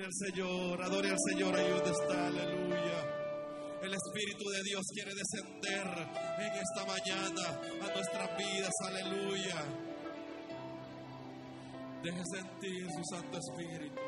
[0.00, 3.00] Adore al Señor, adore al Señor ahí donde está, aleluya.
[3.82, 6.08] El Espíritu de Dios quiere descender
[6.38, 9.56] en esta mañana a nuestras vidas, aleluya.
[12.02, 14.00] Deje sentir su Santo Espíritu.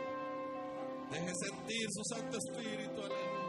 [1.10, 3.42] Deje sentir su Santo Espíritu, aleluya.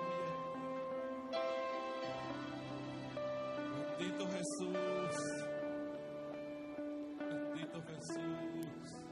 [3.97, 5.15] Bendito Jesús.
[7.19, 9.02] Bendito Jesús.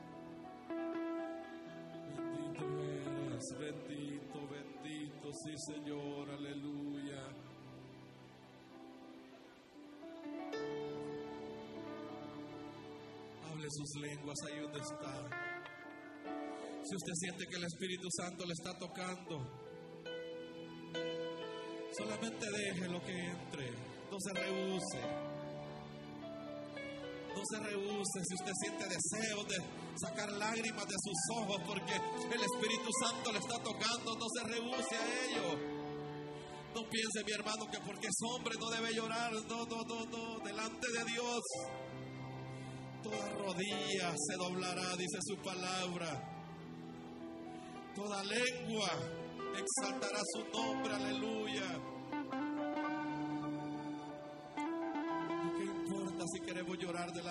[3.58, 7.22] Bendito, bendito, sí Señor, aleluya.
[13.46, 15.52] Hable sus lenguas ahí donde está.
[16.84, 19.62] Si usted siente que el Espíritu Santo le está tocando,
[21.98, 23.72] solamente deje lo que entre,
[24.10, 25.02] no se rehúse.
[27.36, 32.42] No se rehúse si usted siente deseo de sacar lágrimas de sus ojos porque el
[32.42, 35.82] Espíritu Santo le está tocando, no se rehúse a ello.
[36.74, 39.32] No piense, mi hermano, que porque es hombre no debe llorar.
[39.50, 40.40] No, no, no, no.
[40.40, 41.42] Delante de Dios,
[43.04, 46.28] toda rodilla se doblará, dice su palabra.
[47.94, 48.90] Toda lengua
[49.58, 52.01] exaltará su nombre, aleluya.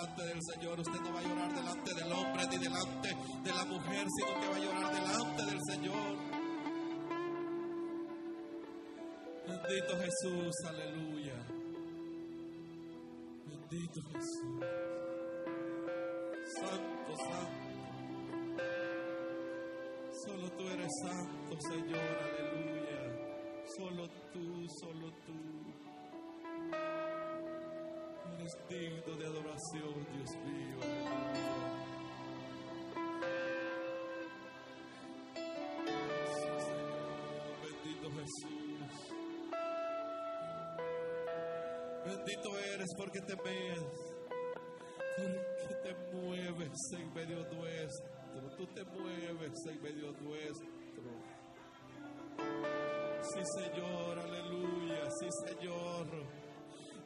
[0.01, 0.81] Delante del Señor?
[0.81, 3.09] Usted no va a llorar delante del hombre ni delante
[3.45, 6.17] de la mujer, sino que va a llorar delante del Señor.
[9.47, 11.47] Bendito Jesús, aleluya.
[13.47, 14.65] Bendito Jesús.
[16.57, 17.71] Santo, santo.
[20.25, 23.01] Solo tú eres santo, Señor, aleluya.
[23.77, 25.00] Solo tú, solo
[28.69, 30.77] Eres de adoración, Dios mío.
[37.63, 38.71] Bendito Jesús.
[42.05, 43.85] Bendito eres porque te ves,
[45.17, 48.57] porque te mueves en medio nuestro.
[48.57, 50.71] Tú te mueves en medio nuestro.
[53.23, 55.09] Sí, Señor, aleluya.
[55.21, 56.20] Sí, Señor.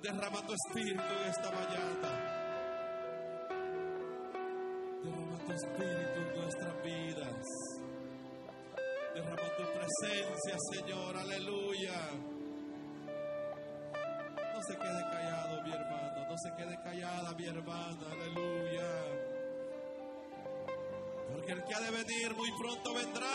[0.04, 2.10] Derrama tu espíritu en esta mañana.
[5.02, 7.46] Derrama tu espíritu en nuestras vidas.
[9.14, 12.10] Derrama tu presencia, Señor, aleluya.
[14.52, 16.28] No se quede callado, mi hermano.
[16.28, 18.06] No se quede callada, mi hermana.
[18.12, 18.90] Aleluya.
[21.32, 23.26] Porque el que ha de venir muy pronto vendrá.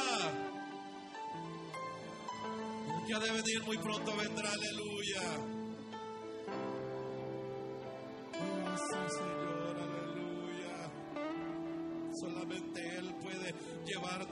[2.95, 4.51] El que ha de venir muy pronto vendrá.
[4.51, 5.58] Aleluya.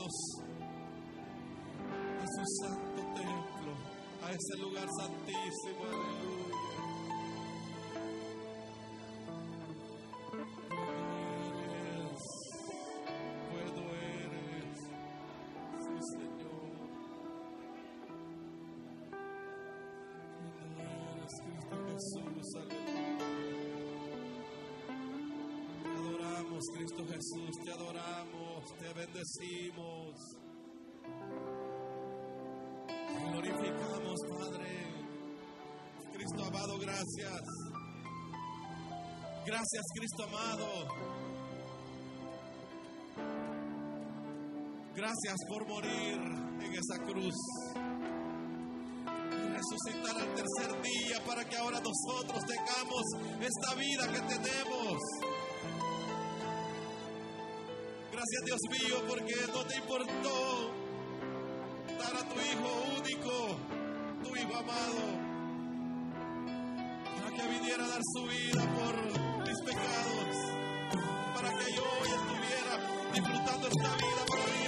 [0.07, 0.13] Llevarnos
[2.22, 3.73] a su santo templo,
[4.23, 5.84] a ese lugar santísimo.
[5.84, 6.57] Aleluya.
[26.74, 29.97] Cristo Jesús, te adoramos, te bendecimos.
[36.88, 37.42] Gracias.
[39.46, 40.88] Gracias, Cristo amado.
[44.96, 46.18] Gracias por morir
[46.62, 47.36] en esa cruz.
[49.58, 53.04] Resucitar al tercer día para que ahora nosotros tengamos
[53.42, 54.98] esta vida que tenemos.
[58.12, 60.72] Gracias Dios mío porque no te importó
[62.00, 63.58] dar a tu Hijo único,
[64.24, 65.06] tu Hijo amado,
[67.47, 70.35] viniera a dar su vida por mis pecados,
[71.33, 72.74] para que yo hoy estuviera
[73.13, 74.67] disfrutando esta vida maravillosa que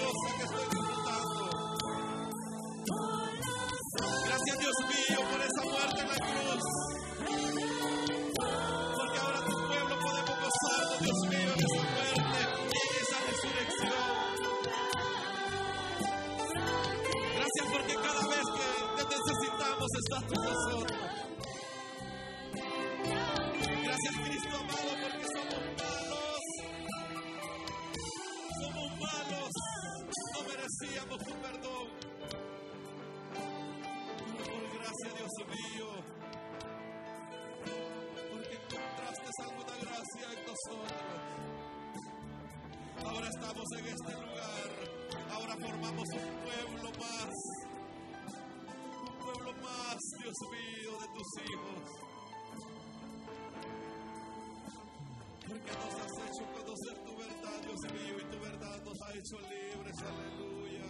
[59.30, 59.98] hecho libres.
[60.02, 60.90] Aleluya.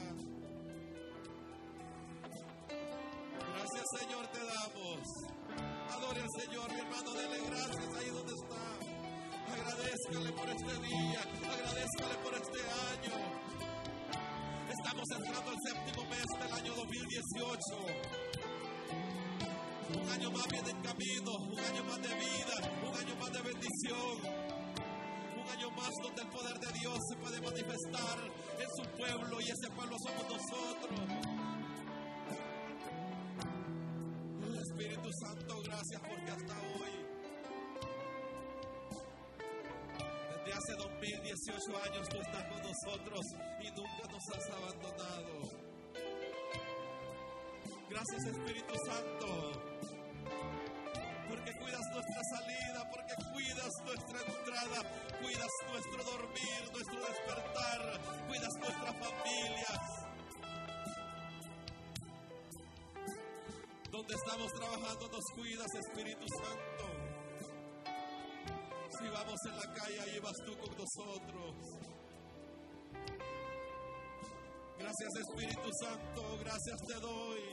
[3.53, 5.03] Gracias, Señor, te damos.
[5.89, 8.63] Adore al Señor, mi hermano, dele gracias ahí donde está.
[9.51, 11.21] Agradezcale por este día,
[11.51, 12.59] agradezcale por este
[12.93, 13.15] año.
[14.69, 17.59] Estamos entrando al séptimo mes del año 2018.
[20.01, 22.55] Un año más viene en camino, un año más de vida,
[22.87, 24.38] un año más de bendición.
[25.59, 28.17] Año más donde el poder de Dios se puede manifestar
[28.59, 30.99] en su pueblo y ese pueblo somos nosotros.
[34.61, 36.91] Espíritu Santo, gracias porque hasta hoy,
[40.29, 43.25] desde hace 2018 años, tú estás con nosotros
[43.59, 45.41] y nunca nos has abandonado.
[47.89, 49.27] Gracias Espíritu Santo,
[51.29, 54.79] porque cuidas nuestra salida, porque cuidas nuestra entrada,
[55.21, 59.81] cuidas nuestro dormir, nuestro despertar, cuidas nuestras familias.
[63.91, 66.85] Donde estamos trabajando nos cuidas, Espíritu Santo.
[68.97, 71.89] Si vamos en la calle, ahí vas tú con nosotros.
[74.79, 76.37] Gracias, Espíritu Santo.
[76.39, 77.48] Gracias te doy.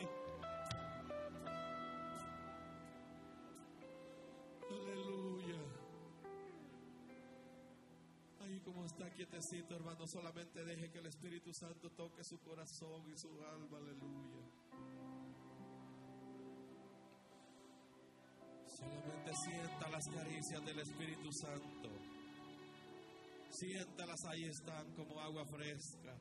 [9.17, 13.79] Quietecito, hermano, solamente deje que el Espíritu Santo toque su corazón y su alma.
[13.79, 14.45] Aleluya.
[18.77, 21.89] Solamente sienta las caricias del Espíritu Santo.
[23.49, 26.15] Siéntalas, ahí están como agua fresca.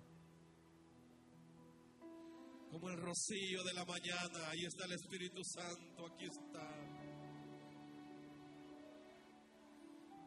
[2.71, 6.94] Como el rocío de la mañana, ahí está el Espíritu Santo, aquí está.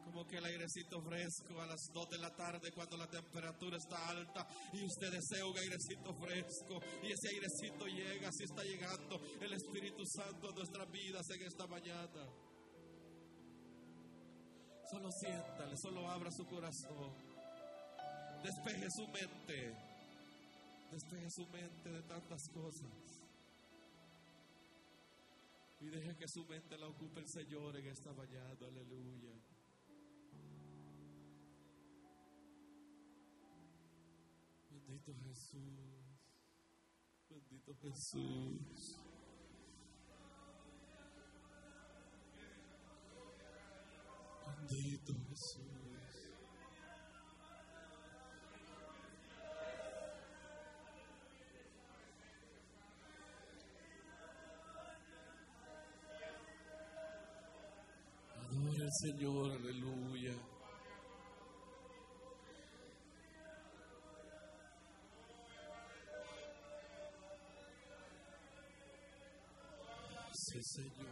[0.09, 4.09] Como que el airecito fresco a las 2 de la tarde cuando la temperatura está
[4.09, 9.53] alta y usted desea un airecito fresco y ese airecito llega, si está llegando el
[9.53, 12.25] Espíritu Santo a nuestras vidas en esta mañana.
[14.89, 17.13] Solo siéntale, solo abra su corazón.
[18.43, 19.75] Despeje su mente.
[20.91, 23.21] Despeje su mente de tantas cosas.
[25.81, 28.57] Y deje que su mente la ocupe el Señor en esta mañana.
[28.59, 29.58] Aleluya.
[35.09, 36.19] Bendito Jesús.
[37.29, 38.97] Bendito Jesús.
[44.45, 46.29] Bendito Jesús.
[58.35, 60.58] Adora Señor, aleluya.
[70.79, 71.08] Sí, Señor.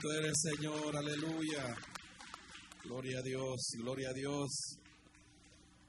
[0.00, 1.76] Bendito eres Señor, aleluya.
[2.84, 4.48] Gloria a Dios, gloria a Dios.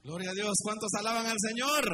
[0.04, 0.52] Gloria a Dios.
[0.62, 1.84] ¿Cuántos alaban al Señor?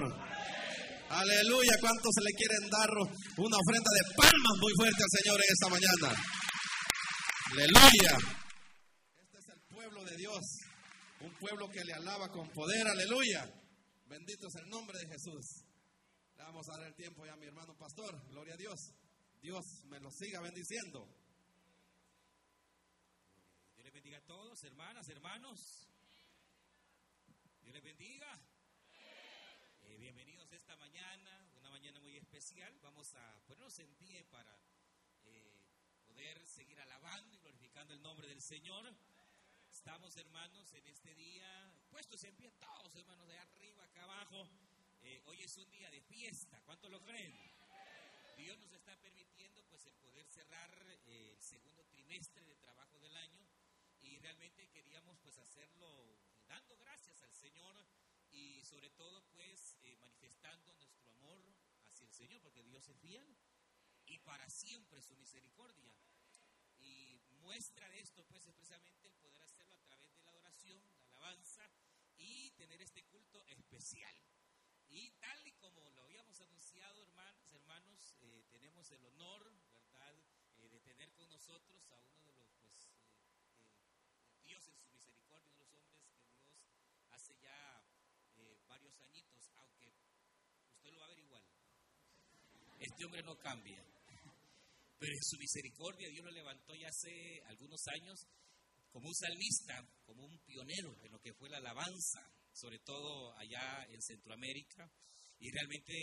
[1.10, 1.72] Aleluya.
[1.80, 6.22] ¿Cuántos le quieren dar una ofrenda de palmas muy fuerte al Señor en esta mañana?
[7.52, 8.18] Aleluya.
[9.22, 10.42] Este es el pueblo de Dios.
[11.20, 12.88] Un pueblo que le alaba con poder.
[12.88, 13.46] Aleluya.
[14.08, 15.62] Bendito es el nombre de Jesús.
[16.36, 18.20] Le vamos a dar el tiempo ya a mi hermano pastor.
[18.30, 18.80] Gloria a Dios.
[19.40, 21.06] Dios me lo siga bendiciendo.
[23.98, 25.88] Bendiga a todos, hermanas, hermanos.
[27.60, 28.38] Dios les bendiga.
[29.82, 32.78] Eh, bienvenidos esta mañana, una mañana muy especial.
[32.80, 34.56] Vamos a ponernos en pie para
[35.24, 35.52] eh,
[36.06, 38.94] poder seguir alabando y glorificando el nombre del Señor.
[39.68, 44.48] Estamos, hermanos, en este día puestos en pie todos, hermanos, de arriba, acá abajo.
[45.02, 46.62] Eh, hoy es un día de fiesta.
[46.66, 47.34] ¿Cuántos lo creen?
[48.36, 50.70] Dios nos está permitiendo pues el poder cerrar
[51.06, 52.57] el segundo trimestre de
[54.18, 57.86] realmente queríamos pues hacerlo eh, dando gracias al Señor
[58.30, 61.44] y sobre todo pues eh, manifestando nuestro amor
[61.84, 63.36] hacia el Señor porque Dios es fiel
[64.06, 65.92] y para siempre su misericordia.
[66.78, 70.82] Y muestra de esto pues es precisamente el poder hacerlo a través de la adoración,
[70.96, 71.70] la alabanza
[72.16, 74.16] y tener este culto especial.
[74.88, 80.14] Y tal y como lo habíamos anunciado, hermanos, hermanos eh, tenemos el honor, ¿verdad?,
[80.56, 82.48] de tener con nosotros a uno de los
[84.44, 86.56] Dios en su misericordia, de los hombres que Dios
[87.10, 87.84] hace ya
[88.36, 89.92] eh, varios añitos, aunque
[90.72, 91.44] usted lo va a ver igual.
[92.78, 93.82] Este hombre no cambia.
[94.98, 98.26] Pero en su misericordia Dios lo levantó ya hace algunos años
[98.90, 102.20] como un salmista, como un pionero en lo que fue la alabanza,
[102.52, 104.90] sobre todo allá en Centroamérica.
[105.38, 105.94] Y realmente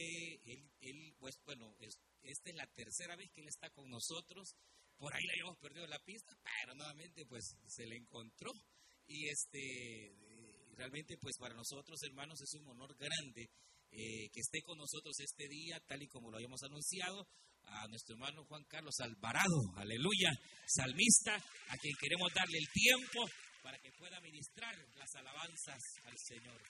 [0.45, 4.55] él, él pues bueno, esta es la tercera vez que él está con nosotros
[4.97, 8.51] por ahí le habíamos perdido la pista, pero nuevamente pues se le encontró
[9.07, 10.15] y este
[10.77, 13.49] realmente pues para nosotros hermanos es un honor grande
[13.97, 17.25] eh, que esté con nosotros este día tal y como lo habíamos anunciado
[17.63, 20.31] a nuestro hermano Juan Carlos Alvarado, aleluya,
[20.67, 23.25] salmista, a quien queremos darle el tiempo
[23.63, 26.61] para que pueda ministrar las alabanzas al Señor.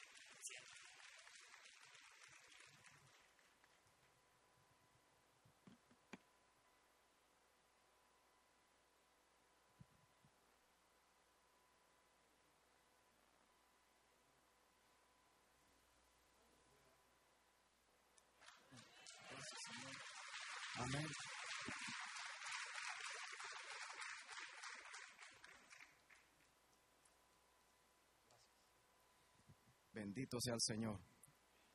[30.05, 30.99] Bendito sea el Señor.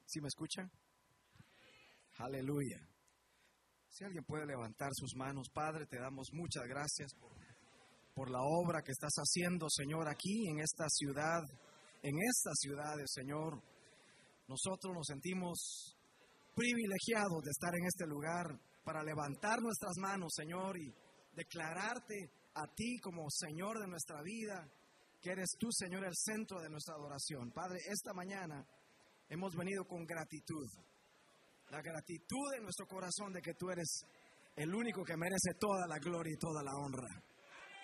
[0.06, 0.70] ¿Sí me escuchan?
[2.18, 2.78] Aleluya.
[3.88, 7.32] Si alguien puede levantar sus manos, Padre, te damos muchas gracias por,
[8.14, 11.42] por, la obra que estás haciendo, Señor, aquí en esta ciudad,
[12.04, 13.60] en esta ciudad, Señor.
[14.46, 15.99] Nosotros nos sentimos
[16.54, 18.46] privilegiados de estar en este lugar
[18.84, 20.94] para levantar nuestras manos, Señor, y
[21.34, 24.70] declararte a ti como Señor de nuestra vida,
[25.20, 27.50] que eres tú, Señor, el centro de nuestra adoración.
[27.52, 28.64] Padre, esta mañana
[29.28, 30.66] hemos venido con gratitud,
[31.68, 34.02] la gratitud en nuestro corazón de que tú eres
[34.56, 37.08] el único que merece toda la gloria y toda la honra.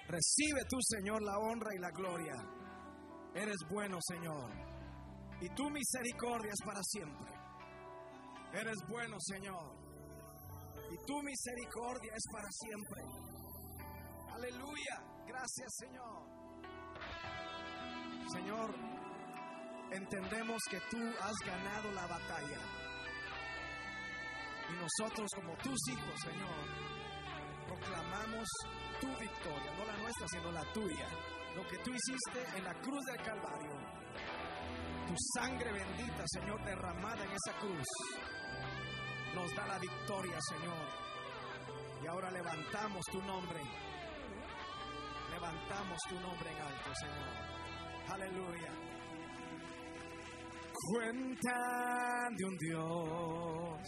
[0.09, 2.35] Recibe tú, Señor, la honra y la gloria.
[3.35, 4.50] Eres bueno, Señor.
[5.40, 7.33] Y tu misericordia es para siempre.
[8.52, 9.87] Eres bueno, Señor
[10.90, 13.02] y tu misericordia es para siempre.
[14.35, 15.25] Aleluya.
[15.26, 16.36] Gracias, Señor.
[18.33, 18.75] Señor,
[19.90, 22.61] entendemos que tú has ganado la batalla.
[24.68, 28.49] Y nosotros como tus hijos, Señor, proclamamos
[29.00, 31.09] tu victoria, no la nuestra, sino la tuya.
[31.54, 33.73] Lo que tú hiciste en la cruz del Calvario.
[35.06, 37.87] Tu sangre bendita, Señor, derramada en esa cruz
[39.37, 40.87] nos da la victoria, Señor.
[42.02, 43.61] Y ahora levantamos tu nombre.
[45.30, 47.66] Levantamos tu nombre en alto, Señor.
[48.11, 48.73] Aleluya.
[50.91, 53.81] Cuenta de un Dios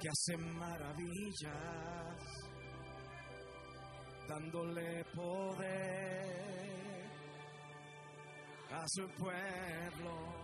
[0.00, 2.16] que hace maravillas,
[4.28, 6.30] dándole poder
[8.72, 10.40] a su pueblo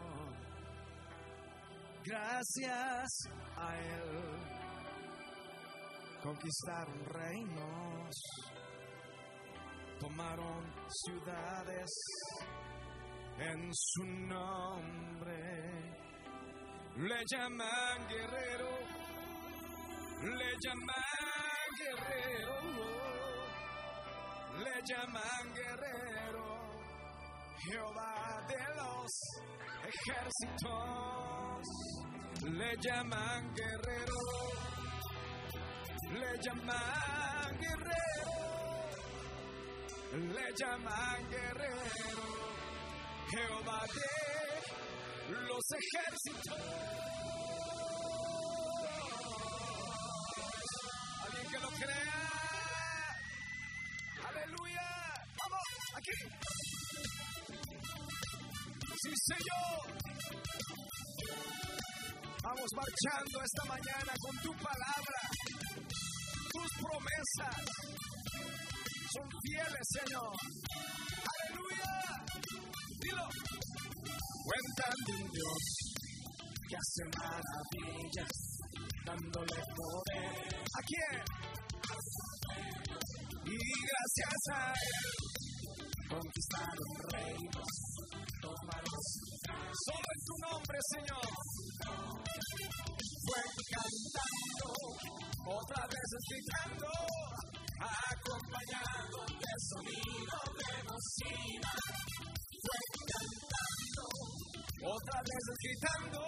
[2.06, 3.10] Gracias
[3.56, 4.46] a Él
[6.22, 8.14] conquistaron reinos,
[9.98, 11.90] tomaron ciudades
[13.38, 15.36] en su nombre.
[16.96, 18.70] Le llaman guerrero,
[20.22, 22.56] le llaman guerrero,
[24.64, 26.46] le llaman guerrero,
[27.68, 29.10] Jehová de los
[29.92, 31.66] ejércitos,
[32.44, 34.20] le llaman guerrero,
[36.12, 38.35] le llaman guerrero,
[40.16, 42.22] le llaman guerrero,
[43.28, 47.06] Jehová de los ejércitos.
[51.50, 53.16] que lo crea.
[54.28, 54.88] Aleluya.
[55.38, 56.18] Vamos, aquí.
[59.02, 59.82] Sí, Señor.
[62.42, 65.20] Vamos marchando esta mañana con tu palabra.
[66.52, 67.86] Tus promesas
[69.12, 70.32] son fieles, Señor.
[71.32, 71.92] Aleluya.
[73.00, 73.26] Dilo.
[74.46, 75.62] Cuentan de Dios
[76.68, 78.34] que hace maravillas
[79.04, 80.54] dándole poder.
[80.56, 81.16] ¿A quién?
[83.46, 85.36] Y gracias a él
[86.08, 87.72] conquistaron reinos,
[88.40, 89.02] tomaron
[89.86, 91.28] solo en tu nombre, Señor.
[93.26, 94.68] Fue cantando,
[95.46, 96.06] otra vez
[98.56, 101.72] de sonido de bocina.
[102.64, 102.80] Fue
[103.12, 104.02] cantando,
[104.94, 106.20] otra vez gritando,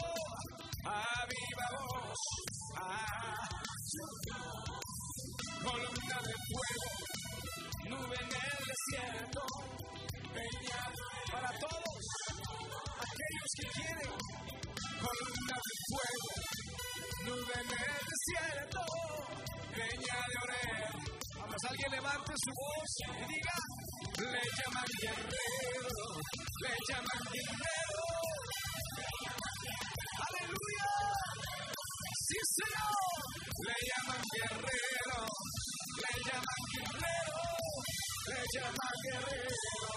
[0.84, 0.96] a
[1.28, 2.20] viva voz.
[5.64, 6.90] Columna de fuego,
[7.88, 9.42] nube en el desierto,
[21.58, 23.56] Vamos, alguien levante su voz y diga,
[24.18, 25.96] le llaman guerrero,
[26.60, 27.78] le llaman guerrero.
[33.64, 35.22] Le llaman guerrero,
[35.98, 37.40] le llaman guerrero,
[38.28, 39.92] le llaman guerrero.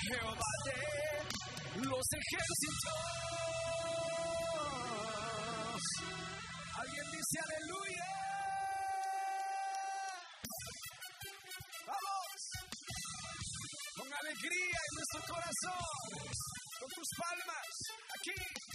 [0.00, 0.78] Jehová de
[1.84, 3.02] los ejércitos.
[6.80, 8.17] Alguien dice aleluya.
[15.48, 17.74] Con tus palmas.
[18.20, 18.68] Aquí.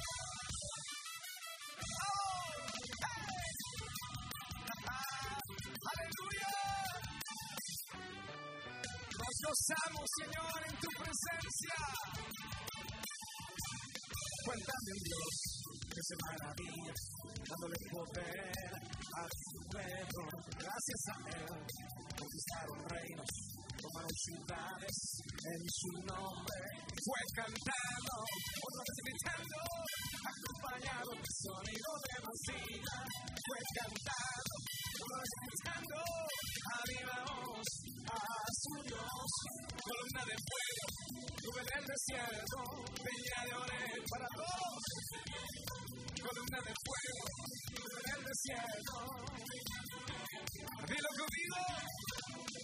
[9.53, 11.77] gozamos, Señor, en tu presencia.
[14.45, 15.35] Cuéntame, Dios,
[15.93, 16.93] que se maravilla,
[17.49, 18.73] dándole poder
[19.13, 20.21] a su pueblo.
[20.57, 21.45] Gracias a Él,
[22.17, 23.29] conquistaron reinos,
[23.83, 24.97] tomaron ciudades
[25.43, 26.63] en su nombre.
[27.03, 28.15] Fue cantando,
[28.79, 29.59] vez gritando,
[30.23, 32.95] acompañado de sonido de bocina.
[33.43, 34.55] Fue cantando,
[35.03, 35.99] vez gritando,
[36.79, 37.67] avivamos
[38.07, 38.19] a
[38.55, 39.29] su Dios,
[39.83, 40.85] columna de fuego,
[41.43, 42.59] nube del desierto,
[43.03, 44.83] peña de orel para todos,
[46.23, 47.23] columna de fuego,
[47.75, 48.95] nube del desierto.
[50.87, 51.59] Dilo conmigo,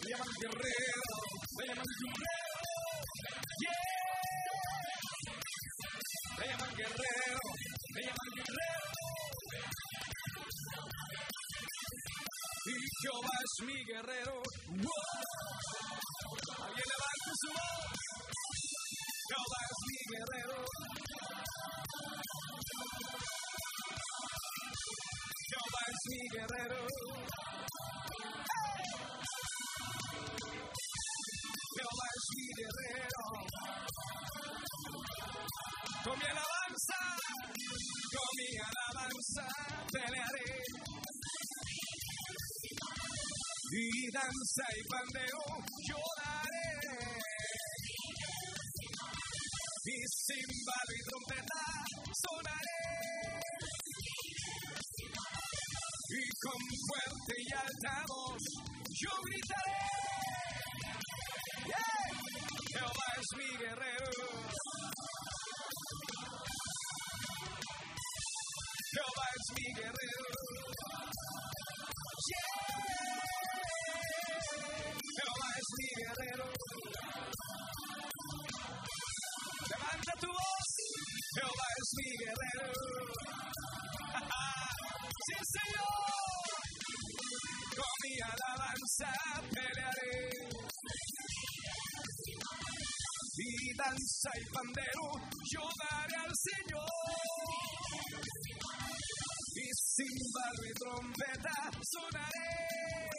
[0.02, 1.08] le llaman guerrero,
[1.58, 2.58] le llaman guerrero,
[3.62, 3.90] yeah.
[6.50, 7.44] Llaman guerrero,
[7.96, 8.90] le llaman guerrero.
[12.66, 14.36] Y Jehová es mi guerrero.
[16.64, 17.80] Alguien levanta su voz.
[19.30, 19.80] Es
[44.20, 45.79] danza y pandeo
[94.22, 95.16] y pandero
[95.50, 96.90] yo daré al Señor.
[99.56, 103.10] Y sin címbalo y trompeta sonaré.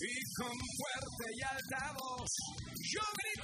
[0.00, 2.30] Y con fuerte y alta voz
[2.92, 3.39] yo gritaré.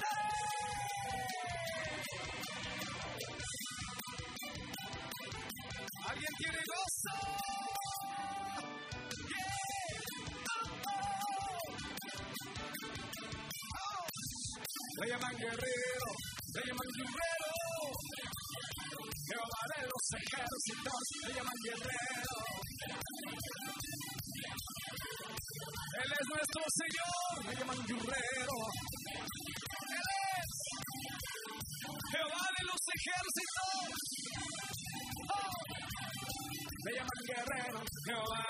[14.99, 16.09] Le llaman guerrero,
[16.55, 17.51] le llaman guerrero.
[19.29, 22.35] Jehová de los ejércitos, le llaman guerrero.
[26.01, 28.55] Él es nuestro Señor, le llaman guerrero.
[29.93, 30.49] Él es
[32.11, 34.01] Jehová de los ejércitos.
[35.29, 35.57] Oh.
[36.85, 38.46] Le llaman guerrero, Jehová.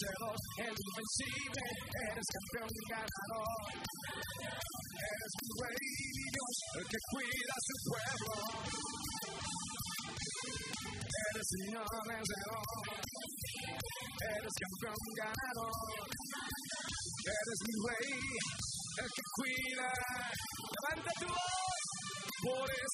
[0.00, 1.64] Vencedor, el invencible,
[2.08, 3.56] eres campeón ganador.
[5.10, 5.88] Eres mi rey,
[6.30, 8.32] Dios, el que cuida a su pueblo.
[11.30, 12.64] Eres Señor vencedor,
[14.36, 15.76] eres campeón ganador.
[17.20, 18.12] Eres mi rey,
[19.00, 19.90] el que cuida.
[20.80, 21.84] Levanta tu voz,
[22.42, 22.90] por eso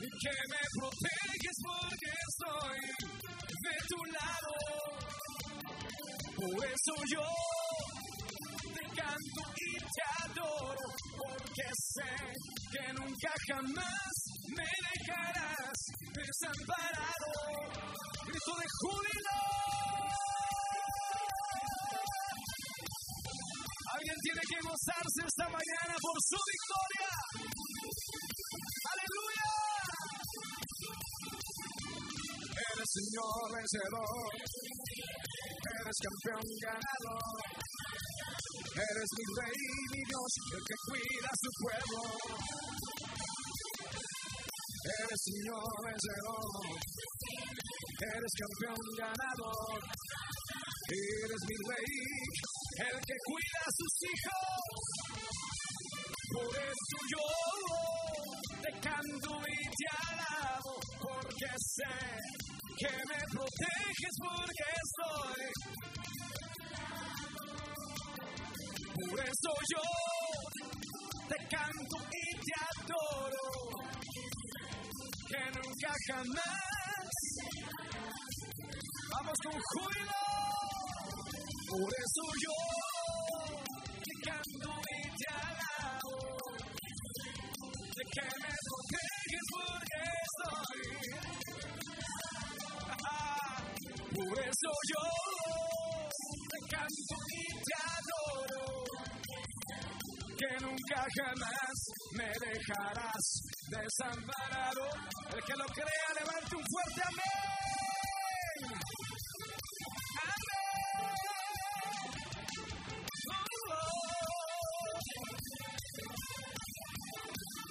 [0.00, 1.09] y que me de
[3.96, 4.52] lado.
[6.36, 7.26] Por eso yo
[8.74, 10.86] te canto y te adoro,
[11.18, 12.12] porque sé
[12.72, 14.12] que nunca jamás
[14.48, 15.78] me dejarás
[16.14, 17.30] desamparado.
[18.26, 19.38] Grito de júbilo.
[23.94, 27.29] Alguien tiene que gozarse esta mañana por su victoria.
[32.90, 34.34] Señor vencedor,
[35.78, 37.38] eres campeón ganador,
[38.74, 39.62] eres mi rey,
[39.94, 42.02] mi Dios, el que cuida a su pueblo.
[44.98, 46.50] Eres Señor vencedor,
[48.10, 49.78] eres campeón ganador,
[50.90, 51.94] eres mi rey,
[52.90, 54.82] el que cuida a sus hijos.
[56.34, 57.26] Por eso yo
[58.62, 62.50] te canto y te alabo, porque sé
[62.80, 65.42] que me proteges porque estoy.
[68.96, 69.84] Por eso yo
[71.28, 73.46] te canto y te adoro,
[75.28, 77.08] que nunca jamás
[79.12, 80.20] vamos con júbilo.
[81.68, 82.56] Por eso yo
[84.06, 86.16] te canto y te alabo,
[87.96, 91.49] de que me proteges porque estoy.
[94.20, 95.02] Por eso yo
[96.50, 98.84] te canto y te adoro,
[100.36, 101.76] que nunca jamás
[102.12, 103.24] me dejarás
[103.70, 104.84] desamparado.
[105.34, 107.40] El que lo crea, levante un fuerte amén.
[110.22, 110.70] Amén.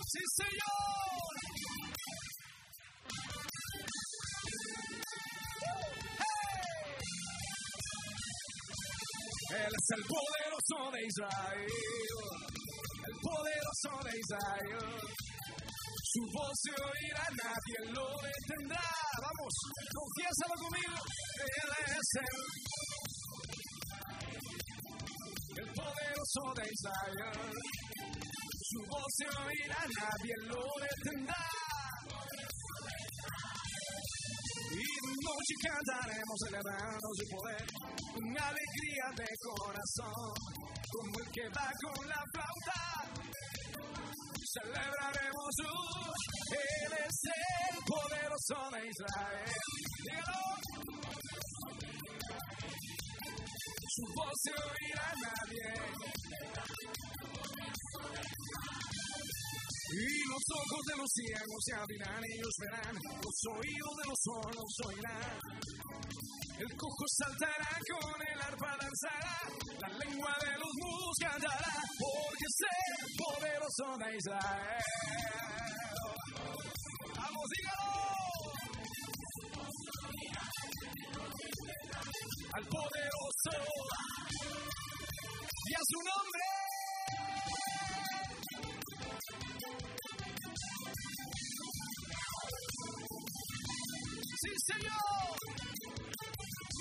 [0.08, 0.99] Sí, Señor.
[9.92, 11.66] El poderoso de Israel,
[13.08, 14.86] el poderoso de Israel.
[16.12, 18.90] Su voz se oirá, nadie lo detendrá.
[19.22, 19.54] Vamos,
[19.94, 20.96] confiésalo conmigo.
[21.58, 22.38] Él es el,
[25.58, 27.54] el poderoso de Israel.
[28.62, 31.69] Su voz se oirá, nadie lo detendrá.
[34.80, 37.68] Y de noche cantaremos celebrando su poder,
[38.14, 40.32] con alegría de corazón,
[40.88, 42.82] como el que va con la flauta.
[44.54, 45.72] Celebraremos su,
[46.56, 49.52] Él es el poderoso de Israel.
[50.06, 50.44] Dígalo.
[53.96, 55.68] Su voz se oirá a nadie.
[59.92, 64.20] Y los ojos de los ciegos se abrirán y ellos verán, los oídos de los
[64.22, 65.40] sordos oirán.
[66.60, 69.38] El cojo saltará con el arpa danzará,
[69.82, 72.60] la lengua de los mudos cantará, porque es
[73.18, 74.84] poderoso de Israel.
[77.16, 77.90] Vamos, dígalo.
[82.54, 83.54] Al poderoso
[85.66, 86.69] y a su nombre.
[94.42, 95.36] Sí, Señor.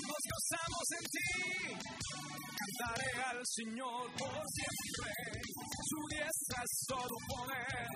[0.07, 1.31] Nos gozamos en ti.
[2.55, 5.11] Cantaré al Señor por siempre.
[5.89, 7.87] Su diestra es todo poder.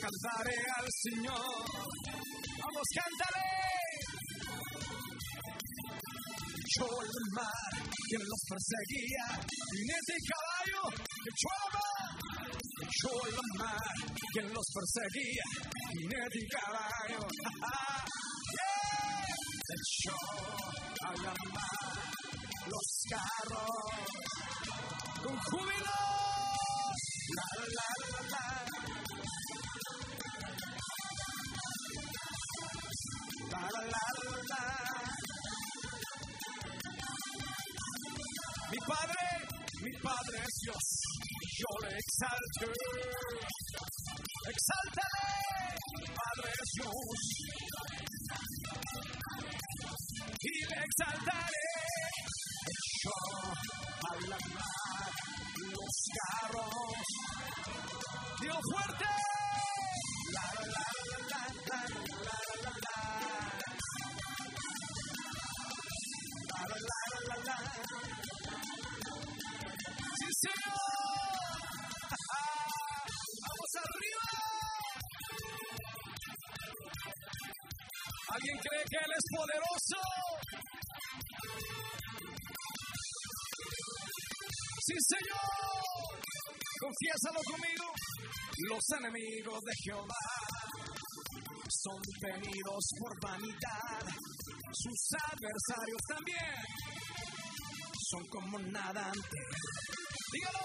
[0.00, 1.58] Cantaré al Señor.
[2.62, 3.50] Vamos, cantaré.
[6.54, 9.26] Echó el mar que los perseguía.
[9.74, 10.82] Jinete ese caballo
[11.26, 12.37] echó a
[12.80, 13.94] echó el mar,
[14.32, 15.44] quien los perseguía,
[16.00, 17.26] y caballo.
[19.70, 20.16] Echó
[21.04, 21.78] a la mar
[22.66, 23.70] los carros
[25.22, 25.96] con júbilo.
[27.36, 28.38] La, la, la, la.
[28.38, 28.67] La,
[41.58, 42.66] yo le exalto.
[44.54, 45.74] Exáltale,
[46.18, 47.20] Padre es Dios.
[50.40, 51.68] Y le exaltaré.
[52.78, 53.18] Echó
[54.06, 54.27] a
[87.18, 87.84] Confiésalo conmigo.
[88.68, 90.26] Los enemigos de Jehová
[91.68, 94.14] son tenidos por vanidad.
[94.72, 95.00] Sus
[95.32, 96.54] adversarios también
[98.08, 99.56] son como nada ante él.
[100.32, 100.58] Dígalo.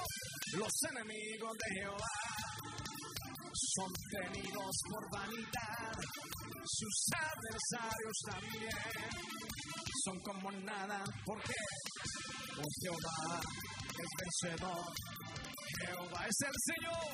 [0.58, 2.20] Los enemigos de Jehová
[3.54, 5.98] son tenidos por vanidad.
[6.66, 8.70] Sus adversarios también
[10.04, 11.04] son como nada.
[11.26, 11.54] ¿Por qué?
[12.82, 13.42] Jehová
[13.90, 14.94] es vencedor.
[15.86, 17.14] Jehová es el Señor.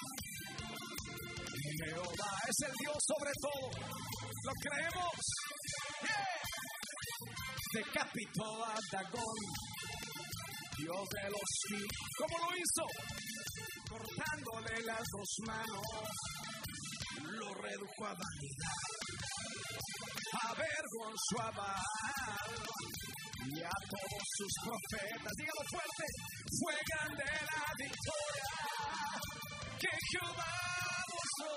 [1.85, 3.69] Jehová es el Dios sobre todo.
[4.45, 5.15] ¿Lo creemos?
[6.03, 6.39] Yeah.
[7.71, 9.39] Decapitó a Dagón,
[10.77, 11.49] Dios de los.
[12.17, 12.85] ¿Cómo lo hizo?
[13.87, 15.85] Cortándole las dos manos,
[17.25, 18.89] lo redujo a vanidad.
[20.49, 22.69] Avergonzó a Baal
[23.53, 25.33] y a todos sus profetas.
[25.37, 26.05] Dígalo fuerte,
[26.59, 27.59] fue grande la
[30.11, 30.53] Jehová
[31.13, 31.53] mostró.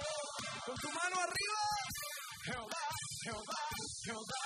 [0.67, 1.61] Con tu mano arriba,
[2.45, 2.85] Jehová,
[3.25, 3.63] Jehová,
[4.05, 4.45] Jehová.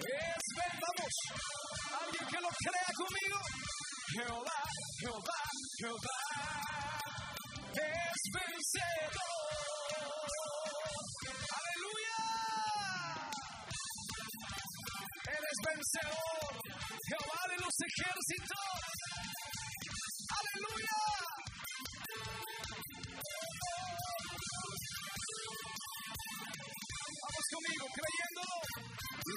[0.00, 1.14] Es ven, vamos.
[2.02, 3.38] Alguien que lo crea conmigo.
[4.14, 4.60] Jehová,
[4.98, 5.40] Jehová,
[5.78, 6.18] Jehová.
[7.70, 9.30] Es vencedor.
[11.58, 12.20] Aleluya.
[15.30, 16.52] Él es vencedor.
[17.06, 18.99] Jehová de los ejércitos.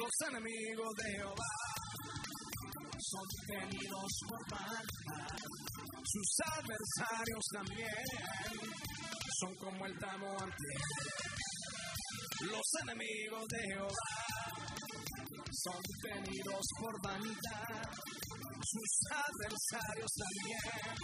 [0.04, 1.54] Los enemigos de Jehová
[3.00, 5.38] son tenidos por maldad.
[6.04, 8.06] Sus adversarios también
[9.39, 12.52] son como el tamo ante él.
[12.52, 14.16] Los enemigos de Jehová
[15.63, 17.89] son tenidos por vanidad.
[18.60, 20.98] Sus adversarios también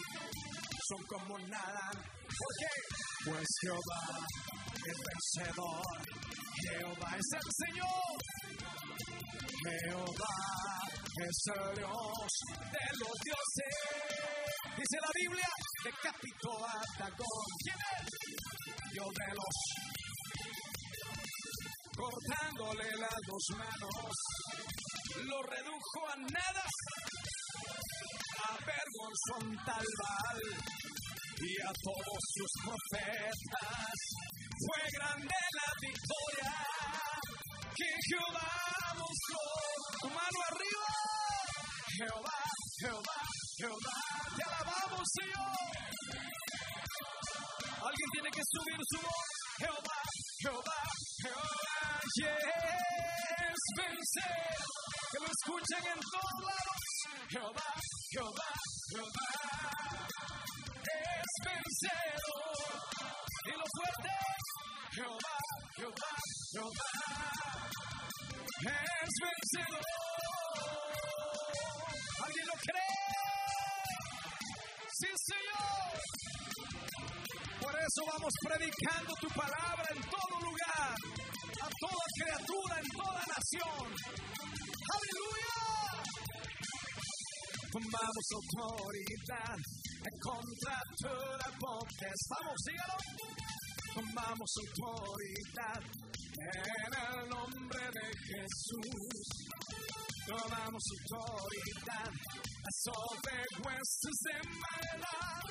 [0.90, 1.92] son como nada.
[1.94, 3.32] ¿Por qué?
[3.32, 4.28] Pues Jehová
[4.76, 5.84] es vencedor.
[6.68, 8.89] Jehová es el Señor.
[9.64, 10.36] Jehová
[11.28, 12.32] es el Dios
[12.72, 13.76] de los dioses.
[14.78, 15.50] Dice la Biblia,
[15.84, 17.48] decapitó a Dagón.
[17.64, 18.08] ¿Quién es?
[18.94, 19.90] Dios de los
[22.00, 24.14] cortándole las dos manos,
[25.26, 26.64] lo redujo a nada,
[28.48, 30.42] avergonzó un tal Baal
[31.42, 33.98] y a todos sus profetas.
[34.66, 37.09] Fue grande la victoria
[37.80, 38.52] que Jehová
[39.00, 39.40] mostró.
[40.02, 40.88] Tu mano arriba,
[41.98, 42.40] Jehová,
[42.80, 43.18] Jehová,
[43.58, 43.98] Jehová,
[44.36, 45.56] te alabamos, Señor.
[47.88, 50.00] Alguien tiene que subir su voz, Jehová,
[50.42, 50.80] Jehová,
[51.24, 54.56] Jehová, yes, vencer.
[55.12, 56.82] Que lo escuchen en todos lados.
[57.30, 57.70] Jehová,
[58.12, 58.50] Jehová,
[58.92, 59.30] Jehová,
[60.84, 62.60] es vencedor.
[63.46, 64.14] Y lo fuerte,
[65.00, 65.36] Jehová,
[65.78, 66.12] Jehová,
[66.52, 66.92] Jehová,
[68.68, 69.86] es vencedor.
[72.26, 73.00] ¿Alguien lo cree?
[75.00, 75.96] Sí, Señor.
[77.62, 80.98] Por eso vamos predicando tu palabra en todo lugar,
[81.62, 83.88] a toda criatura, en toda nación.
[85.00, 85.60] Aleluya.
[87.72, 89.56] Tomamos autoridad
[90.20, 92.36] contra toda potestad.
[92.42, 92.98] Vamos, sígalo.
[93.94, 95.82] Tomamos autoridad
[96.40, 99.24] en el nombre de Jesús.
[100.28, 102.12] Tomamos autoridad
[102.84, 105.42] sobre huestes de maldad.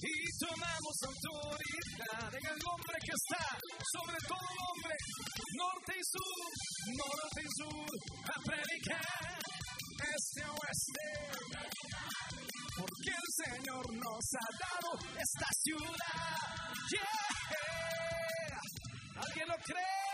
[0.00, 3.58] Y tomamos autoridad en el nombre que está
[3.92, 4.94] sobre todo nombre,
[5.56, 6.46] norte y sur,
[6.94, 7.90] norte y sur,
[8.24, 9.38] a predicar
[10.16, 11.08] este oeste.
[12.76, 16.34] Porque el Señor nos ha dado esta ciudad.
[19.16, 20.04] ¿Alguien lo cree?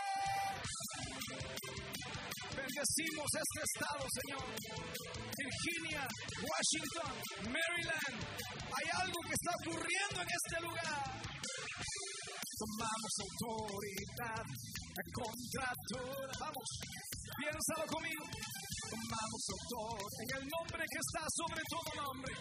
[2.55, 4.45] Bendecimos este estado, Señor.
[5.37, 6.07] Virginia,
[6.41, 7.13] Washington,
[7.45, 8.17] Maryland.
[8.51, 11.03] Hay algo que está ocurriendo en este lugar.
[12.61, 14.45] Tomamos autoridad
[15.13, 16.31] contra toda.
[16.39, 16.69] Vamos,
[17.39, 18.25] piénsalo conmigo.
[18.89, 22.33] Tomamos autoridad en el nombre que está sobre todo nombre.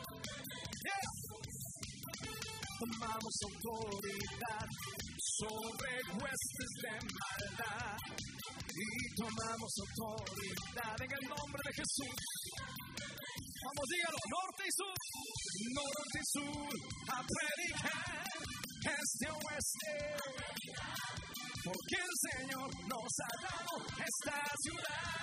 [2.81, 4.67] Tomamos autoridad
[5.21, 7.99] sobre huestes de maldad
[8.73, 12.17] y tomamos autoridad en el nombre de Jesús.
[13.61, 14.97] Vamos, dígalo, norte y sur,
[15.77, 16.73] norte y sur,
[17.13, 18.25] a predicar
[18.81, 19.95] este oeste.
[21.63, 25.21] Porque el Señor nos ha dado esta ciudad.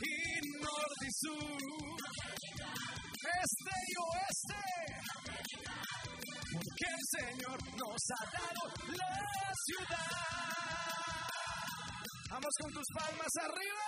[0.00, 1.68] Y norte y sur,
[3.68, 4.60] este y oeste.
[6.52, 8.62] Porque el Señor nos ha dado
[8.96, 9.14] la
[9.66, 10.28] ciudad.
[12.30, 13.86] Vamos con tus palmas arriba.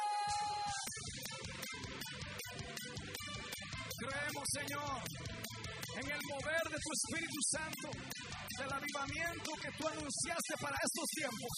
[4.00, 5.02] Creemos, Señor,
[6.00, 7.88] en el mover de tu Espíritu Santo,
[8.58, 11.54] del avivamiento que tú anunciaste para estos tiempos.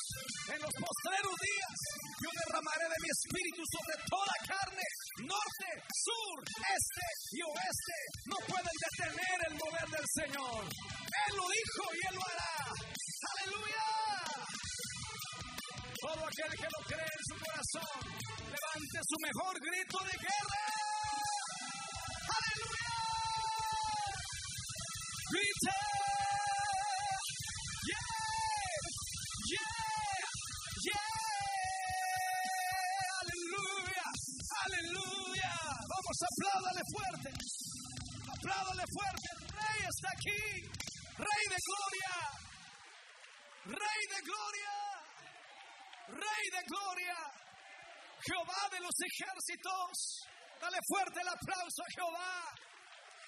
[0.51, 1.79] En los postreros días,
[2.19, 4.87] yo derramaré de mi Espíritu sobre toda carne,
[5.27, 5.69] norte,
[6.05, 7.99] sur, este y oeste.
[8.27, 10.65] No pueden detener el mover del Señor.
[10.65, 12.55] Él lo dijo y Él lo hará.
[13.33, 13.87] Aleluya.
[16.01, 17.99] Todo aquel que lo cree en su corazón,
[18.51, 20.63] levante su mejor grito de guerra.
[22.37, 22.93] Aleluya.
[25.31, 26.02] Grita.
[36.53, 37.29] Apláudale fuerte.
[38.29, 39.27] Apláudale fuerte.
[39.33, 40.43] El rey está aquí.
[41.17, 42.15] Rey de gloria.
[43.65, 44.63] Rey de gloria.
[46.09, 47.17] Rey de gloria,
[48.27, 50.29] Jehová de los ejércitos.
[50.61, 52.55] Dale fuerte el aplauso a Jehová.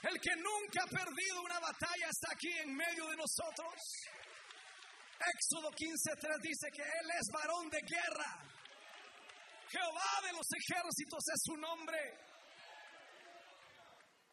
[0.02, 3.74] El que nunca ha perdido una batalla está aquí en medio de nosotros.
[5.16, 8.44] Éxodo 15:3 dice que Él es varón de guerra.
[9.70, 12.33] Jehová de los ejércitos es su nombre.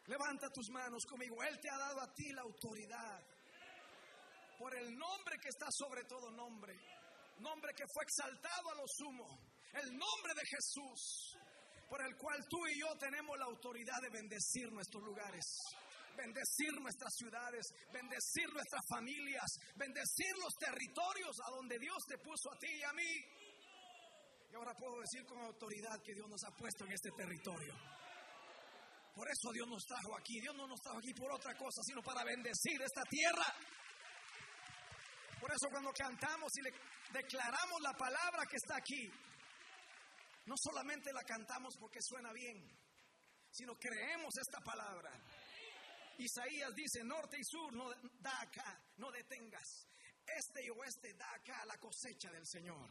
[0.07, 1.41] Levanta tus manos conmigo.
[1.43, 3.21] Él te ha dado a ti la autoridad.
[4.57, 6.79] Por el nombre que está sobre todo nombre
[7.41, 9.27] nombre que fue exaltado a lo sumo,
[9.73, 11.37] el nombre de Jesús,
[11.89, 15.45] por el cual tú y yo tenemos la autoridad de bendecir nuestros lugares,
[16.15, 22.59] bendecir nuestras ciudades, bendecir nuestras familias, bendecir los territorios a donde Dios te puso a
[22.59, 23.25] ti y a mí.
[24.51, 27.73] Y ahora puedo decir con autoridad que Dios nos ha puesto en este territorio.
[29.13, 30.39] Por eso Dios nos trajo aquí.
[30.39, 33.45] Dios no nos trajo aquí por otra cosa, sino para bendecir esta tierra.
[35.39, 36.71] Por eso cuando cantamos y le
[37.11, 39.09] declaramos la palabra que está aquí,
[40.45, 42.57] no solamente la cantamos porque suena bien,
[43.51, 45.11] sino creemos esta palabra.
[46.17, 47.89] Isaías dice, norte y sur, no
[48.19, 49.87] da acá, no detengas.
[50.25, 52.89] Este y oeste da acá la cosecha del Señor.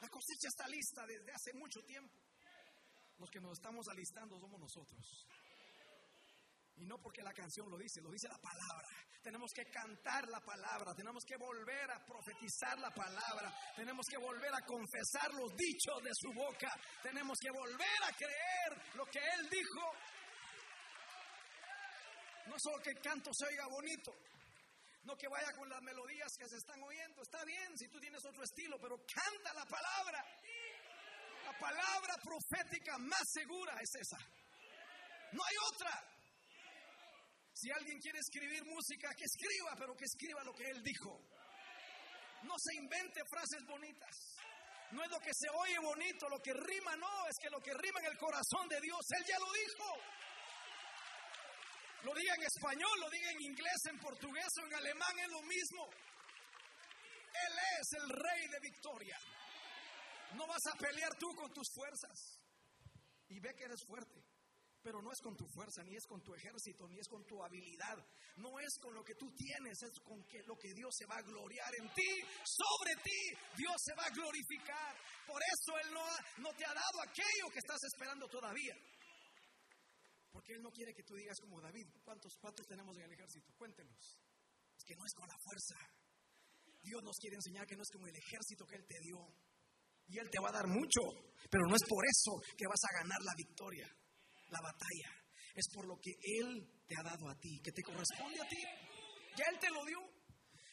[0.00, 2.25] La cosecha está lista desde hace mucho tiempo.
[3.18, 5.26] Los que nos estamos alistando somos nosotros.
[6.76, 8.88] Y no porque la canción lo dice, lo dice la palabra.
[9.22, 14.54] Tenemos que cantar la palabra, tenemos que volver a profetizar la palabra, tenemos que volver
[14.54, 16.70] a confesar los dichos de su boca,
[17.02, 19.82] tenemos que volver a creer lo que Él dijo.
[22.46, 24.12] No solo que el canto se oiga bonito,
[25.04, 28.24] no que vaya con las melodías que se están oyendo, está bien si tú tienes
[28.24, 30.24] otro estilo, pero canta la palabra.
[31.46, 34.18] La palabra profética más segura es esa.
[35.30, 35.94] No hay otra.
[37.54, 41.20] Si alguien quiere escribir música, que escriba, pero que escriba lo que Él dijo.
[42.42, 44.16] No se invente frases bonitas.
[44.90, 47.74] No es lo que se oye bonito, lo que rima no, es que lo que
[47.74, 49.86] rima en el corazón de Dios, Él ya lo dijo.
[52.02, 55.42] Lo diga en español, lo diga en inglés, en portugués o en alemán, es lo
[55.42, 55.90] mismo.
[57.46, 59.18] Él es el rey de victoria.
[60.34, 62.40] No vas a pelear tú con tus fuerzas.
[63.28, 64.24] Y ve que eres fuerte.
[64.82, 67.42] Pero no es con tu fuerza, ni es con tu ejército, ni es con tu
[67.42, 67.98] habilidad.
[68.36, 71.16] No es con lo que tú tienes, es con que lo que Dios se va
[71.16, 72.22] a gloriar en ti.
[72.44, 74.94] Sobre ti Dios se va a glorificar.
[75.26, 76.06] Por eso Él no,
[76.38, 78.76] no te ha dado aquello que estás esperando todavía.
[80.30, 83.52] Porque Él no quiere que tú digas como David, ¿cuántos, cuántos tenemos en el ejército?
[83.58, 84.20] Cuéntenos.
[84.76, 85.74] Es que no es con la fuerza.
[86.82, 89.18] Dios nos quiere enseñar que no es como el ejército que Él te dio.
[90.08, 91.00] Y Él te va a dar mucho,
[91.50, 93.88] pero no es por eso que vas a ganar la victoria
[94.50, 95.10] la batalla.
[95.54, 98.62] Es por lo que Él te ha dado a ti, que te corresponde a ti.
[99.36, 99.98] Ya Él te lo dio.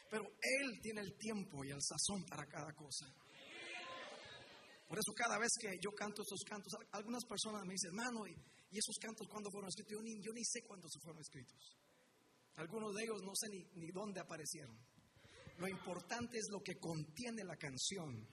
[0.09, 3.07] Pero Él tiene el tiempo y el sazón para cada cosa.
[4.87, 8.35] Por eso cada vez que yo canto estos cantos, algunas personas me dicen, hermano, ¿y,
[8.77, 9.93] esos cantos cuándo fueron escritos?
[9.93, 11.77] Yo ni, yo ni sé cuándo se fueron escritos.
[12.57, 14.77] Algunos de ellos no sé ni, ni dónde aparecieron.
[15.57, 18.27] Lo importante es lo que contiene la canción.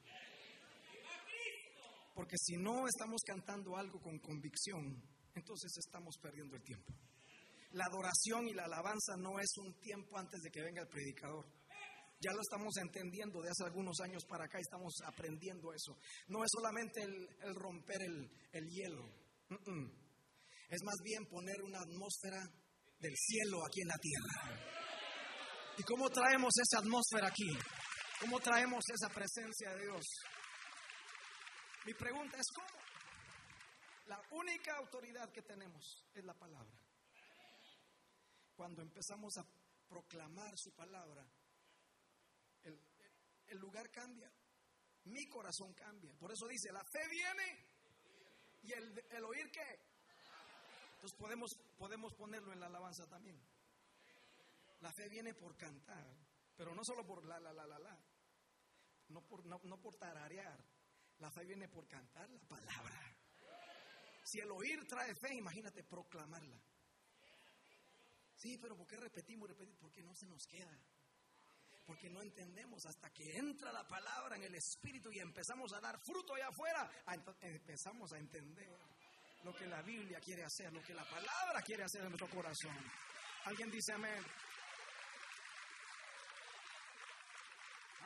[2.15, 5.03] Porque si no estamos cantando algo con convicción,
[5.35, 6.93] entonces estamos perdiendo el tiempo.
[7.73, 11.47] La adoración y la alabanza no es un tiempo antes de que venga el predicador.
[12.21, 15.97] Ya lo estamos entendiendo de hace algunos años para acá, estamos aprendiendo eso.
[16.29, 19.09] No es solamente el, romper el, hielo,
[20.69, 22.43] es más bien poner una atmósfera
[22.99, 24.61] del cielo aquí en la tierra.
[25.79, 27.49] ¿Y cómo traemos esa atmósfera aquí?
[28.21, 30.05] ¿Cómo traemos esa presencia de Dios?
[31.87, 32.69] Mi pregunta es, ¿cómo?
[34.07, 36.79] La única autoridad que tenemos es la palabra.
[38.55, 39.47] Cuando empezamos a
[39.89, 41.25] proclamar su palabra,
[42.65, 44.31] el, lugar cambia,
[45.05, 46.13] mi corazón cambia.
[46.19, 47.67] Por eso dice, la fe viene
[48.63, 49.81] y el, oír qué.
[50.97, 53.41] Entonces podemos, podemos ponerlo en la alabanza también.
[54.81, 56.07] La fe viene por cantar,
[56.57, 57.99] pero no solo por la, la, la, la, la.
[59.09, 60.63] No por, no, no por tararear.
[61.21, 63.17] La fe viene por cantar la palabra.
[64.25, 66.59] Si el oír trae fe, imagínate proclamarla.
[68.37, 69.79] Sí, pero ¿por qué repetimos, repetimos?
[69.81, 70.79] Porque no se nos queda.
[71.87, 75.99] Porque no entendemos hasta que entra la palabra en el espíritu y empezamos a dar
[75.99, 76.91] fruto allá afuera.
[77.43, 78.69] Empezamos a entender
[79.45, 82.77] lo que la Biblia quiere hacer, lo que la palabra quiere hacer en nuestro corazón.
[83.45, 84.25] Alguien dice amén.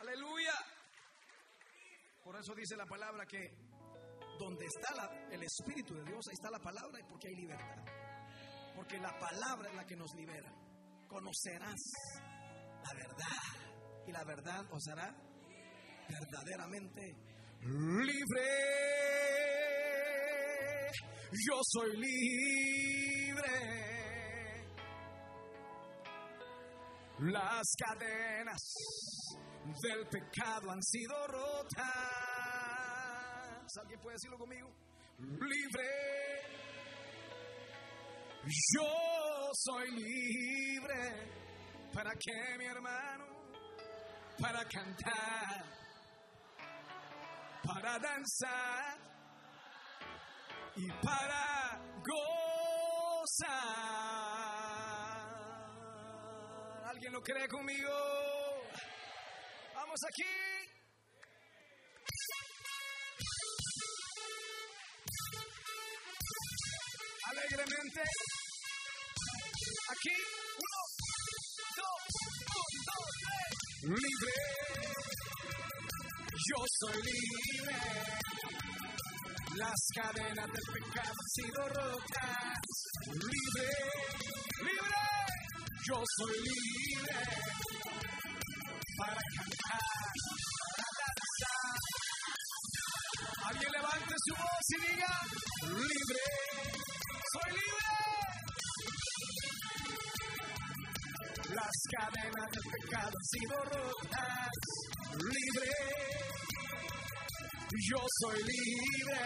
[0.00, 0.43] Aleluya.
[2.25, 3.53] Por eso dice la palabra que
[4.39, 7.85] donde está el Espíritu de Dios, ahí está la palabra y porque hay libertad.
[8.75, 10.51] Porque la palabra es la que nos libera.
[11.07, 11.81] Conocerás
[12.83, 15.14] la verdad y la verdad os hará
[16.09, 17.14] verdaderamente
[17.61, 18.49] libre.
[21.31, 23.05] Yo soy libre.
[27.18, 28.61] Las cadenas
[29.64, 32.14] del pecado han sido rotas
[33.80, 34.70] ¿Alguien puede decirlo conmigo?
[35.18, 35.90] Libre.
[38.44, 41.32] Yo soy libre.
[41.92, 43.24] ¿Para qué, mi hermano?
[44.40, 45.64] Para cantar.
[47.64, 48.98] Para danzar.
[50.76, 53.54] Y para gozar.
[56.84, 58.34] ¿Alguien lo cree conmigo?
[59.75, 60.45] Vamos aquí.
[67.35, 68.01] alegremente.
[69.91, 70.16] Aquí,
[70.64, 70.81] uno,
[71.77, 72.03] dos,
[72.55, 73.51] un, dos, tres.
[73.83, 74.37] Libre,
[76.49, 77.77] yo soy libre.
[79.57, 82.64] Las cadenas del pecado han sido rotas.
[83.07, 83.68] Libre,
[84.62, 85.03] libre,
[85.87, 87.93] yo soy libre.
[88.97, 90.12] Para cantar,
[90.76, 91.78] para danzar.
[93.49, 95.12] Alguien levante su voz y diga,
[95.68, 96.24] libre
[97.34, 97.90] soy libre.
[101.55, 104.55] Las cadenas del pecado han sido rotas.
[105.18, 105.72] Libre.
[107.90, 109.22] Yo soy libre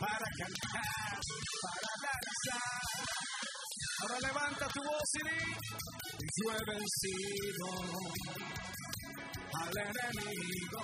[0.00, 1.20] para cantar,
[1.62, 3.53] para danzar.
[4.00, 5.38] Ahora levanta tu voz y di,
[6.42, 7.66] yo he vencido
[9.52, 10.82] al enemigo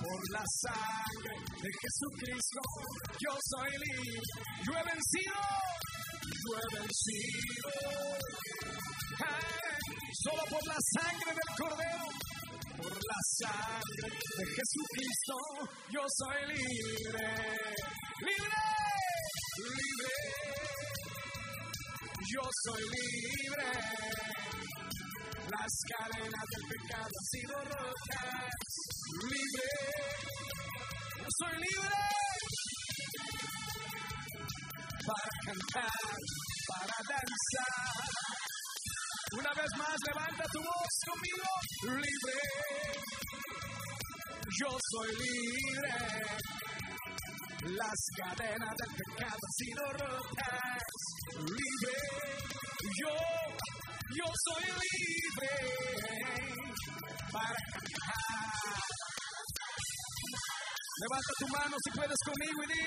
[0.00, 2.60] por la sangre de Jesucristo,
[3.20, 4.20] yo soy libre,
[4.64, 5.40] yo he vencido,
[6.44, 7.70] yo he vencido.
[10.22, 12.06] solo por la sangre del Cordero,
[12.78, 14.08] por la sangre
[14.38, 15.34] de Jesucristo,
[15.90, 17.28] yo soy libre,
[18.20, 18.62] libre,
[19.58, 20.57] libre.
[22.30, 23.64] Yo soy libre,
[25.48, 28.68] las cadenas del pecado han sido rotas
[29.30, 29.68] libre.
[31.16, 31.98] Yo soy libre.
[35.46, 36.16] cantar,
[36.68, 38.08] para danzar.
[39.32, 41.48] Una vez más, levanta tu voz conmigo,
[41.96, 42.36] libre.
[44.60, 46.28] Yo soy libre.
[47.60, 50.78] Las cadenas del pecado han sido rotas.
[51.42, 51.98] Libre.
[53.02, 53.14] Yo,
[54.14, 55.54] yo soy libre
[57.32, 58.78] para cantar.
[61.00, 62.84] Levanta tu mano si puedes conmigo y di,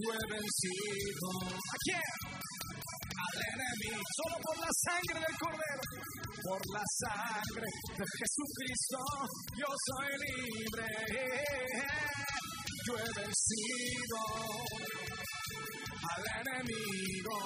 [0.00, 1.28] yo he vencido.
[1.44, 2.08] ¿A quién?
[3.20, 5.84] Al enemigo, solo por la sangre del cordero,
[6.42, 7.68] por la sangre
[7.98, 8.98] de Jesucristo,
[9.60, 10.88] yo soy libre.
[12.86, 14.18] Yo he vencido
[16.12, 17.36] al enemigo.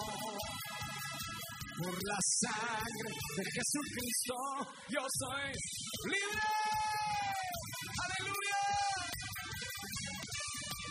[1.78, 4.34] Por la sangre de Jesucristo,
[4.89, 5.53] yo soy
[6.11, 6.43] libre.
[8.05, 8.62] Aleluya.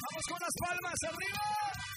[0.01, 1.96] Vamos con las palmas arriba.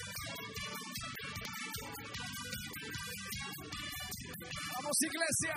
[4.41, 5.55] Vamos iglesia,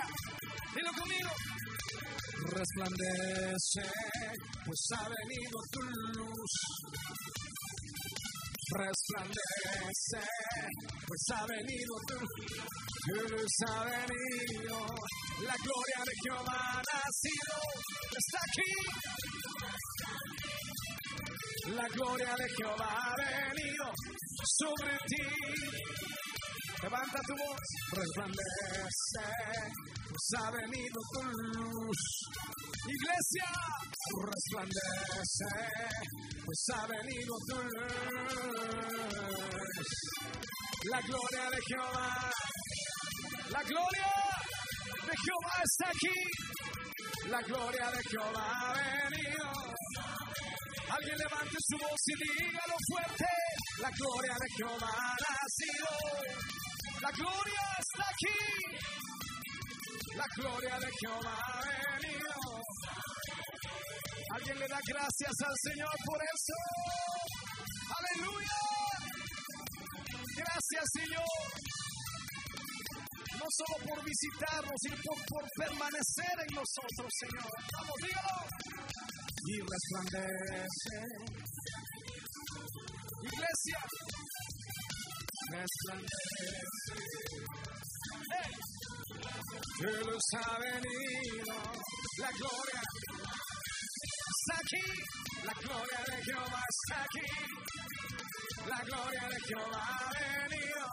[0.74, 1.30] dilo conmigo.
[2.52, 3.82] Resplandece,
[4.66, 5.80] pues ha venido tu
[6.18, 6.52] luz.
[8.76, 10.20] Resplandece,
[11.06, 13.52] pues ha venido tu luz.
[13.68, 14.78] ha venido.
[15.46, 17.56] La gloria de Jehová ha nacido.
[18.18, 18.70] Está aquí.
[21.74, 23.92] La gloria de Jehová ha venido
[24.58, 26.23] sobre ti.
[26.82, 29.26] Levanta tu voz, resplandece,
[30.08, 31.22] pues ha venido tu
[31.58, 32.00] luz.
[32.86, 33.50] Iglesia,
[34.30, 35.52] resplandece,
[36.44, 37.94] pues ha venido tu luz.
[40.90, 42.30] La gloria de Jehová,
[43.50, 44.12] la gloria
[45.06, 46.18] de Jehová está aquí.
[47.30, 49.48] La gloria de Jehová ha venido.
[50.90, 53.26] Alguien levante su voz y dígalo fuerte.
[53.80, 56.63] La gloria de Jehová ha nacido.
[57.00, 58.40] La gloria está aquí.
[60.14, 62.30] La gloria de Jehová ha venido.
[64.34, 66.54] Alguien le da gracias al Señor por eso.
[67.98, 68.60] Aleluya.
[70.36, 71.24] Gracias Señor.
[73.38, 77.50] No solo por visitarnos, sino por, por permanecer en nosotros, Señor.
[77.72, 78.46] Vamos, dígalo.
[79.46, 80.96] Y resplandece.
[83.24, 83.78] Iglesia,
[89.78, 91.54] Que los ha venido
[92.18, 92.82] la gloria.
[94.34, 94.86] Está aquí,
[95.44, 97.28] la gloria de Jehová está aquí.
[98.68, 100.86] La gloria de Jehová ha venido.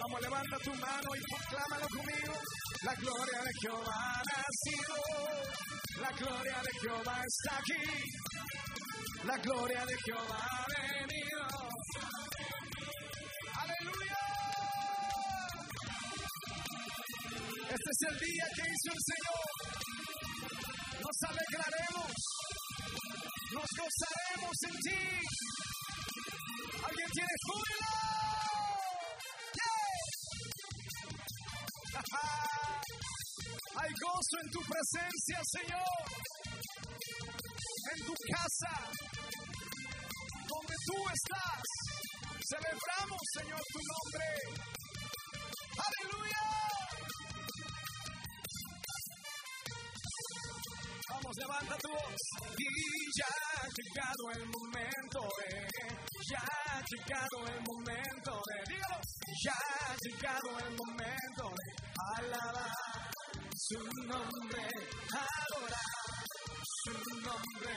[0.00, 2.34] Vamos, levanta tu mano y proclámalo conmigo.
[2.82, 4.96] La gloria de Jehová ha nacido.
[6.00, 7.82] La gloria de Jehová está aquí.
[9.24, 11.72] La gloria de Jehová ha venido.
[17.92, 19.46] Es el día que hizo el Señor.
[21.02, 22.12] Nos alegraremos.
[23.52, 25.02] Nos gozaremos en ti.
[26.88, 27.92] ¿Alguien tiene júbilo?
[33.76, 36.00] Hay gozo en tu presencia, Señor.
[37.92, 38.74] En tu casa,
[40.48, 41.62] donde tú estás.
[42.48, 44.28] Celebramos, Señor, tu nombre.
[45.76, 46.52] Aleluya.
[51.12, 52.22] Vamos, levanta tu voz.
[52.56, 52.68] Y
[53.18, 55.68] ya ha llegado el momento, eh.
[56.30, 58.64] Ya ha llegado el momento, eh.
[58.68, 58.98] Dígalo.
[59.44, 61.68] Ya ha llegado el momento de
[62.16, 63.10] alabar
[63.56, 64.64] su nombre,
[65.12, 65.92] adorar
[66.84, 67.74] su nombre,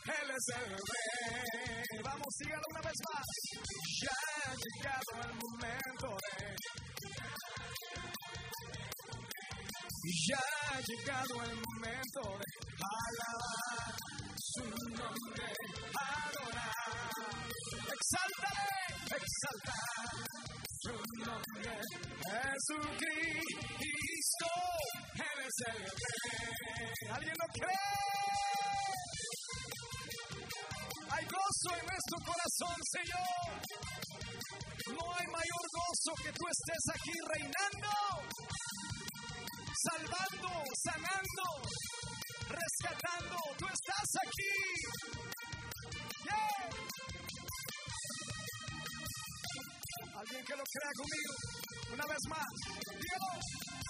[0.05, 2.01] Él es el Rey.
[2.03, 3.27] Vamos, sígalo una vez más.
[4.01, 6.53] Ya ha llegado el momento de
[10.27, 10.37] ya
[10.69, 12.45] ha llegado el momento de
[12.99, 13.95] alabar
[14.37, 15.53] su nombre,
[15.95, 16.73] adorar,
[17.93, 18.67] exaltar,
[19.15, 21.71] exaltar su nombre,
[22.27, 23.31] Jesucristo,
[25.15, 27.09] Él es el Rey.
[27.09, 27.93] ¿Alguien lo cree?
[31.09, 33.47] Hay gozo en nuestro corazón, Señor.
[34.87, 37.93] No hay mayor gozo que tú estés aquí reinando
[39.83, 41.45] salvando, sanando,
[42.47, 43.37] rescatando.
[43.57, 44.55] Tú estás aquí.
[46.25, 46.63] Yeah.
[50.23, 51.33] Alguien que lo crea conmigo.
[51.91, 52.47] Una vez más.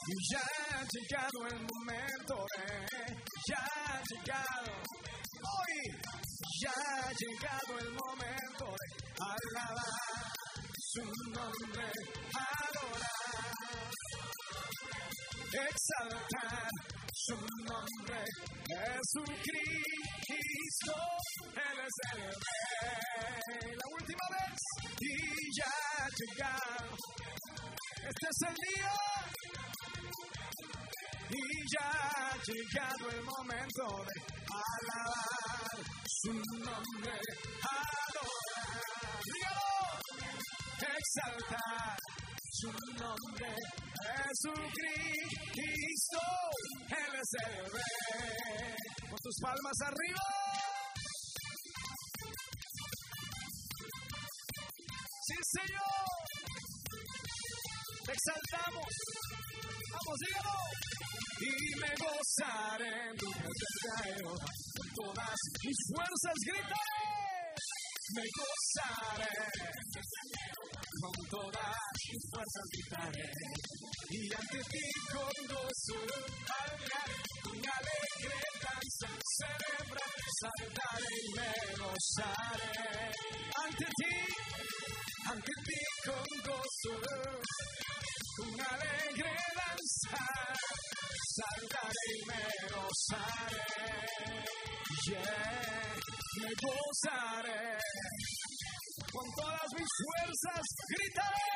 [0.08, 3.16] Y ya ha llegado el momento, eh.
[3.48, 4.74] ya ha llegado.
[5.44, 5.78] Hoy
[6.60, 8.88] ya ha llegado el momento de
[9.20, 10.34] alabar
[10.76, 11.92] su nombre,
[12.34, 13.23] adorar,
[15.54, 16.70] exaltar
[17.14, 18.20] su nombre,
[18.68, 20.14] Jesucristo,
[21.56, 23.76] Él es el Rey.
[23.76, 24.60] La última vez,
[25.00, 25.14] y
[25.58, 26.90] ya ha llegado.
[28.10, 28.94] Este es el día.
[31.30, 31.44] Y
[31.74, 34.16] ya ha llegado el momento de
[34.50, 35.76] alabar
[36.06, 37.16] su nombre,
[37.64, 38.84] adorar,
[40.80, 41.98] exaltar
[42.54, 43.50] su nombre,
[44.30, 45.02] Jesucristo,
[46.88, 48.78] Él es el Rey.
[49.10, 50.26] Con tus palmas arriba.
[55.26, 56.06] Sí, Señor.
[58.06, 58.92] Te exaltamos.
[59.92, 60.58] Vamos, dígalo.
[61.40, 63.94] Y me gozaré en tu presencia,
[64.78, 67.02] con todas mis fuerzas gritaré.
[68.16, 69.34] Me gozaré
[71.04, 71.76] con todas
[72.12, 73.30] mis fuerzas gritaré.
[74.10, 76.00] Y ante ti con gozo,
[76.48, 81.52] hablaré, con alegre danza, celebrar, saltaré y me
[81.84, 83.12] gozaré.
[83.64, 84.16] Ante ti,
[85.30, 86.94] ante ti con gozo,
[88.38, 90.24] con alegre danza,
[91.36, 93.64] saltaré y me gozaré.
[95.06, 95.96] Yeah,
[96.40, 97.74] me gozaré.
[99.14, 101.54] Con todas mis fuerzas gritaré.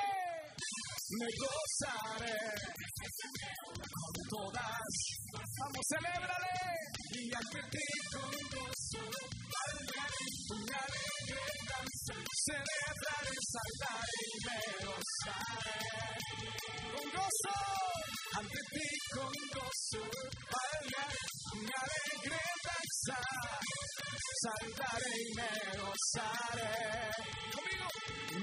[1.17, 2.37] Me gozaré.
[3.73, 4.93] Con todas.
[5.33, 6.57] Vamos, celébrale.
[7.13, 7.29] Y
[7.73, 9.03] ti con gozo.
[10.47, 12.15] Con alegre danza.
[12.45, 15.81] Celebraré, saltaré y me gozaré.
[16.93, 17.57] Con gozo.
[18.37, 21.16] Ante ti con gozo.
[21.65, 23.17] Danza.
[24.43, 25.51] Saltaré y me
[25.81, 26.73] gozaré.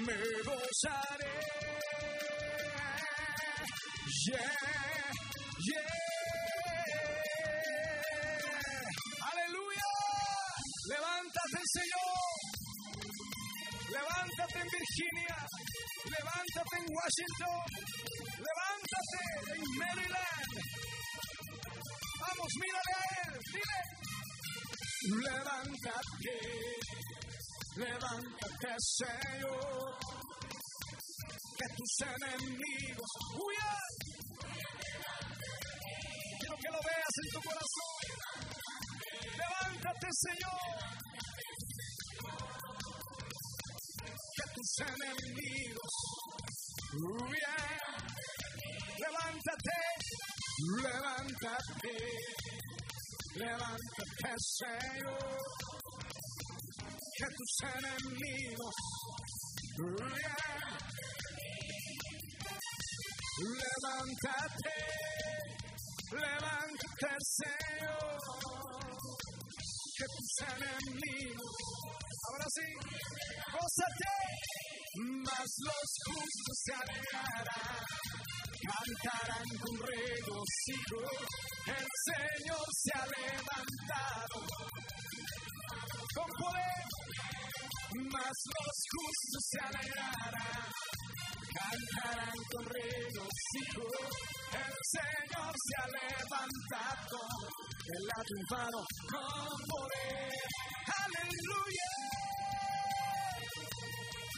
[0.06, 1.34] Me gozaré.
[4.26, 4.50] Yeah,
[5.66, 5.94] yeah.
[9.30, 9.90] Aleluya.
[10.88, 12.34] Levántate, Señor.
[13.90, 15.38] Levántate en Virginia.
[16.04, 17.68] Levántate en Washington.
[18.46, 19.20] Levántate
[19.54, 20.33] en Maryland.
[22.26, 23.32] Vamos, mírale a él.
[23.52, 23.80] Dile.
[25.26, 26.36] Levántate.
[27.76, 29.98] Levántate, Señor.
[31.58, 33.92] Que tus enemigos huyan.
[36.40, 37.94] Quiero que lo veas en tu corazón.
[39.42, 40.64] Levántate, Señor.
[44.36, 45.94] Que tus enemigos
[46.94, 47.74] huyan.
[49.04, 49.78] Levántate,
[50.82, 51.13] levántate,
[53.44, 55.38] levántate, Señor.
[57.16, 58.76] Que tus enemigos
[59.78, 60.44] huyan.
[63.36, 64.78] Levántate,
[66.12, 68.18] levántate, Señor,
[69.96, 71.56] que tus enemigos,
[72.28, 72.68] ahora sí,
[73.50, 74.14] gózate,
[75.26, 77.82] mas los justos se alegrarán,
[78.64, 81.00] cantarán con regocijo,
[81.66, 84.36] el Señor se ha levantado
[86.14, 86.84] con poder,
[88.12, 90.74] mas los justos se alegrarán
[91.54, 93.86] cantarán con regocijo.
[94.52, 97.20] El Señor se ha levantado,
[97.86, 98.78] Él ha triunfado
[99.10, 100.34] con poder.
[101.04, 101.90] Aleluya.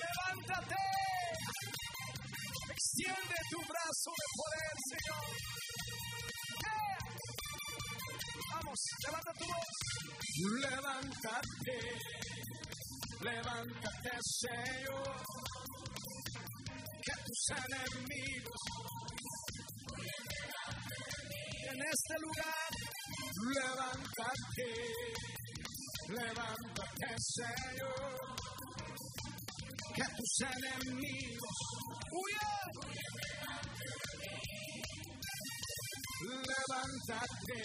[0.00, 1.05] Levántate.
[2.98, 5.24] Extiende tu brazo de poder, Señor.
[6.64, 7.00] Yeah.
[8.52, 9.76] Vamos, levanta tu voz.
[10.62, 11.78] Levántate.
[13.20, 15.26] Levántate, Señor
[17.06, 18.60] que tus enemigos
[21.70, 22.70] en este lugar
[23.54, 24.70] levántate,
[26.08, 28.36] levántate Señor,
[29.96, 31.56] que tus enemigos
[32.12, 32.68] huyan,
[36.44, 37.62] levántate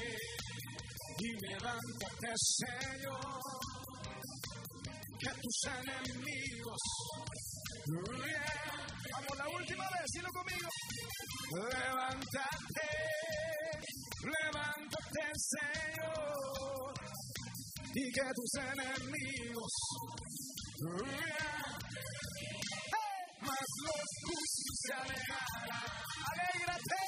[1.19, 3.19] y levántate Señor,
[5.19, 6.81] que tus enemigos
[7.87, 8.51] huyan.
[9.11, 10.69] Vamos, la última vez, dilo conmigo.
[11.53, 12.91] Levántate,
[14.23, 16.93] levántate, Señor,
[17.93, 19.73] y que tus enemigos
[20.79, 21.80] huyan.
[23.41, 25.81] Mas los justos se alegrará.
[26.31, 27.01] Alégrate.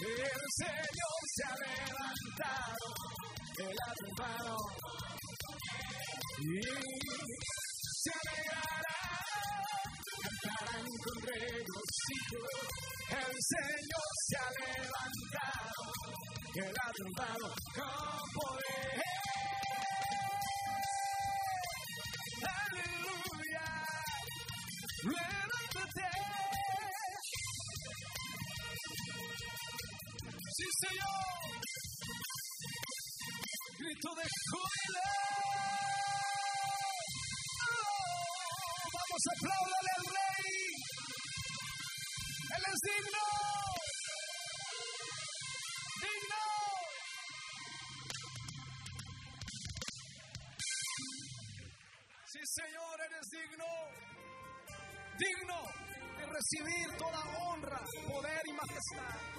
[0.00, 2.86] El Señor se ha levantado,
[3.58, 3.92] Él ha
[6.38, 6.60] y
[7.98, 9.00] se alegrará,
[10.22, 12.42] cantarán con regocijo.
[13.10, 15.82] El Señor se ha levantado,
[16.54, 16.92] Él ha
[17.74, 19.07] con poder.
[30.80, 31.58] Señor.
[33.78, 35.06] Grito de júbilo.
[38.94, 40.54] Vamos a aplaudirle al Rey.
[42.54, 43.24] Él es digno.
[46.04, 46.44] Digno.
[52.26, 53.70] Sí, Señor, eres digno.
[55.18, 55.58] Digno
[56.18, 59.38] de recibir toda honra, poder y majestad.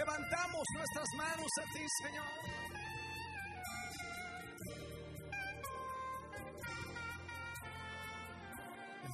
[0.00, 2.24] Levantamos nuestras manos a ti, Señor.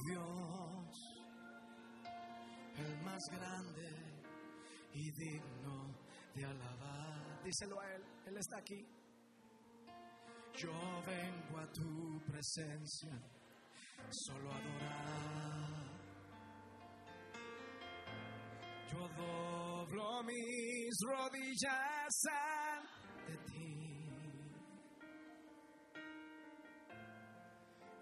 [0.05, 1.19] Dios,
[2.77, 3.89] el más grande
[4.93, 5.93] y digno
[6.33, 7.43] de alabar.
[7.43, 8.87] Díselo a Él, Él está aquí.
[10.55, 10.71] Yo
[11.05, 13.11] vengo a tu presencia,
[14.09, 15.86] solo a adorar.
[18.91, 24.09] Yo doblo mis rodillas ante ti.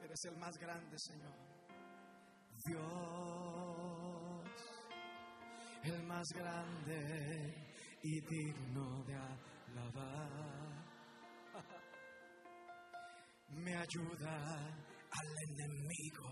[0.03, 1.33] Eres el más grande, Señor.
[2.65, 2.85] Dios,
[5.83, 7.53] el más grande
[8.01, 10.75] y digno de alabar.
[13.49, 14.35] Me ayuda
[15.11, 16.29] al enemigo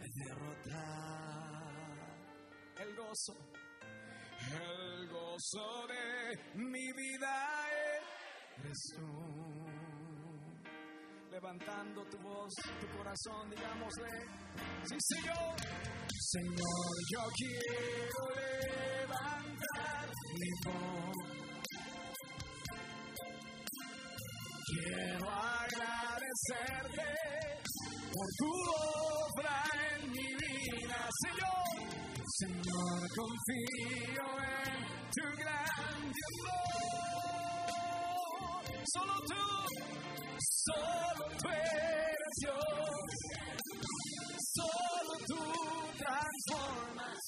[0.00, 1.66] a derrotar
[2.78, 3.34] el gozo,
[4.52, 7.68] el gozo de mi vida
[8.58, 9.36] eres tú.
[11.30, 14.08] Levantando tu voz, tu corazón, digámosle,
[14.84, 15.56] sí Señor,
[16.18, 21.16] Señor, yo quiero levantar mi voz.
[24.68, 27.10] Quiero agradecerte
[28.12, 28.50] por tu
[29.26, 29.56] obra
[29.94, 31.95] en mi vida, Señor.
[32.28, 34.82] Señor, confío en
[35.14, 36.66] tu gran amor.
[38.92, 39.44] Solo tú,
[40.40, 43.08] solo tú eres Dios.
[44.54, 45.40] Solo tú
[45.98, 47.22] transformas.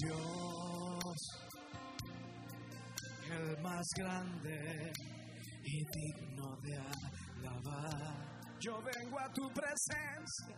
[0.00, 1.20] Dios,
[3.30, 4.63] el más grande
[5.94, 8.58] digno de alabar.
[8.60, 10.56] Yo vengo a tu presencia,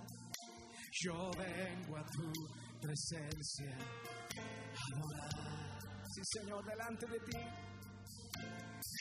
[1.02, 2.32] yo vengo a tu
[2.80, 3.76] presencia,
[4.92, 5.78] adorar.
[6.14, 7.38] Sí, Señor, delante de ti.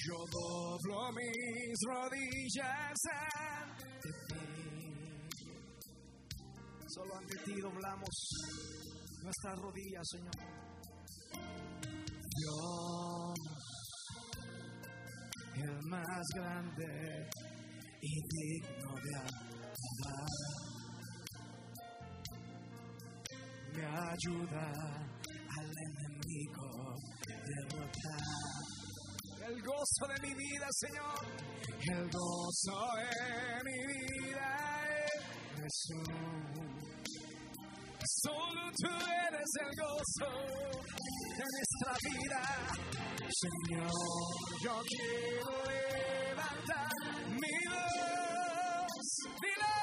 [0.07, 2.99] Yo doblo mis rodillas
[3.33, 4.45] ante ti.
[6.87, 8.09] Solo ante ti doblamos
[9.23, 10.35] nuestras rodillas, Señor.
[12.35, 12.45] El
[15.89, 17.29] más grande
[18.01, 20.25] y digno de alabar,
[23.73, 24.67] me ayuda
[25.57, 26.95] al enemigo
[27.45, 28.45] derrotar.
[29.47, 31.19] El gozo de mi vida, Señor,
[31.91, 34.49] el gozo de mi vida
[35.05, 35.23] es
[35.55, 36.45] Jesús.
[38.23, 40.74] Solo tú eres el gozo
[41.37, 42.41] de nuestra vida.
[43.43, 43.91] Señor,
[44.63, 46.93] yo quiero levantar
[47.29, 49.07] mi voz.
[49.41, 49.77] Dile,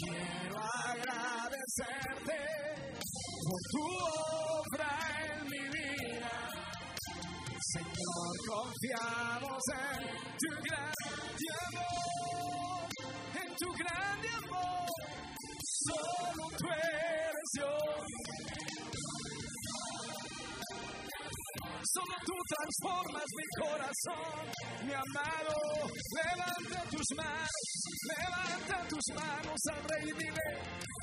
[0.00, 2.40] quiero agradecerte
[3.46, 3.84] por tu
[4.56, 4.90] obra
[5.22, 6.34] en mi vida.
[7.72, 10.00] Señor, confiamos en
[10.42, 10.96] tu gran
[11.62, 12.88] amor,
[13.42, 14.90] en tu gran amor.
[15.86, 18.65] Solo tú eres Dios.
[21.92, 24.42] Solo tú transformas mi corazón,
[24.86, 25.54] mi amado.
[26.16, 27.66] Levanta tus manos,
[28.02, 30.46] levanta tus manos al rey y dile,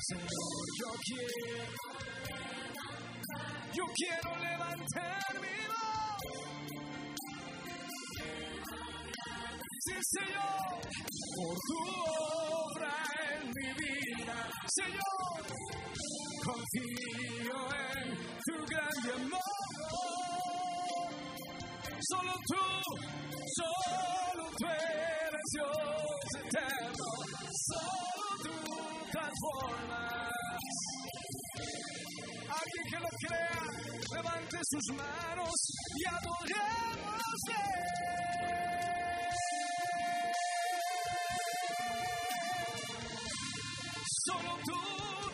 [0.08, 1.72] Señor, yo quiero,
[3.72, 6.20] yo quiero levantar mi voz.
[9.86, 10.80] Sí, Señor,
[11.36, 11.78] por tu
[12.60, 12.94] obra
[13.30, 14.36] en mi vida,
[14.68, 15.36] Señor,
[16.44, 17.58] confío
[17.96, 18.06] en
[18.44, 20.33] tu grande amor.
[21.84, 22.64] Solo tú,
[23.56, 27.06] solo tú eres Dios eterno.
[27.68, 28.56] Solo tú
[29.12, 30.32] transformas.
[32.60, 33.62] Alguien que lo crea,
[34.16, 35.54] levante sus manos
[35.96, 37.62] y adorémosle.
[44.26, 44.80] Solo tú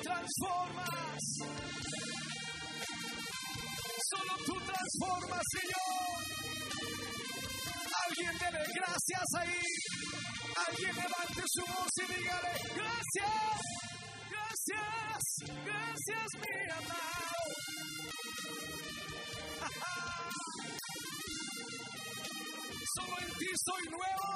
[0.03, 1.21] transformas.
[4.11, 6.40] Solo tú transformas, Señor.
[8.11, 9.61] Alguien debe gracias ahí.
[10.67, 13.61] Alguien levante su voz y dígale, gracias,
[14.31, 15.23] gracias,
[15.65, 17.41] gracias, mi amado.
[22.97, 24.29] Solo en ti soy nuevo.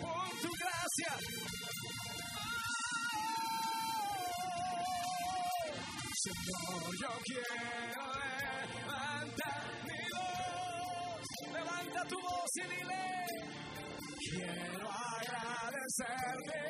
[0.00, 1.12] Por tu gracia.
[6.24, 8.17] Señor, yo quiero
[12.06, 13.04] Tu voz y dile.
[14.30, 14.88] Quiero
[15.18, 16.60] agradecerte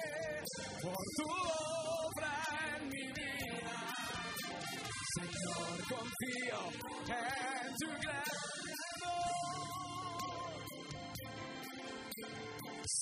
[0.83, 1.29] por tu
[2.07, 2.35] obra
[2.77, 3.77] en mi vida.
[5.15, 6.61] Señor, confío
[7.07, 8.39] en tu gran.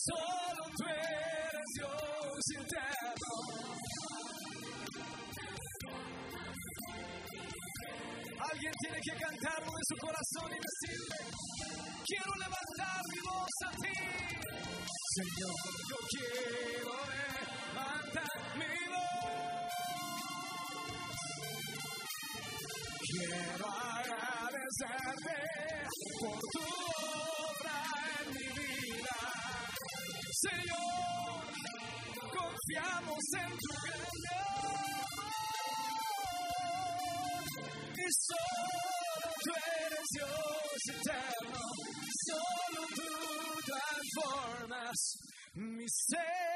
[0.06, 3.85] Solo tú eres Dios eterno.
[8.56, 11.18] Alguien tiene que cantarlo de su corazón y decirle,
[12.06, 13.98] quiero levantar mi voz a ti.
[15.12, 19.36] Señor, yo quiero levantar mi voz.
[23.12, 23.66] Quiero
[23.98, 25.36] agradecerte
[26.18, 26.64] por tu
[27.44, 27.78] obra
[28.20, 29.18] en mi vida.
[30.32, 31.44] Señor,
[32.32, 34.55] confiamos en tu gran
[38.10, 39.50] solo tú
[39.82, 41.60] eres Dios eterno,
[42.26, 43.12] solo tú
[43.66, 44.98] transformas
[45.54, 46.46] mi ser.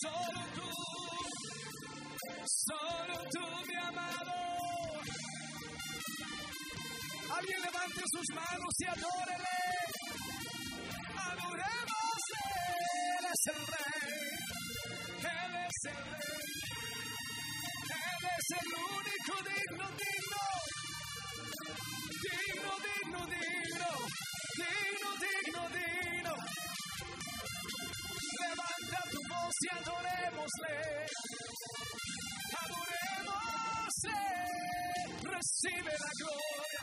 [0.00, 0.70] Solo tú,
[2.46, 4.32] solo tú, mi amado.
[7.36, 9.58] Alguien levante sus manos y adórele.
[11.16, 12.20] Adoremos,
[13.18, 14.57] Él es el Rey.
[15.68, 16.48] Es el rey.
[17.92, 20.44] Él es el único digno, digno.
[22.24, 23.90] Digno, digno, digno.
[24.56, 26.34] Digno, digno, digno.
[28.40, 30.76] Levanta tu voz y adorémosle.
[32.62, 34.22] Adorémosle.
[35.34, 36.82] Recibe la gloria.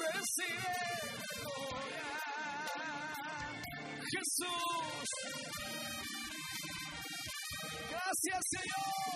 [0.00, 0.72] Recibe
[1.18, 2.08] la gloria.
[4.12, 5.08] Jesús.
[7.90, 9.09] Gracias, Señor.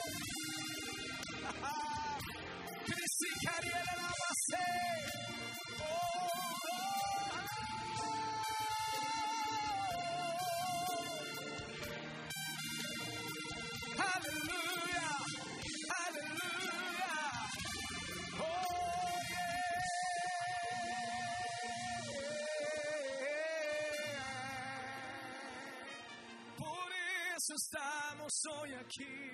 [28.50, 29.30] Hoy aquí.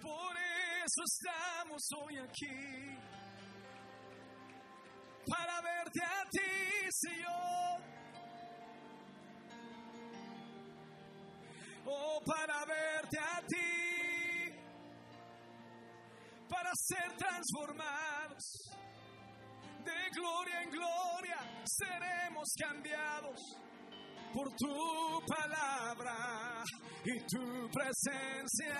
[0.00, 0.36] Por
[0.84, 2.98] eso estamos hoy aquí.
[5.26, 7.80] Para verte a ti, Señor.
[11.86, 14.54] Oh, para verte a ti.
[16.48, 18.70] Para ser transformados.
[19.84, 23.58] De gloria en gloria seremos cambiados
[24.34, 26.64] por tu palabra
[27.04, 28.76] y tu presencia.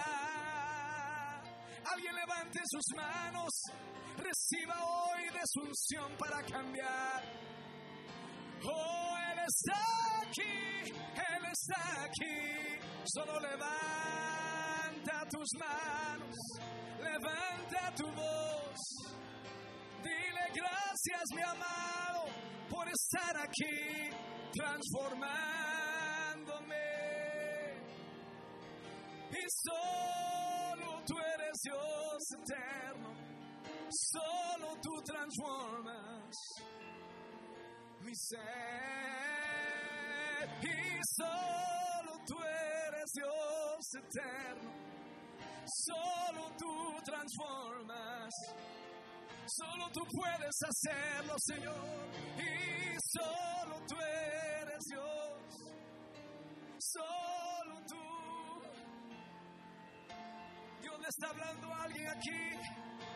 [1.93, 3.51] Alguien levante sus manos,
[4.17, 7.23] reciba hoy de su unción para cambiar.
[8.65, 9.81] Oh, Él está
[10.23, 12.81] aquí, Él está aquí.
[13.05, 16.37] Solo levanta tus manos,
[16.99, 18.81] levanta tu voz.
[20.03, 22.25] Dile gracias, mi amado,
[22.69, 24.25] por estar aquí
[24.55, 26.77] transformándome.
[29.31, 33.11] Y solo tú eres Dios eterno,
[33.91, 36.35] solo tú transformas
[38.01, 38.41] mi ser.
[40.63, 44.73] Y solo tú eres Dios eterno,
[45.67, 48.33] solo tú transformas.
[49.47, 52.09] Solo tú puedes hacerlo, Señor.
[52.39, 55.43] Y solo tú eres Dios.
[56.79, 58.05] Solo tú.
[60.83, 62.51] Yo le está hablando a alguien aquí.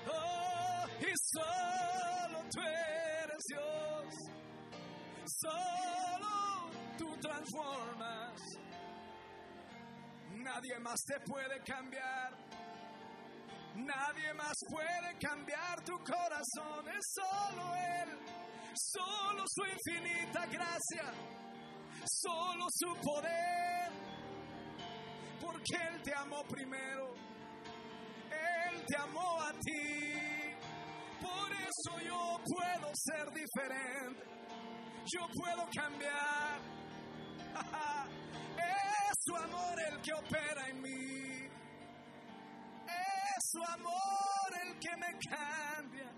[0.07, 4.15] Oh, y solo tú eres Dios.
[5.41, 8.41] Solo tú transformas.
[10.33, 12.48] Nadie más te puede cambiar.
[13.79, 16.89] Nadie más puede cambiar tu corazón.
[16.89, 18.19] Es solo Él.
[18.75, 21.13] Solo su infinita gracia.
[22.05, 23.93] Solo su poder.
[25.41, 27.15] Porque Él te amó primero.
[28.31, 30.57] Él te amó a ti.
[31.21, 34.25] Por eso yo puedo ser diferente.
[35.07, 36.59] Yo puedo cambiar.
[38.59, 41.28] Es su amor el que opera en mí.
[43.51, 46.13] Su amor el que me cambia.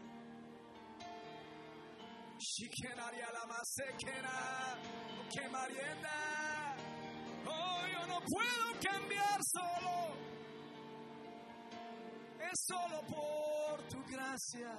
[2.37, 4.77] Shikenaria la masequera,
[5.33, 6.75] que marienda.
[7.47, 10.17] Oh, yo no puedo cambiar solo.
[12.51, 14.75] Es solo por tu gracia.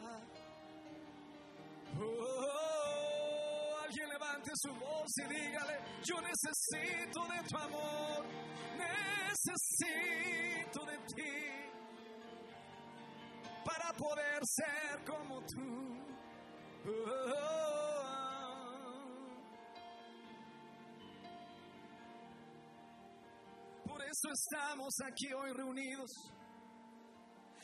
[1.98, 8.26] Oh, alguien levante su voz y dígale, yo necesito de tu amor,
[8.76, 11.71] necesito de ti
[13.64, 16.02] para poder ser como tú.
[23.86, 26.12] Por eso estamos aquí hoy reunidos,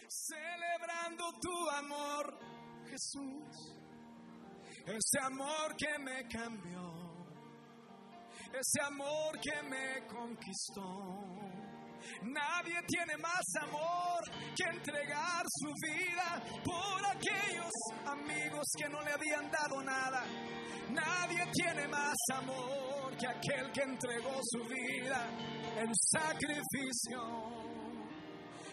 [0.07, 2.39] celebrando tu amor,
[2.89, 3.73] Jesús.
[4.85, 7.25] Ese amor que me cambió,
[8.53, 11.46] ese amor que me conquistó.
[12.23, 14.23] Nadie tiene más amor
[14.55, 17.71] que entregar su vida por aquellos
[18.05, 20.23] amigos que no le habían dado nada.
[20.89, 25.27] Nadie tiene más amor que aquel que entregó su vida
[25.77, 27.67] en sacrificio.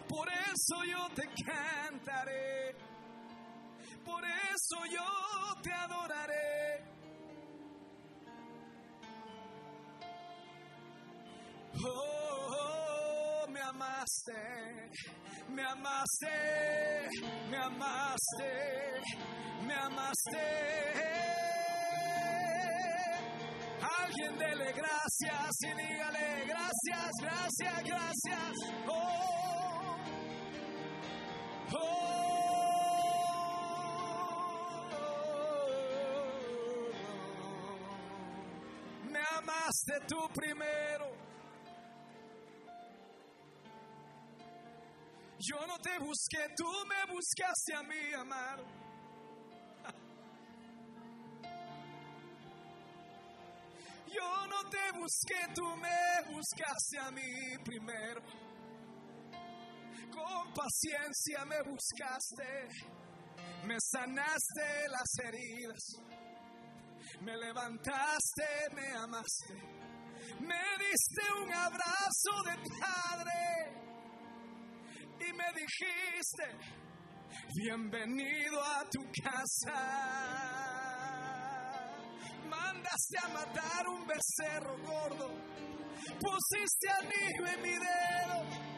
[0.09, 2.77] Por eso yo te cantaré,
[4.05, 6.45] por eso yo te adoraré.
[11.77, 12.74] Oh, oh, me
[13.85, 14.91] amaste,
[15.51, 17.09] me amaste,
[17.51, 19.03] me amaste,
[19.67, 20.47] me amaste.
[24.01, 28.53] Alguien dele gracias y dígale gracias, gracias, gracias.
[28.89, 29.97] Oh,
[31.73, 32.11] oh,
[39.11, 41.24] me amaste tú primero.
[45.47, 48.65] Yo no te busqué, tú me buscaste a mí, amado.
[54.07, 58.23] Yo no te busqué, tú me buscaste a mí primero.
[60.11, 62.69] Con paciencia me buscaste,
[63.67, 66.01] me sanaste las heridas,
[67.21, 69.55] me levantaste, me amaste,
[70.41, 73.84] me diste un abrazo de padre
[75.21, 76.45] y me dijiste,
[77.55, 79.79] bienvenido a tu casa.
[82.49, 85.31] Mandaste a matar un becerro gordo,
[86.21, 88.75] pusiste anillo en mi dedo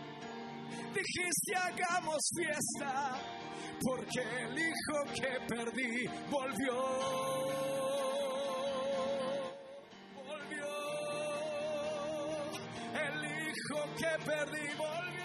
[0.97, 3.19] dijiste hagamos fiesta,
[3.83, 6.77] porque el hijo que perdí volvió.
[10.15, 10.67] Volvió.
[13.07, 15.16] El hijo que perdí volvió.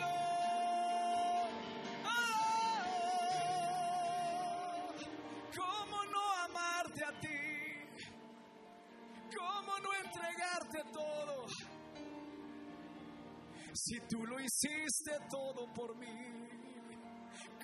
[15.73, 16.07] Por mí,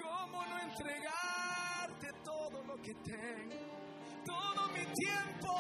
[0.02, 3.56] ¿cómo no entregarte todo lo que tengo?
[4.26, 5.54] Todo mi tiempo,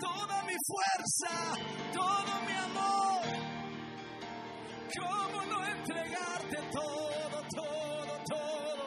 [0.00, 1.54] toda mi fuerza,
[1.92, 3.22] todo mi amor.
[4.98, 8.84] ¿Cómo no entregarte todo, todo, todo?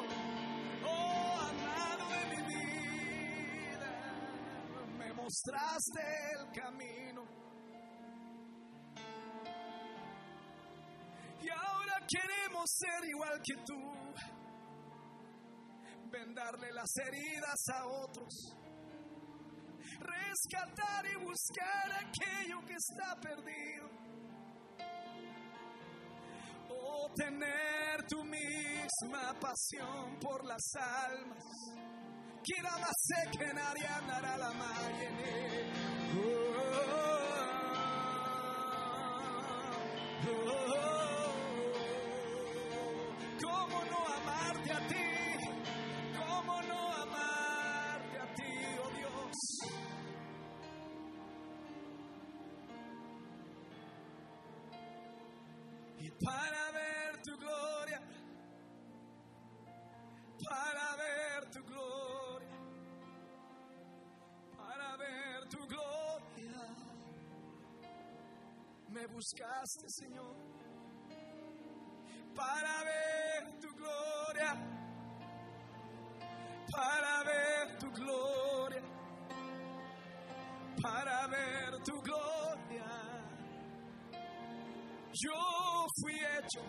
[0.86, 3.90] Oh, amado de mi vida,
[4.98, 6.02] me mostraste
[6.40, 7.39] el camino.
[12.10, 13.80] Queremos ser igual que tú.
[16.12, 18.56] Vendarle las heridas a otros.
[20.00, 23.90] Rescatar y buscar aquello que está perdido.
[26.70, 31.44] O tener tu misma pasión por las almas.
[32.44, 33.30] Quiera más sé
[43.42, 44.96] ¿Cómo no amarte a ti?
[46.18, 49.38] ¿Cómo no amarte a ti, oh Dios?
[56.00, 58.02] Y para ver tu gloria,
[60.50, 62.60] para ver tu gloria,
[64.58, 66.76] para ver tu gloria,
[68.90, 70.36] me buscaste, Señor,
[72.36, 73.19] para ver
[76.72, 78.82] para ver tu gloria,
[80.82, 82.86] para ver tu gloria.
[85.12, 86.62] Yo fui hecho,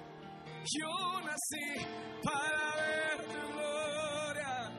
[0.65, 1.87] yo nací
[2.25, 4.73] para ver tu gloria,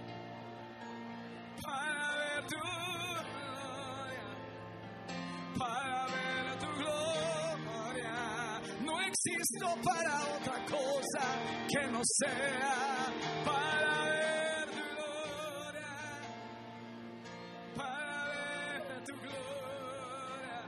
[1.64, 4.26] para ver tu gloria,
[5.58, 8.16] para ver tu gloria.
[8.82, 10.80] No existo para otra cosa
[11.72, 13.07] que no sea
[13.45, 15.93] para ver tu gloria,
[17.76, 20.59] para ver tu gloria,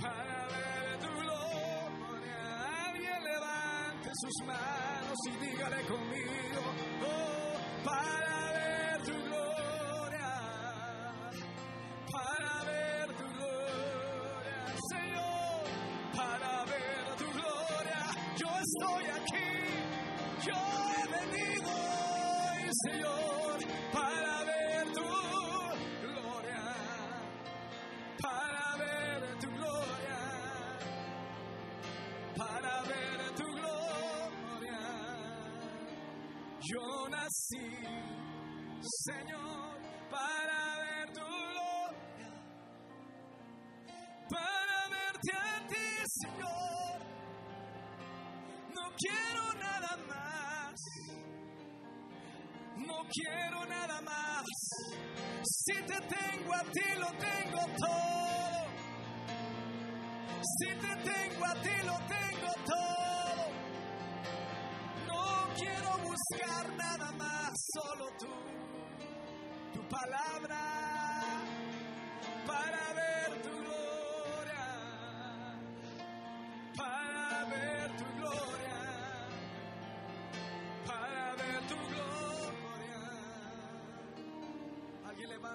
[0.00, 2.40] para ver tu gloria.
[2.88, 6.62] Alguien levante sus manos y dígale conmigo,
[7.04, 10.32] oh, para ver tu gloria,
[12.10, 14.58] para ver tu gloria,
[14.92, 15.64] Señor,
[16.16, 18.02] para ver tu gloria.
[18.36, 19.19] Yo estoy aquí,
[22.82, 23.58] Señor,
[23.92, 25.02] para ver tu
[26.02, 26.62] gloria,
[28.22, 30.20] para ver tu gloria
[32.36, 34.80] para ver tu gloria.
[36.60, 37.70] Yo nací,
[38.80, 39.78] Señor,
[40.10, 42.30] para ver tu gloria,
[44.30, 45.86] para verte a ti,
[46.22, 47.00] Señor.
[48.74, 49.49] No quiero
[53.08, 54.44] quiero nada más.
[55.42, 58.30] Si te tengo a ti, lo tengo todo.
[60.58, 63.42] Si te tengo a ti lo tengo todo.
[65.06, 68.34] No quiero buscar nada más, solo tú.
[69.74, 70.60] Tu palabra
[72.46, 73.09] para ver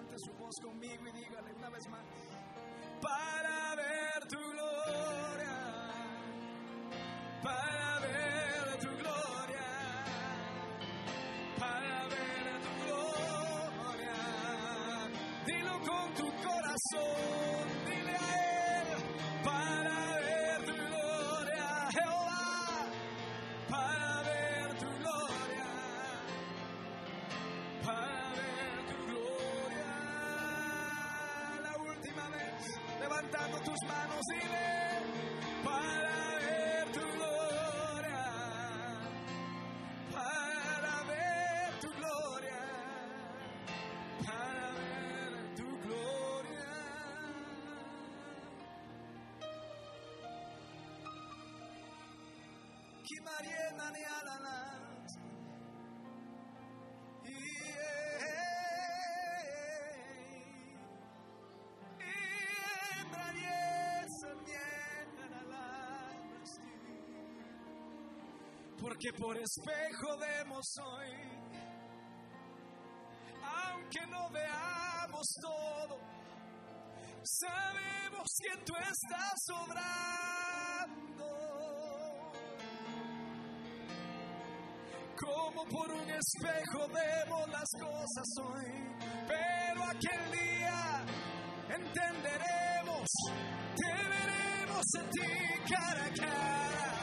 [0.06, 2.06] levante su voz conmigo y dígale una vez más
[3.02, 5.54] para ver tu gloria,
[7.44, 7.75] para
[68.80, 71.12] Porque por espejo vemos hoy,
[73.44, 76.00] aunque no veamos todo,
[77.24, 80.25] sabemos que tú estás obrando.
[85.70, 88.72] Por un espejo vemos las cosas hoy,
[89.28, 91.06] pero aquel día
[91.70, 93.10] entenderemos,
[93.76, 96.95] te veremos a ti cara a cara.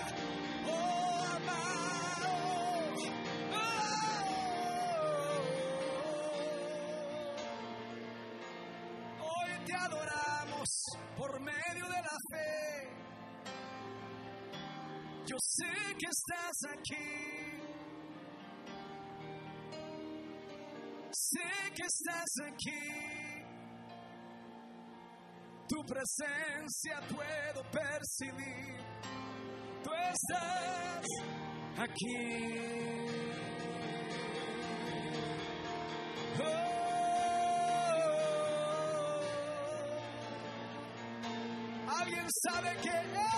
[22.22, 22.82] Estás aquí.
[25.68, 28.76] Tu presencia puedo percibir.
[29.82, 31.04] Tú estás
[31.78, 33.08] aquí.
[36.38, 36.72] Oh.
[41.98, 43.31] Alguien sabe que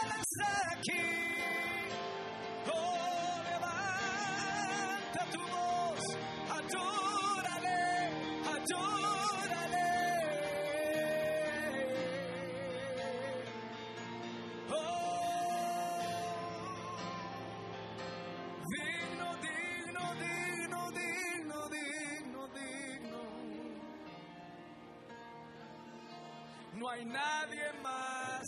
[26.95, 28.47] hay nadie más,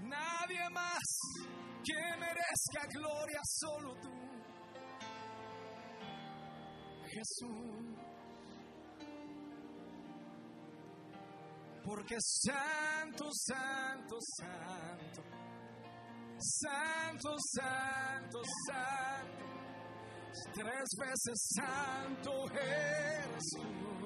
[0.00, 1.18] nadie más
[1.84, 4.10] que merezca gloria, solo tú,
[7.08, 7.82] Jesús.
[11.84, 15.22] Porque santo, santo, santo,
[16.38, 19.42] santo, santo, santo,
[20.54, 24.01] tres veces santo eres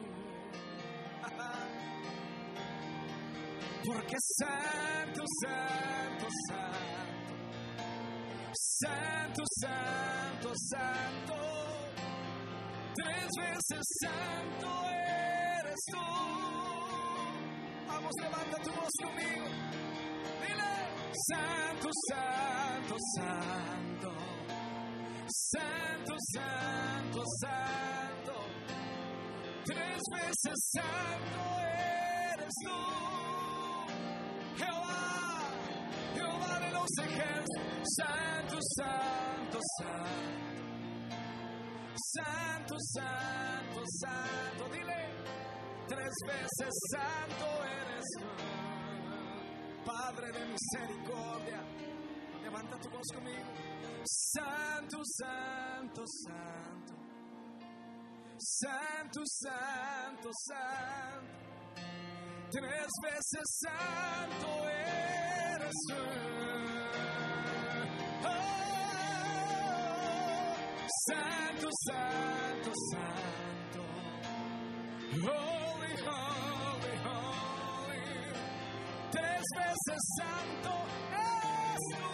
[3.86, 7.46] Porque santo, santo, santo,
[8.52, 11.36] santo, santo, santo,
[12.96, 16.06] tres veces santo eres tú.
[17.86, 19.46] Vamos, levanta tu voz conmigo.
[20.42, 20.74] Dile,
[21.28, 24.10] Santo, Santo, Santo.
[25.28, 28.34] Santo, Santo, Santo.
[29.64, 31.40] Tres veces Santo
[32.34, 32.95] eres tú.
[36.96, 39.96] Santo, Santo, Santo.
[41.94, 44.68] Santo, Santo, Santo.
[44.72, 45.08] Dile
[45.86, 48.04] tres veces santo eres
[49.84, 51.62] Padre de misericordia.
[52.42, 53.44] Levanta tu voz conmigo.
[54.04, 56.94] Santo, santo, santo.
[58.38, 61.46] Santo, santo, santo.
[62.50, 66.45] Tres veces santo eres oh,
[71.06, 73.82] santo, santo, santo.
[75.30, 75.66] Oh,
[79.56, 80.72] veces santo
[81.12, 82.06] es tu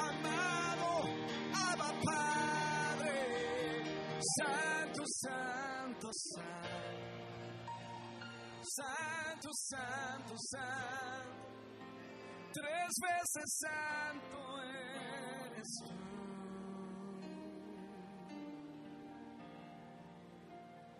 [0.00, 0.90] amado
[1.70, 3.16] Abba Padre.
[4.38, 6.64] Santo, santo, santo.
[8.62, 11.44] Santo, santo, santo.
[12.52, 16.03] Tres veces santo eres tú.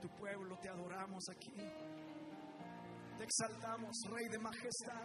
[0.04, 1.54] Tu pueblo te adoramos aquí.
[3.16, 5.00] Te exaltamos, Rey de Majestad.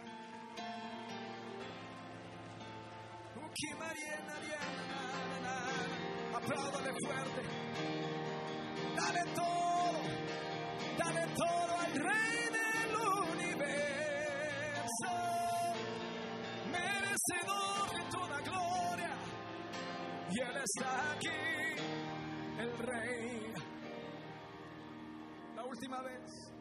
[6.34, 7.42] Apláudale fuerte.
[8.94, 10.02] Dale todo,
[10.98, 12.94] dale todo al Rey del
[13.32, 13.72] universo.
[16.70, 19.16] Merecedor de toda gloria.
[20.30, 21.40] Y Él está aquí,
[22.58, 23.49] el Rey.
[25.70, 26.52] Última vez.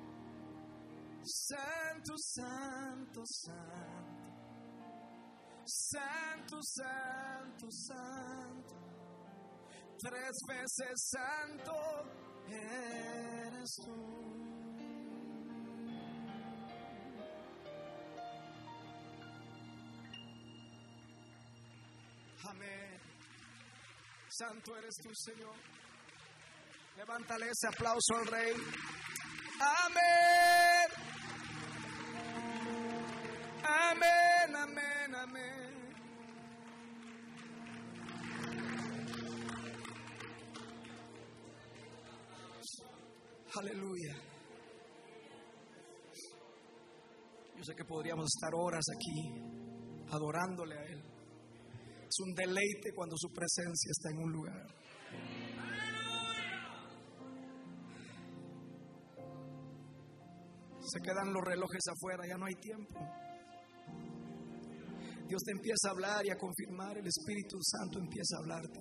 [1.23, 4.19] Santo, santo, santo.
[5.65, 8.75] Santo, santo, santo.
[9.99, 11.73] Tres veces santo
[12.47, 14.19] eres tú.
[22.47, 22.99] Amén.
[24.29, 25.55] Santo eres tú, Señor.
[26.99, 28.53] Levántale ese aplauso al Rey.
[29.85, 30.89] Amén.
[33.63, 35.93] Amén, amén, amén.
[43.55, 44.15] Aleluya.
[47.55, 49.39] Yo sé que podríamos estar horas aquí
[50.11, 51.01] adorándole a Él.
[52.09, 54.79] Es un deleite cuando su presencia está en un lugar.
[60.89, 62.99] Se quedan los relojes afuera, ya no hay tiempo.
[65.27, 68.79] Dios te empieza a hablar y a confirmar, el Espíritu Santo empieza a hablarte.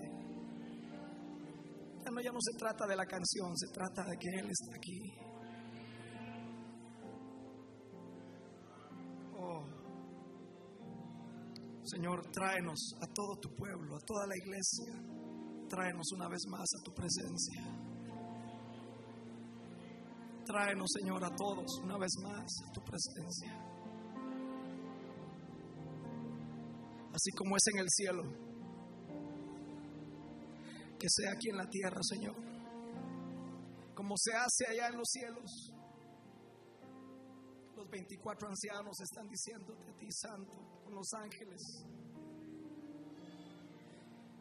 [2.03, 4.75] Ya no, ya no se trata de la canción, se trata de que Él está
[4.75, 5.13] aquí.
[9.37, 9.67] Oh,
[11.85, 14.95] Señor, tráenos a todo tu pueblo, a toda la iglesia.
[15.69, 17.88] Tráenos una vez más a tu presencia.
[20.49, 23.69] Tráenos, Señor, a todos una vez más tu presencia.
[27.19, 28.23] así como es en el cielo.
[30.99, 32.37] Que sea aquí en la tierra, Señor.
[33.95, 35.73] Como se hace allá en los cielos.
[37.77, 41.61] Los 24 ancianos están diciéndote a ti, Santo, con los ángeles.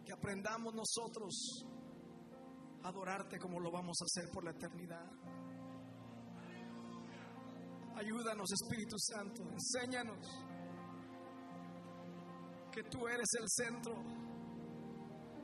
[0.05, 1.65] Que aprendamos nosotros
[2.83, 5.05] a adorarte como lo vamos a hacer por la eternidad.
[7.97, 10.19] Ayúdanos, Espíritu Santo, enséñanos
[12.71, 13.95] que tú eres el centro,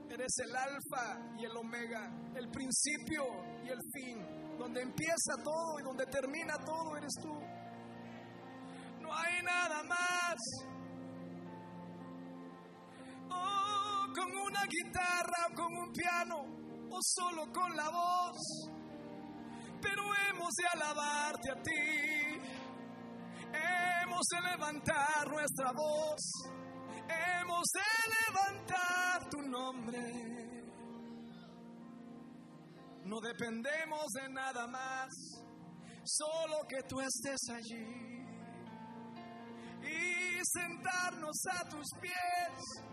[0.08, 3.24] eres el alfa y el omega, el principio
[3.66, 7.34] y el fin, donde empieza todo y donde termina todo eres tú.
[9.02, 10.38] No hay nada más.
[13.32, 16.36] Oh, con una guitarra o con un piano
[16.92, 18.70] o solo con la voz.
[19.82, 22.23] Pero hemos de alabarte a ti.
[24.30, 26.22] De levantar nuestra voz.
[27.10, 30.00] Hemos de levantar tu nombre.
[33.04, 35.10] No dependemos de nada más,
[36.06, 38.26] solo que tú estés allí.
[39.82, 42.84] Y sentarnos a tus pies,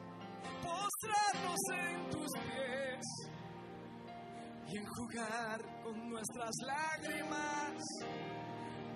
[0.64, 3.06] postrarnos en tus pies
[4.66, 7.82] y enjugar con nuestras lágrimas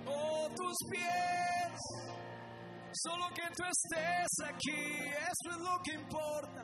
[0.07, 2.24] oh tus pies.
[3.03, 6.63] Solo que tú estés aquí, eso es lo que importa.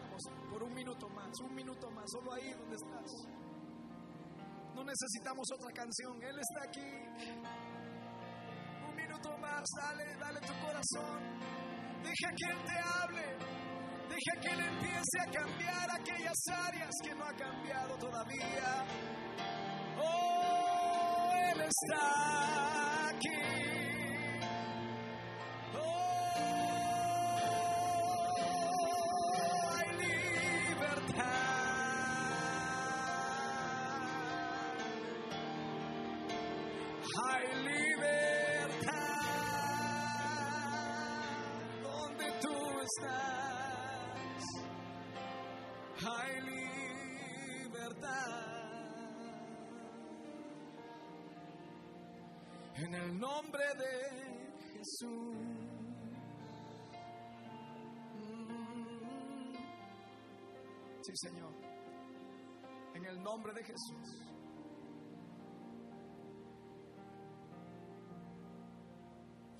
[0.01, 3.27] Vamos, por un minuto más, un minuto más, solo ahí donde estás.
[4.85, 6.81] Necesitamos otra canción, Él está aquí.
[8.89, 11.23] Un minuto más, dale, dale tu corazón.
[12.03, 13.37] Deja que Él te hable.
[14.09, 18.85] Deja que Él empiece a cambiar aquellas áreas que no ha cambiado todavía.
[19.99, 23.82] Oh, Él está aquí.
[52.85, 55.37] En el nombre de Jesús.
[61.03, 61.55] Sí, Señor.
[62.95, 64.33] En el nombre de Jesús.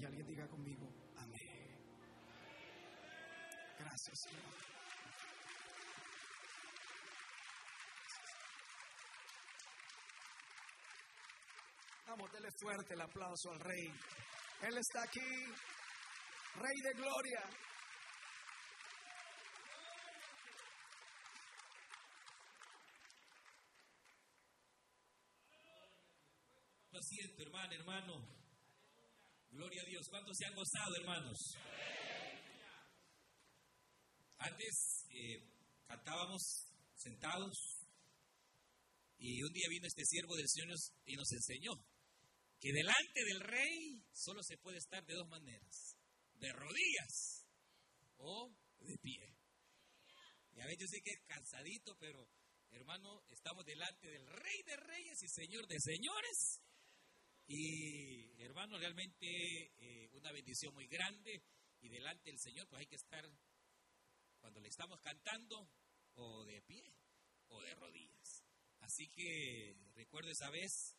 [0.01, 1.79] Y alguien diga conmigo, amén.
[3.79, 4.72] Gracias, Señor.
[12.13, 13.89] Vamos, dele fuerte el aplauso al Rey.
[14.61, 15.21] Él está aquí,
[16.57, 17.41] Rey de Gloria.
[26.91, 28.29] Lo siento, hermano, hermano.
[29.51, 30.07] Gloria a Dios.
[30.11, 31.39] ¿Cuántos se han gozado, hermanos?
[34.37, 35.49] Antes eh,
[35.87, 36.43] cantábamos
[36.95, 37.79] sentados
[39.17, 40.77] y un día vino este siervo del Señor
[41.07, 41.73] y nos enseñó
[42.63, 45.99] que delante del rey solo se puede estar de dos maneras,
[46.35, 47.45] de rodillas
[48.19, 49.37] o de pie.
[50.53, 52.25] Y a veces yo sé que es cansadito, pero
[52.71, 56.63] hermano, estamos delante del rey de reyes y señor de señores.
[57.49, 59.27] Y hermano, realmente
[59.81, 61.43] eh, una bendición muy grande
[61.81, 63.25] y delante del Señor pues hay que estar
[64.39, 65.69] cuando le estamos cantando
[66.15, 66.95] o de pie
[67.49, 68.45] o de rodillas.
[68.79, 70.97] Así que recuerdo esa vez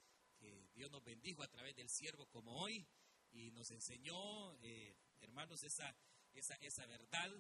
[0.73, 2.85] Dios nos bendijo a través del siervo como hoy
[3.31, 5.95] y nos enseñó, eh, hermanos, esa,
[6.33, 7.31] esa, esa verdad.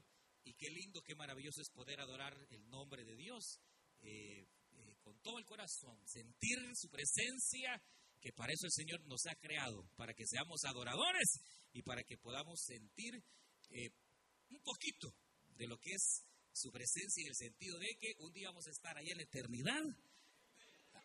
[0.43, 3.59] Y qué lindo, qué maravilloso es poder adorar el nombre de Dios
[4.01, 7.81] eh, eh, con todo el corazón, sentir su presencia
[8.19, 11.39] que para eso el Señor nos ha creado, para que seamos adoradores
[11.73, 13.21] y para que podamos sentir
[14.49, 15.13] un poquito
[15.57, 16.23] de lo que es
[16.53, 19.23] su presencia en el sentido de que un día vamos a estar ahí en la
[19.23, 19.83] eternidad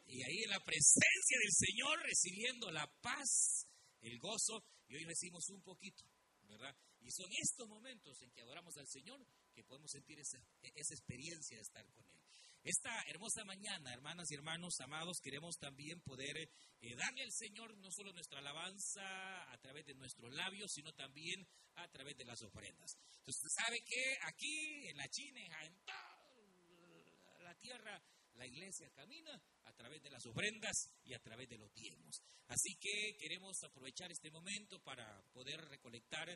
[0.09, 3.67] y ahí en la presencia del Señor recibiendo la paz,
[4.01, 6.05] el gozo y hoy recibimos un poquito,
[6.49, 6.75] ¿verdad?
[7.01, 9.25] Y son estos momentos en que adoramos al Señor
[9.55, 12.19] que podemos sentir esa, esa experiencia de estar con Él.
[12.65, 17.91] Esta hermosa mañana, hermanas y hermanos amados, queremos también poder eh, darle al Señor no
[17.91, 22.97] solo nuestra alabanza a través de nuestros labios, sino también a través de las ofrendas.
[23.19, 28.03] Entonces, sabe que aquí en la China, en toda la tierra,
[28.39, 32.23] la iglesia camina a través de las ofrendas y a través de los diezmos.
[32.47, 36.29] Así que queremos aprovechar este momento para poder recolectar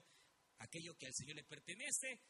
[0.58, 2.20] aquello que al Señor le pertenece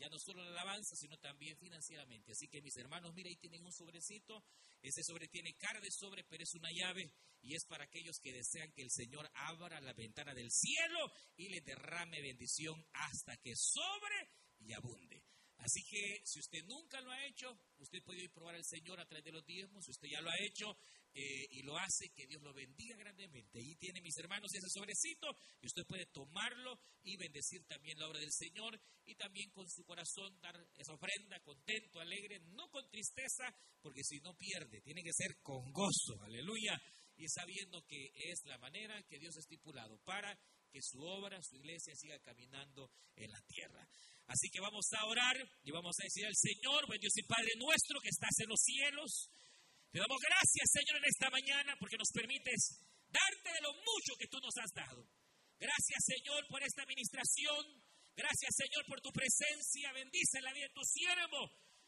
[0.00, 2.32] ya no solo la alabanza, sino también financieramente.
[2.32, 4.42] Así que mis hermanos, mira, ahí tienen un sobrecito.
[4.80, 7.12] Ese sobre tiene cara de sobre, pero es una llave
[7.42, 11.50] y es para aquellos que desean que el Señor abra la ventana del cielo y
[11.50, 14.30] le derrame bendición hasta que sobre
[14.60, 15.19] y abunde.
[15.60, 19.06] Así que si usted nunca lo ha hecho, usted puede ir probar al Señor a
[19.06, 19.84] través de los diezmos.
[19.84, 20.76] Si usted ya lo ha hecho,
[21.12, 23.58] eh, y lo hace, que Dios lo bendiga grandemente.
[23.58, 25.26] Ahí tiene mis hermanos ese sobrecito
[25.60, 29.84] y usted puede tomarlo y bendecir también la obra del Señor y también con su
[29.84, 35.12] corazón dar esa ofrenda contento, alegre, no con tristeza, porque si no pierde, tiene que
[35.12, 36.80] ser con gozo, aleluya,
[37.16, 40.38] y sabiendo que es la manera que Dios ha estipulado para
[40.70, 43.86] que su obra, su iglesia siga caminando en la tierra.
[44.26, 47.50] Así que vamos a orar y vamos a decir al Señor, buen Dios y Padre
[47.58, 49.30] nuestro que estás en los cielos,
[49.90, 52.78] te damos gracias, Señor, en esta mañana porque nos permites
[53.10, 55.02] darte de lo mucho que tú nos has dado.
[55.58, 57.66] Gracias, Señor, por esta administración.
[58.14, 59.92] Gracias, Señor, por tu presencia.
[59.92, 61.42] Bendice la vida de tu siervo.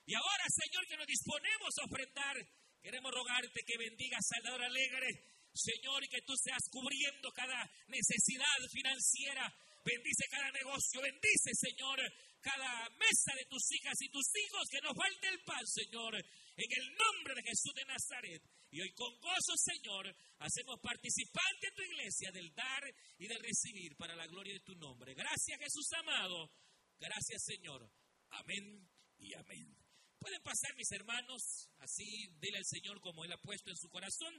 [0.04, 2.36] Y ahora, Señor, que nos disponemos a ofrendar,
[2.82, 9.52] queremos rogarte que bendigas Salvador Alegre, Señor, y que tú seas cubriendo cada necesidad financiera.
[9.84, 11.98] Bendice cada negocio, bendice, Señor,
[12.40, 16.70] cada mesa de tus hijas y tus hijos, que nos falte el pan, Señor, en
[16.78, 18.42] el nombre de Jesús de Nazaret.
[18.70, 22.82] Y hoy con gozo, Señor, hacemos participante en tu iglesia del dar
[23.18, 25.14] y del recibir para la gloria de tu nombre.
[25.14, 26.50] Gracias, Jesús amado.
[26.98, 27.90] Gracias, Señor.
[28.30, 28.88] Amén
[29.18, 29.76] y amén.
[30.18, 32.04] Pueden pasar, mis hermanos, así
[32.38, 34.32] dile al Señor como Él ha puesto en su corazón.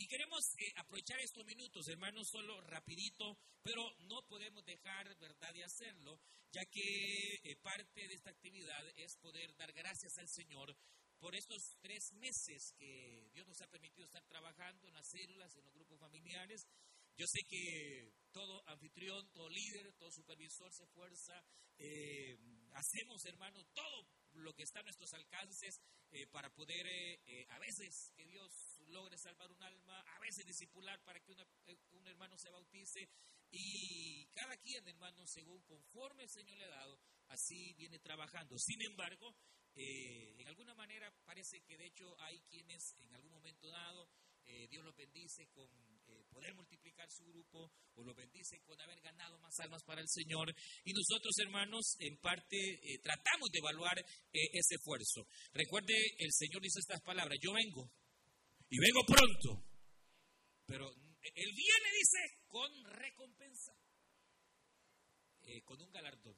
[0.00, 5.62] Y queremos eh, aprovechar estos minutos, hermanos, solo rapidito, pero no podemos dejar, ¿verdad?, de
[5.62, 6.18] hacerlo,
[6.50, 10.74] ya que eh, parte de esta actividad es poder dar gracias al Señor
[11.18, 15.64] por estos tres meses que Dios nos ha permitido estar trabajando en las células, en
[15.64, 16.66] los grupos familiares.
[17.18, 21.44] Yo sé que todo anfitrión, todo líder, todo supervisor se esfuerza.
[21.76, 22.38] Eh,
[22.72, 25.78] hacemos, hermanos, todo lo que está a nuestros alcances
[26.32, 26.86] para poder,
[27.50, 32.06] a veces, que Dios logre salvar un alma, a veces discipular para que eh, un
[32.06, 33.08] hermano se bautice.
[33.50, 38.56] Y cada quien, hermano, según conforme el Señor le ha dado, así viene trabajando.
[38.58, 39.34] Sin embargo,
[39.74, 44.08] eh, en alguna manera parece que de hecho hay quienes en algún momento dado
[44.46, 45.68] eh, Dios los bendice con
[46.28, 50.52] poder multiplicar su grupo o los bendice con haber ganado más almas para el Señor.
[50.84, 52.56] Y nosotros, hermanos, en parte
[53.02, 53.98] tratamos de evaluar
[54.32, 55.26] ese esfuerzo.
[55.52, 57.90] Recuerde, el Señor dice estas palabras, yo vengo
[58.70, 59.66] y vengo pronto.
[60.66, 63.72] Pero Él viene, dice, con recompensa,
[65.42, 66.36] eh, con un galardón.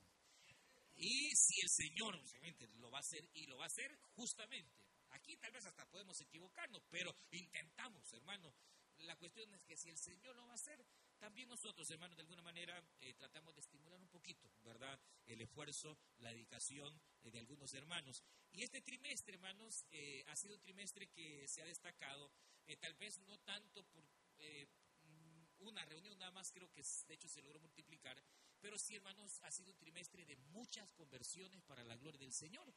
[0.96, 4.82] Y si el Señor obviamente, lo va a hacer y lo va a hacer justamente.
[5.10, 8.54] Aquí tal vez hasta podemos equivocarnos, pero intentamos, hermano.
[8.98, 10.86] La cuestión es que si el Señor lo va a hacer,
[11.22, 14.98] también nosotros, hermanos, de alguna manera eh, tratamos de estimular un poquito, ¿verdad?
[15.24, 18.24] El esfuerzo, la dedicación eh, de algunos hermanos.
[18.50, 22.32] Y este trimestre, hermanos, eh, ha sido un trimestre que se ha destacado,
[22.80, 27.40] tal vez no tanto por mm, una reunión nada más, creo que de hecho se
[27.40, 28.20] logró multiplicar,
[28.58, 32.74] pero sí, hermanos, ha sido un trimestre de muchas conversiones para la gloria del Señor.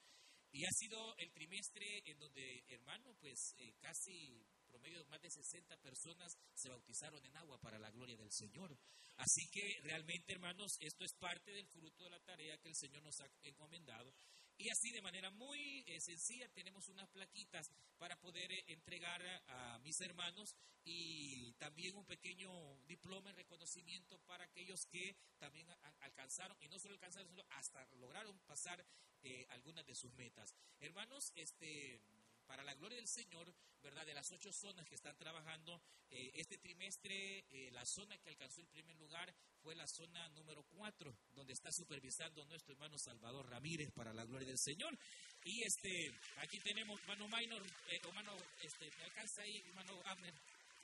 [0.51, 4.45] Y ha sido el trimestre en donde, hermano, pues casi
[4.76, 8.77] promedio más de 60 personas se bautizaron en agua para la gloria del Señor.
[9.15, 13.02] Así que realmente, hermanos, esto es parte del fruto de la tarea que el Señor
[13.02, 14.14] nos ha encomendado.
[14.57, 19.80] Y así de manera muy eh, sencilla tenemos unas plaquitas para poder eh, entregar a,
[19.80, 22.49] mis hermanos y también un pequeño
[22.85, 25.68] diploma de reconocimiento para aquellos que también
[25.99, 28.85] alcanzaron, y no solo alcanzaron, sino hasta lograron pasar
[29.23, 30.53] eh, algunas de sus metas.
[30.80, 32.02] Hermanos, este
[32.45, 34.05] para la gloria del Señor, ¿verdad?
[34.05, 38.61] De las ocho zonas que están trabajando eh, este trimestre, eh, la zona que alcanzó
[38.61, 43.91] el primer lugar fue la zona número cuatro, donde está supervisando nuestro hermano Salvador Ramírez
[43.91, 44.97] para la gloria del Señor.
[45.43, 50.34] Y este, aquí tenemos, hermano Minor, eh, hermano, este, me alcanza ahí, hermano Abner.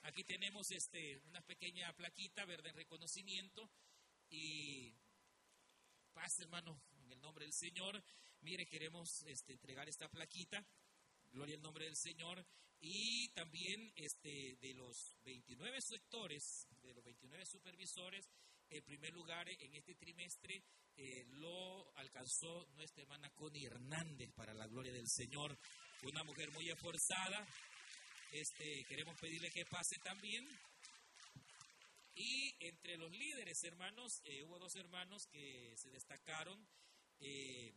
[0.03, 2.67] Aquí tenemos este, una pequeña plaquita, ¿verdad?
[2.67, 3.69] En reconocimiento.
[4.29, 4.93] Y
[6.13, 8.01] paz, hermano, en el nombre del Señor.
[8.41, 10.65] Mire, queremos este, entregar esta plaquita
[11.31, 12.45] Gloria al nombre del Señor.
[12.79, 18.27] Y también este, de los 29 sectores, de los 29 supervisores,
[18.69, 20.63] el primer lugar en este trimestre
[20.95, 25.57] eh, lo alcanzó nuestra hermana Connie Hernández para la gloria del Señor.
[26.03, 27.45] Una mujer muy esforzada.
[28.31, 30.47] Este, queremos pedirle que pase también.
[32.15, 36.67] Y entre los líderes, hermanos, eh, hubo dos hermanos que se destacaron.
[37.19, 37.73] Eh,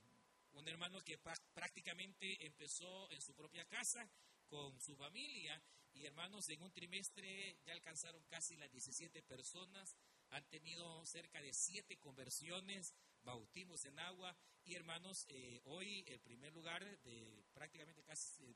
[0.54, 1.18] un hermano que
[1.52, 4.08] prácticamente empezó en su propia casa
[4.46, 5.60] con su familia
[5.94, 9.96] y hermanos en un trimestre ya alcanzaron casi las 17 personas,
[10.30, 16.52] han tenido cerca de 7 conversiones, bautismos en agua y hermanos, eh, hoy el primer
[16.52, 18.54] lugar de prácticamente casi eh,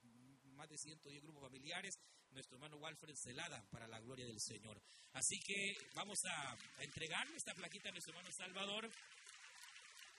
[0.52, 1.98] más de 110 grupos familiares,
[2.30, 4.82] nuestro hermano Walfred Celada para la gloria del Señor.
[5.12, 8.90] Así que vamos a, a entregarle esta plaquita a nuestro hermano Salvador,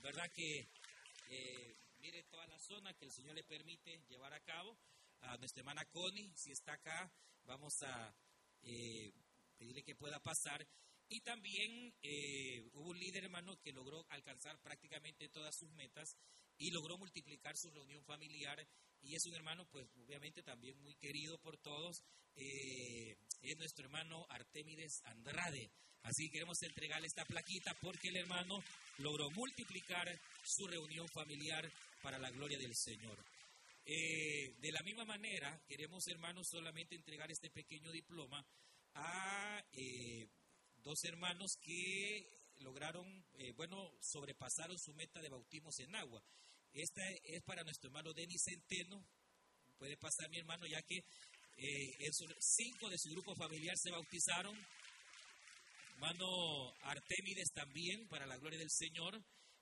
[0.01, 0.69] ¿verdad que
[1.29, 4.77] eh, mire toda la zona que el Señor le permite llevar a cabo.
[5.21, 7.11] a nuestra hermana Connie, si está acá,
[7.43, 8.15] vamos a
[8.63, 9.13] eh,
[9.57, 10.65] pedirle que pueda pasar.
[11.09, 16.15] Y también eh, hubo un líder, hermano, que logró alcanzar prácticamente todas sus metas
[16.57, 18.65] y logró multiplicar su reunión familiar.
[19.01, 22.03] Y es un hermano, pues obviamente también muy querido por todos.
[23.41, 25.71] Es nuestro hermano Artemides Andrade.
[26.03, 28.63] Así que queremos entregarle esta plaquita porque el hermano
[28.99, 30.07] logró multiplicar
[30.43, 31.69] su reunión familiar
[32.01, 33.17] para la gloria del Señor.
[33.85, 38.45] Eh, de la misma manera, queremos, hermanos, solamente entregar este pequeño diploma
[38.93, 40.27] a eh,
[40.83, 42.29] dos hermanos que
[42.59, 46.23] lograron, eh, bueno, sobrepasaron su meta de bautismos en agua.
[46.73, 49.03] Esta es para nuestro hermano Denis Centeno.
[49.77, 51.03] Puede pasar mi hermano, ya que
[52.39, 54.57] cinco de su grupo familiar se bautizaron.
[55.93, 59.21] Hermano Artemides también, para la gloria del Señor,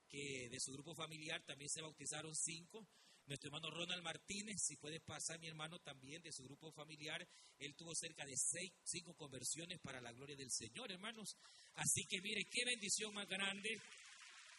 [0.10, 2.88] que de su grupo familiar también se bautizaron cinco.
[3.26, 7.28] Nuestro hermano Ronald Martínez, si puede pasar, mi hermano también de su grupo familiar,
[7.60, 11.36] él tuvo cerca de seis, cinco conversiones para la gloria del Señor, hermanos.
[11.76, 13.82] Así que mire, qué bendición más grande.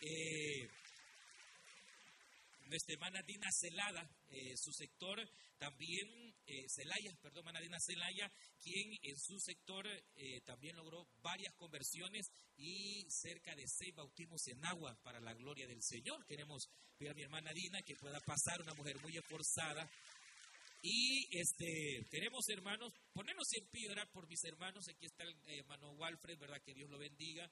[0.00, 0.68] Eh,
[2.66, 5.18] nuestra hermana Dina Celada, eh, su sector
[5.58, 6.66] también, eh,
[7.20, 8.30] perdón, hermana Dina Celaya,
[8.60, 14.64] quien en su sector eh, también logró varias conversiones y cerca de seis bautismos en
[14.64, 16.24] agua para la gloria del Señor.
[16.26, 19.88] Queremos pedir a mi hermana Dina que pueda pasar, una mujer muy esforzada.
[20.82, 24.88] Y este, queremos, hermanos, ponernos en pie, orar por mis hermanos.
[24.88, 26.62] Aquí está el hermano Walfred, ¿verdad?
[26.64, 27.50] Que Dios lo bendiga.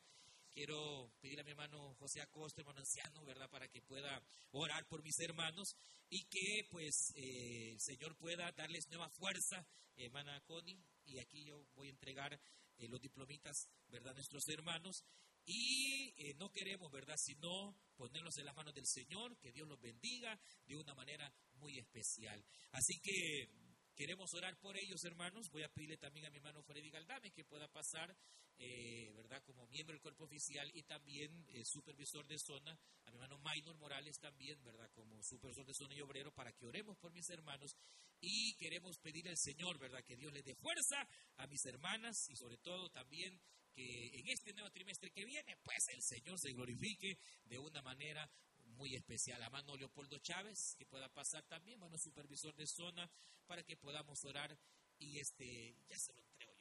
[0.56, 3.50] Quiero pedir a mi hermano José Acosta, hermano anciano, ¿verdad?
[3.50, 4.22] Para que pueda
[4.52, 5.76] orar por mis hermanos
[6.08, 9.66] y que pues eh, el Señor pueda darles nueva fuerza,
[9.96, 10.82] hermana Connie.
[11.04, 12.40] Y aquí yo voy a entregar
[12.78, 14.12] eh, los diplomitas, ¿verdad?
[14.12, 15.04] A nuestros hermanos.
[15.44, 17.16] Y eh, no queremos, ¿verdad?
[17.18, 21.78] Sino ponerlos en las manos del Señor, que Dios los bendiga de una manera muy
[21.78, 22.42] especial.
[22.72, 23.50] Así que
[23.96, 25.50] queremos orar por ellos, hermanos.
[25.50, 28.14] Voy a pedirle también a mi hermano Freddy Galdame que pueda pasar
[28.58, 29.42] eh, ¿verdad?
[29.44, 32.72] Como miembro del cuerpo oficial y también eh, supervisor de zona,
[33.04, 34.90] a mi hermano Maynor Morales también, ¿verdad?
[34.94, 37.76] Como supervisor de zona y obrero, para que oremos por mis hermanos
[38.20, 40.02] y queremos pedir al Señor, ¿verdad?
[40.04, 41.06] Que Dios les dé fuerza
[41.36, 43.38] a mis hermanas y sobre todo también
[43.74, 48.30] que en este nuevo trimestre que viene, pues el Señor se glorifique de una manera
[48.76, 49.42] muy especial.
[49.42, 53.10] A mano Leopoldo Chávez, que pueda pasar también, mano supervisor de zona,
[53.46, 54.56] para que podamos orar
[54.98, 56.56] y este, ya se lo entrego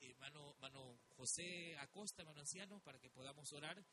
[0.00, 3.84] hermano, mano José Acosta, hermano anciano, para que podamos orar,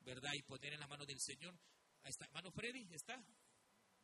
[0.00, 0.30] ¿verdad?
[0.34, 1.54] Y poner en la mano del Señor.
[2.02, 3.22] Ahí está, hermano Freddy, ¿está?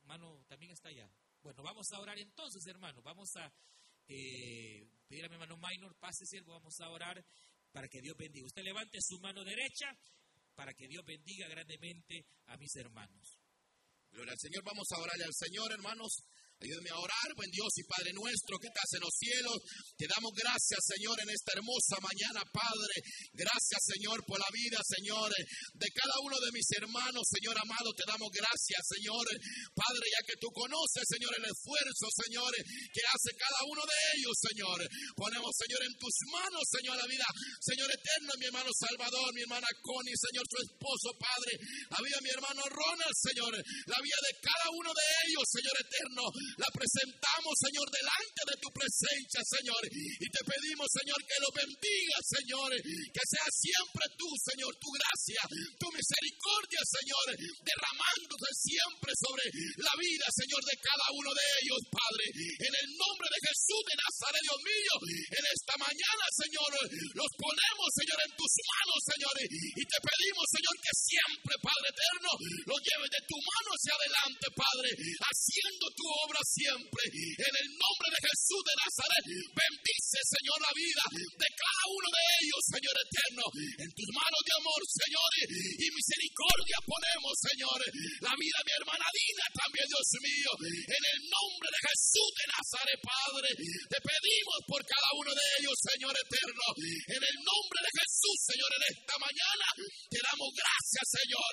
[0.03, 1.11] Mano también está allá.
[1.43, 3.03] Bueno, vamos a orar entonces, hermano.
[3.03, 3.53] Vamos a
[4.09, 7.25] eh, pedir a mi hermano Minor, pase siervo, vamos a orar
[7.73, 8.47] para que Dios bendiga.
[8.47, 9.97] Usted levante su mano derecha
[10.61, 13.41] para que Dios bendiga grandemente a mis hermanos.
[14.11, 16.13] Gloria al Señor, vamos a orarle al Señor, hermanos.
[16.61, 19.57] Ayúdame a orar, buen Dios y Padre nuestro que estás en los cielos.
[19.97, 23.01] Te damos gracias, Señor, en esta hermosa mañana, Padre.
[23.33, 27.97] Gracias, Señor, por la vida, Señor, de cada uno de mis hermanos, Señor amado.
[27.97, 29.25] Te damos gracias, Señor,
[29.73, 34.37] Padre, ya que tú conoces, Señor, el esfuerzo, Señor, que hace cada uno de ellos,
[34.37, 34.79] Señor.
[35.17, 37.25] Ponemos, Señor, en tus manos, Señor, la vida,
[37.57, 41.57] Señor eterno, mi hermano Salvador, mi hermana Connie, Señor, su esposo, Padre.
[41.89, 43.57] La vida mi hermano Ronald, Señor.
[43.57, 48.69] La vida de cada uno de ellos, Señor eterno la presentamos, Señor, delante de tu
[48.73, 49.83] presencia, Señor.
[49.91, 52.71] Y te pedimos, Señor, que lo bendiga, Señor.
[52.81, 55.43] Que sea siempre tú, Señor, tu gracia,
[55.79, 57.27] tu misericordia, Señor,
[57.63, 59.45] derramándose siempre sobre
[59.79, 62.25] la vida, Señor, de cada uno de ellos, Padre.
[62.67, 64.95] En el nombre de Jesús de Nazaret, Dios mío,
[65.37, 66.71] en esta mañana, Señor,
[67.15, 69.35] los ponemos, Señor, en tus manos, Señor.
[69.51, 72.31] Y te pedimos, Señor, que siempre, Padre eterno,
[72.67, 74.89] lo lleves de tu mano hacia adelante, Padre,
[75.21, 77.03] haciendo tu obra siempre.
[77.11, 82.25] En el nombre de Jesús de Nazaret, bendice, Señor, la vida de cada uno de
[82.41, 83.45] ellos, Señor eterno.
[83.81, 87.79] En tus manos de amor, Señor, y misericordia ponemos, Señor,
[88.25, 90.51] la vida de mi hermana Dina también, Dios mío.
[90.71, 95.77] En el nombre de Jesús de Nazaret, Padre, te pedimos por cada uno de ellos,
[95.77, 96.67] Señor eterno.
[96.81, 99.67] En el nombre de Jesús, Señor, en esta mañana
[100.09, 101.53] te damos gracias, Señor.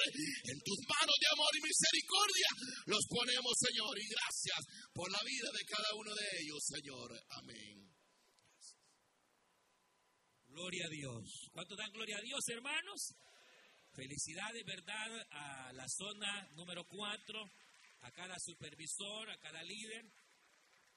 [0.53, 2.49] En tus manos de amor y misericordia
[2.87, 4.59] los ponemos, Señor, y gracias
[4.93, 7.11] por la vida de cada uno de ellos, Señor.
[7.29, 7.87] Amén.
[10.47, 11.49] Gloria a Dios.
[11.51, 13.13] ¿Cuánto dan gloria a Dios, hermanos?
[13.93, 15.27] Felicidades, ¿verdad?
[15.31, 17.51] A la zona número 4,
[18.01, 20.05] a cada supervisor, a cada líder.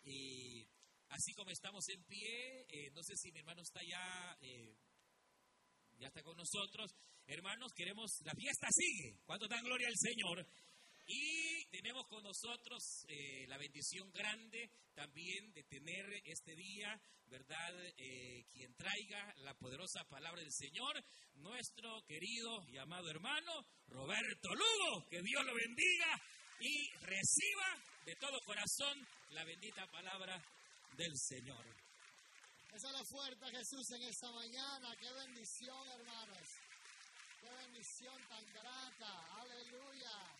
[0.02, 0.66] Y
[1.08, 4.76] así como estamos en pie, eh, no sé si mi hermano está ya, eh,
[5.98, 6.94] ya está con nosotros.
[7.26, 9.20] Hermanos, queremos, la fiesta sigue.
[9.24, 10.46] ¿Cuánto dan gloria al Señor?
[11.12, 16.96] Y tenemos con nosotros eh, la bendición grande también de tener este día,
[17.26, 17.74] ¿verdad?
[17.98, 21.02] Eh, quien traiga la poderosa palabra del Señor,
[21.34, 25.08] nuestro querido y amado hermano Roberto Lugo.
[25.10, 26.22] Que Dios lo bendiga
[26.60, 30.40] y reciba de todo corazón la bendita palabra
[30.96, 31.66] del Señor.
[32.72, 34.94] Esa la fuerte Jesús en esta mañana.
[35.00, 36.46] Qué bendición, hermanos.
[37.40, 39.40] Qué bendición tan grata.
[39.40, 40.39] Aleluya.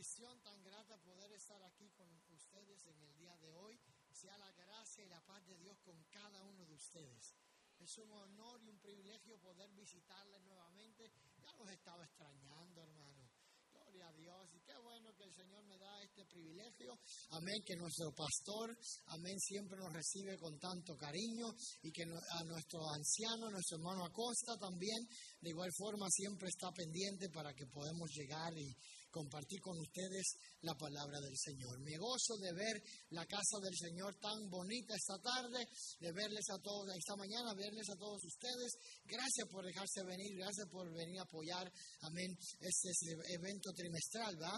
[0.00, 3.78] Bendición tan grata poder estar aquí con ustedes en el día de hoy.
[4.10, 7.36] Sea la gracia y la paz de Dios con cada uno de ustedes.
[7.78, 11.04] Es un honor y un privilegio poder visitarles nuevamente.
[11.36, 13.28] Ya los estaba extrañando, hermano.
[13.72, 14.48] Gloria a Dios.
[14.54, 16.96] Y qué bueno que el Señor me da este privilegio.
[17.32, 17.60] Amén.
[17.66, 18.74] Que nuestro pastor,
[19.04, 21.52] amén, siempre nos recibe con tanto cariño.
[21.82, 25.04] Y que a nuestro anciano, nuestro hermano Acosta también,
[25.42, 28.74] de igual forma, siempre está pendiente para que podamos llegar y
[29.10, 31.78] compartir con ustedes la palabra del Señor.
[31.80, 35.66] Me gozo de ver la casa del Señor tan bonita esta tarde,
[36.00, 38.72] de verles a todos esta mañana, verles a todos ustedes.
[39.04, 41.70] Gracias por dejarse venir, gracias por venir a apoyar,
[42.02, 42.90] amén, este,
[43.34, 44.54] evento trimestral, ¿va?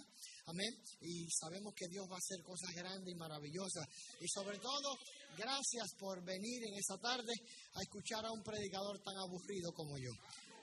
[0.46, 0.72] Amén.
[1.00, 3.86] Y sabemos que Dios va a hacer cosas grandes y maravillosas.
[4.20, 4.98] Y sobre todo,
[5.36, 7.32] gracias por venir en esta tarde
[7.74, 10.12] a escuchar a un predicador tan aburrido como yo.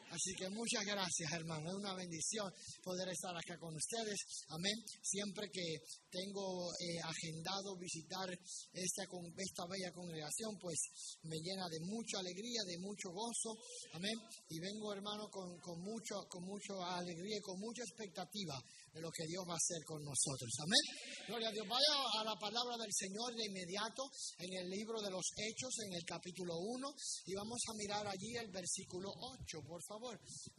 [0.10, 1.70] Así que muchas gracias, hermano.
[1.70, 4.18] Es una bendición poder estar acá con ustedes.
[4.50, 4.74] Amén.
[5.04, 5.78] Siempre que
[6.10, 8.26] tengo eh, agendado visitar
[8.74, 10.82] esta, esta bella congregación, pues
[11.24, 13.54] me llena de mucha alegría, de mucho gozo.
[13.94, 14.18] Amén.
[14.50, 18.58] Y vengo, hermano, con, mucho, con mucha alegría y con mucha expectativa
[18.92, 20.50] de lo que Dios va a hacer con nosotros.
[20.58, 20.84] Amén.
[21.28, 21.68] Gloria a Dios.
[21.70, 24.10] Vaya a la palabra del Señor de inmediato
[24.40, 26.94] en el libro de los Hechos, en el capítulo 1,
[27.28, 29.99] y vamos a mirar allí el versículo 8, por favor.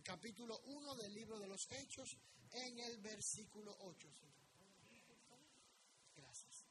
[0.04, 2.08] Capítulo 1 del libro de los Hechos,
[2.52, 4.08] en el versículo 8.
[6.14, 6.64] Gracias.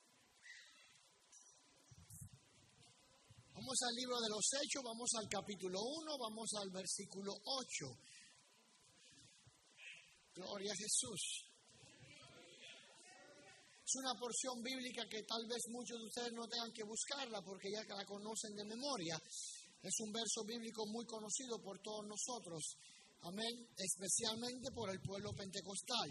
[3.53, 7.85] Vamos al libro de los Hechos, vamos al capítulo 1, vamos al versículo 8.
[10.35, 11.45] Gloria a Jesús.
[13.83, 17.71] Es una porción bíblica que tal vez muchos de ustedes no tengan que buscarla porque
[17.71, 19.19] ya la conocen de memoria.
[19.81, 22.77] Es un verso bíblico muy conocido por todos nosotros.
[23.21, 23.67] Amén.
[23.77, 26.09] Especialmente por el pueblo pentecostal.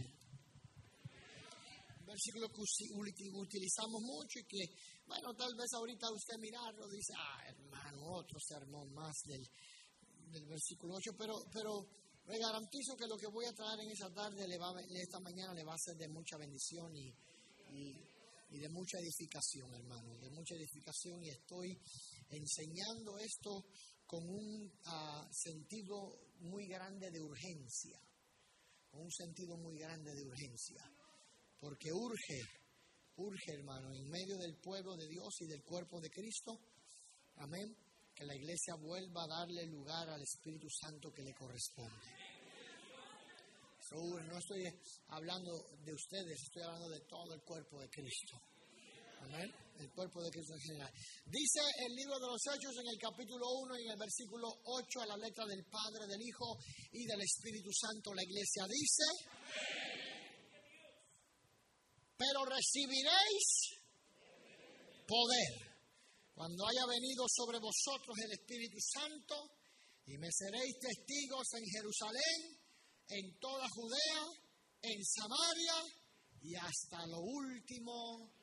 [2.01, 2.63] Un versículo que
[3.35, 4.65] utilizamos mucho y que,
[5.07, 9.47] bueno, tal vez ahorita usted mirarlo dice, ah, hermano, otro sermón más del,
[10.33, 11.87] del versículo 8, pero, pero
[12.29, 15.55] le garantizo que lo que voy a traer en esa tarde, le va, esta mañana,
[15.55, 17.15] le va a ser de mucha bendición y,
[17.71, 21.79] y, de mucha edificación, hermano, de mucha edificación y estoy
[22.31, 23.67] enseñando esto
[24.07, 27.99] con un ah, sentido muy grande de urgencia,
[28.91, 30.83] con un sentido muy grande de urgencia,
[31.59, 32.41] porque urge,
[33.17, 36.59] urge, hermano, en medio del pueblo de Dios y del cuerpo de Cristo,
[37.37, 37.77] amén,
[38.15, 42.29] que la iglesia vuelva a darle lugar al Espíritu Santo que le corresponde
[43.91, 44.65] no estoy
[45.09, 45.51] hablando
[45.85, 48.41] de ustedes, estoy hablando de todo el cuerpo de Cristo.
[49.23, 49.68] Amén.
[49.79, 50.93] El cuerpo de Cristo en general.
[51.27, 55.03] Dice el libro de los Hechos en el capítulo 1 y en el versículo 8
[55.03, 56.59] a la letra del Padre, del Hijo
[56.91, 58.13] y del Espíritu Santo.
[58.13, 59.07] La iglesia dice,
[62.19, 63.79] pero recibiréis
[65.07, 65.55] poder
[66.35, 69.35] cuando haya venido sobre vosotros el Espíritu Santo
[70.07, 72.59] y me seréis testigos en Jerusalén
[73.11, 74.27] en toda Judea,
[74.83, 75.75] en Samaria
[76.43, 78.38] y hasta lo último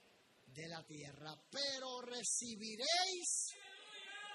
[0.56, 1.36] de la tierra.
[1.52, 3.54] Pero recibiréis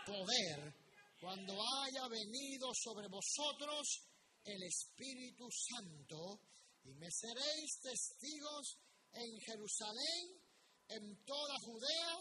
[0.07, 0.75] poder
[1.21, 4.07] cuando haya venido sobre vosotros
[4.45, 6.41] el Espíritu Santo
[6.85, 8.79] y me seréis testigos
[9.13, 10.41] en Jerusalén,
[10.89, 12.15] en toda Judea,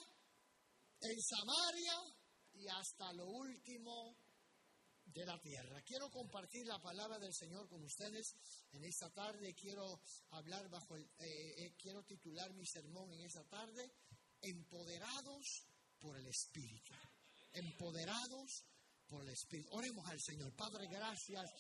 [1.02, 1.94] en Samaria
[2.56, 4.16] y hasta lo último
[5.14, 5.82] de la tierra.
[5.82, 8.36] Quiero compartir la palabra del Señor con ustedes
[8.72, 9.56] en esta tarde.
[9.56, 10.00] Quiero
[10.32, 13.92] hablar bajo el, eh, eh, quiero titular mi sermón en esta tarde,
[14.42, 15.66] Empoderados
[16.00, 16.94] por el Espíritu.
[17.54, 18.64] Empoderados
[19.08, 19.70] por el Espíritu.
[19.72, 20.54] Oremos al Señor.
[20.54, 21.52] Padre, gracias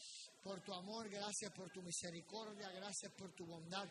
[0.43, 3.87] por tu amor, gracias por tu misericordia, gracias por tu bondad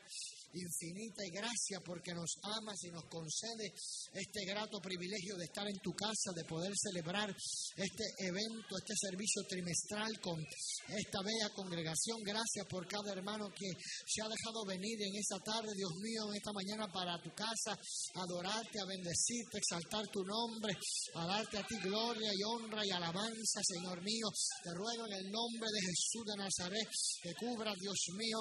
[0.52, 3.72] infinita y gracias porque nos amas y nos concede
[4.12, 7.28] este grato privilegio de estar en tu casa, de poder celebrar
[7.76, 12.22] este evento, este servicio trimestral con esta bella congregación.
[12.24, 13.68] Gracias por cada hermano que
[14.06, 17.76] se ha dejado venir en esta tarde, Dios mío, en esta mañana para tu casa,
[18.14, 20.72] adorarte, a bendecirte, exaltar tu nombre,
[21.14, 24.28] a darte a ti gloria y honra y alabanza, Señor mío.
[24.62, 26.88] Te ruego en el nombre de Jesús Nazaret
[27.20, 28.38] que cubra, Dios mío,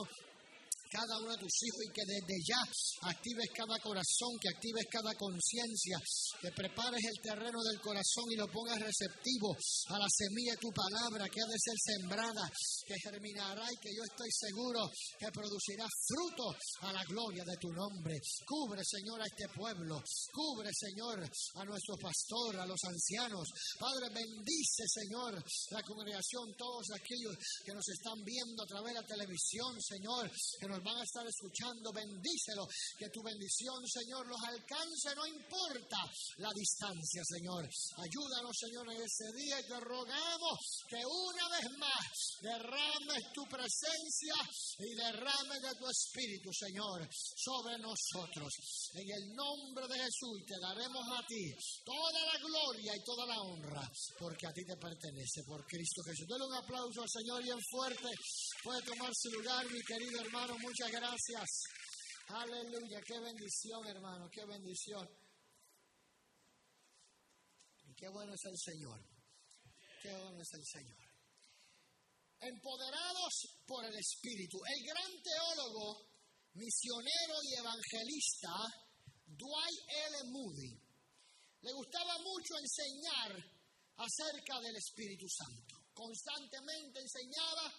[0.89, 2.61] cada uno de tus hijos y que desde ya
[3.09, 5.97] actives cada corazón, que actives cada conciencia,
[6.41, 9.55] que prepares el terreno del corazón y lo pongas receptivo
[9.89, 12.51] a la semilla de tu palabra que ha de ser sembrada,
[12.85, 14.89] que germinará y que yo estoy seguro
[15.19, 18.19] que producirá fruto a la gloria de tu nombre.
[18.45, 20.01] Cubre, Señor, a este pueblo,
[20.31, 21.19] cubre, Señor,
[21.55, 23.47] a nuestro pastor, a los ancianos.
[23.79, 27.35] Padre, bendice, Señor, la congregación, todos aquellos
[27.65, 31.25] que nos están viendo a través de la televisión, Señor, que nos van a estar
[31.25, 32.67] escuchando, bendícelo,
[32.97, 35.97] que tu bendición, Señor, los alcance, no importa
[36.37, 37.67] la distancia, Señor.
[37.97, 44.35] Ayúdanos, Señor, en ese día y te rogamos que una vez más derrames tu presencia
[44.79, 48.53] y derrames de tu espíritu, Señor, sobre nosotros.
[48.93, 53.41] En el nombre de Jesús te daremos a ti toda la gloria y toda la
[53.41, 56.27] honra, porque a ti te pertenece, por Cristo Jesús.
[56.27, 58.09] Dale un aplauso al Señor bien fuerte.
[58.63, 60.57] Puede tomar su lugar, mi querido hermano.
[60.67, 61.49] Muchas gracias.
[62.27, 62.99] Aleluya.
[63.07, 64.29] Qué bendición, hermano.
[64.29, 65.07] Qué bendición.
[67.85, 68.99] Y qué bueno es el Señor.
[70.03, 71.07] Qué bueno es el Señor.
[72.41, 73.33] Empoderados
[73.65, 74.59] por el Espíritu.
[74.65, 76.03] El gran teólogo,
[76.55, 78.51] misionero y evangelista
[79.25, 80.31] Dwight L.
[80.31, 80.87] Moody
[81.61, 83.31] le gustaba mucho enseñar
[83.95, 85.75] acerca del Espíritu Santo.
[85.93, 87.73] Constantemente enseñaba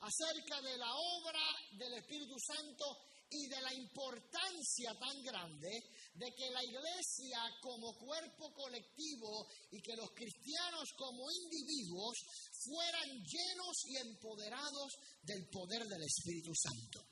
[0.00, 1.40] acerca de la obra
[1.72, 2.84] del Espíritu Santo
[3.30, 5.70] y de la importancia tan grande
[6.14, 12.18] de que la iglesia como cuerpo colectivo y que los cristianos como individuos
[12.64, 14.92] fueran llenos y empoderados
[15.22, 17.04] del poder del Espíritu Santo.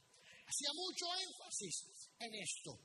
[0.47, 2.79] Hacía mucho énfasis en esto.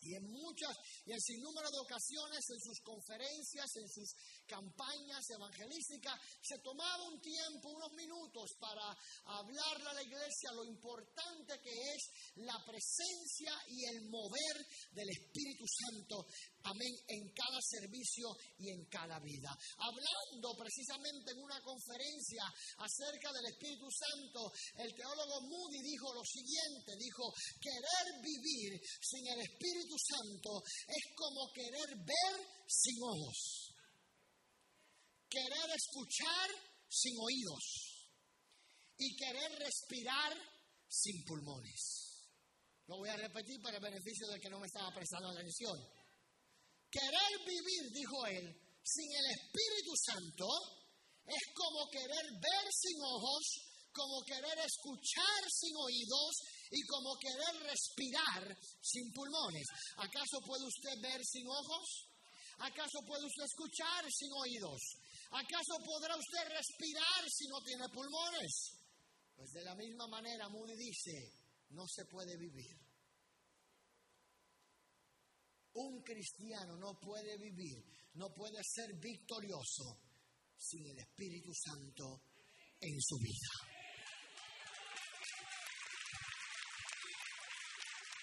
[0.00, 0.76] Y en muchas
[1.06, 4.14] y en sin número de ocasiones en sus conferencias, en sus
[4.48, 11.60] campañas evangelísticas, se tomaba un tiempo, unos minutos para hablarle a la iglesia lo importante
[11.62, 12.02] que es
[12.36, 14.56] la presencia y el mover
[14.92, 16.26] del Espíritu Santo
[16.64, 19.50] amén, en cada servicio y en cada vida.
[19.78, 22.44] Hablando precisamente en una conferencia
[22.78, 29.40] acerca del Espíritu Santo, el teólogo Moody dijo lo siguiente, dijo, querer vivir sin el
[29.40, 33.67] Espíritu Santo es como querer ver sin ojos,
[35.28, 36.48] querer escuchar
[36.88, 37.64] sin oídos
[38.98, 40.32] y querer respirar
[40.88, 42.08] sin pulmones.
[42.86, 45.76] Lo voy a repetir para el beneficio del que no me estaba prestando atención.
[46.90, 48.46] Querer vivir, dijo él,
[48.82, 50.48] sin el Espíritu Santo
[51.26, 53.44] es como querer ver sin ojos,
[53.92, 56.32] como querer escuchar sin oídos
[56.70, 59.66] y como querer respirar sin pulmones.
[59.98, 62.08] ¿Acaso puede usted ver sin ojos?
[62.60, 64.80] ¿Acaso puede usted escuchar sin oídos?
[65.30, 68.80] ¿Acaso podrá usted respirar si no tiene pulmones?
[69.36, 71.32] Pues de la misma manera Moody dice,
[71.70, 72.88] no se puede vivir
[75.78, 77.84] un cristiano no puede vivir,
[78.14, 80.00] no puede ser victorioso
[80.56, 82.22] sin el Espíritu Santo
[82.80, 83.67] en su vida.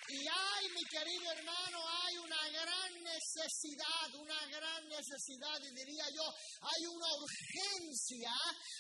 [0.08, 6.24] Y hay, mi querido hermano, hay una gran necesidad, una gran necesidad, y diría yo,
[6.62, 8.32] hay una urgencia,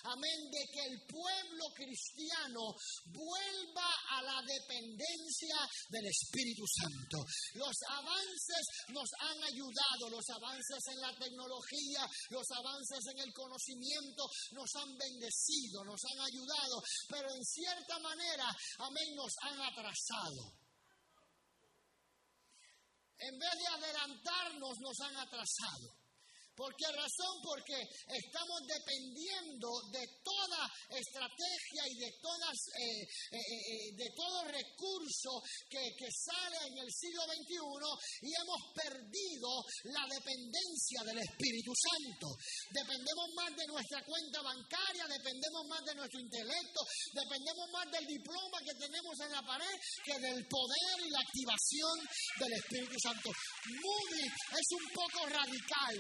[0.04, 2.62] amén, de que el pueblo cristiano
[3.06, 5.58] vuelva a la dependencia
[5.90, 7.26] del Espíritu Santo.
[7.56, 14.30] Los avances nos han ayudado, los avances en la tecnología, los avances en el conocimiento
[14.52, 18.46] nos han bendecido, nos han ayudado, pero en cierta manera,
[18.80, 20.65] amén, nos han atrasado.
[23.18, 26.05] En vez de adelantarnos, nos han atrasado.
[26.56, 27.36] ¿Por qué razón?
[27.44, 27.76] Porque
[28.08, 35.84] estamos dependiendo de toda estrategia y de, todas, eh, eh, eh, de todo recurso que,
[36.16, 37.60] sale en el siglo XXI
[38.22, 39.50] y hemos perdido
[39.92, 42.28] la dependencia del Espíritu Santo.
[42.72, 46.80] Dependemos más de nuestra cuenta bancaria, dependemos más de nuestro intelecto,
[47.14, 49.76] dependemos más del diploma que tenemos en la pared
[50.06, 51.96] que del poder y la activación
[52.40, 53.30] del Espíritu Santo.
[53.66, 55.96] Moody es un poco radical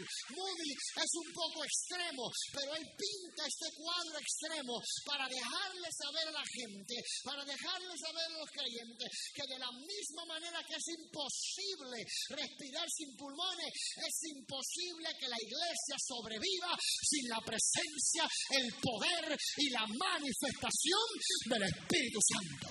[0.95, 4.75] es un poco extremo, pero él pinta este cuadro extremo
[5.05, 9.71] para dejarle saber a la gente, para dejarle saber a los creyentes que de la
[9.71, 17.27] misma manera que es imposible respirar sin pulmones, es imposible que la iglesia sobreviva sin
[17.29, 21.07] la presencia, el poder y la manifestación
[21.49, 22.67] del Espíritu Santo.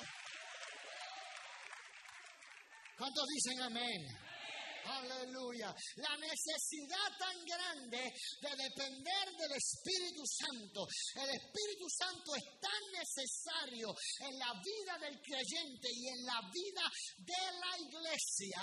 [2.97, 4.24] ¿Cuántos dicen amén?
[4.85, 5.74] Aleluya.
[5.97, 10.86] La necesidad tan grande de depender del Espíritu Santo.
[11.16, 13.89] El Espíritu Santo es tan necesario
[14.20, 16.85] en la vida del creyente y en la vida
[17.16, 18.61] de la iglesia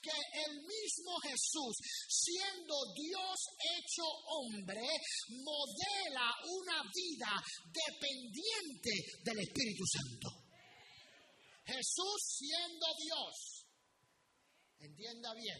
[0.00, 0.14] que
[0.46, 1.74] el mismo Jesús,
[2.08, 3.38] siendo Dios
[3.74, 4.86] hecho hombre,
[5.42, 7.32] modela una vida
[7.66, 8.90] dependiente
[9.24, 10.44] del Espíritu Santo.
[11.66, 13.53] Jesús siendo Dios
[14.84, 15.58] Entienda bien.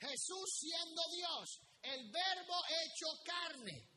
[0.00, 3.88] Jesús siendo Dios, el verbo hecho carne.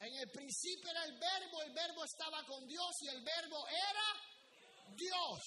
[0.00, 4.94] En el principio era el verbo, el verbo estaba con Dios y el verbo era
[4.94, 5.42] Dios.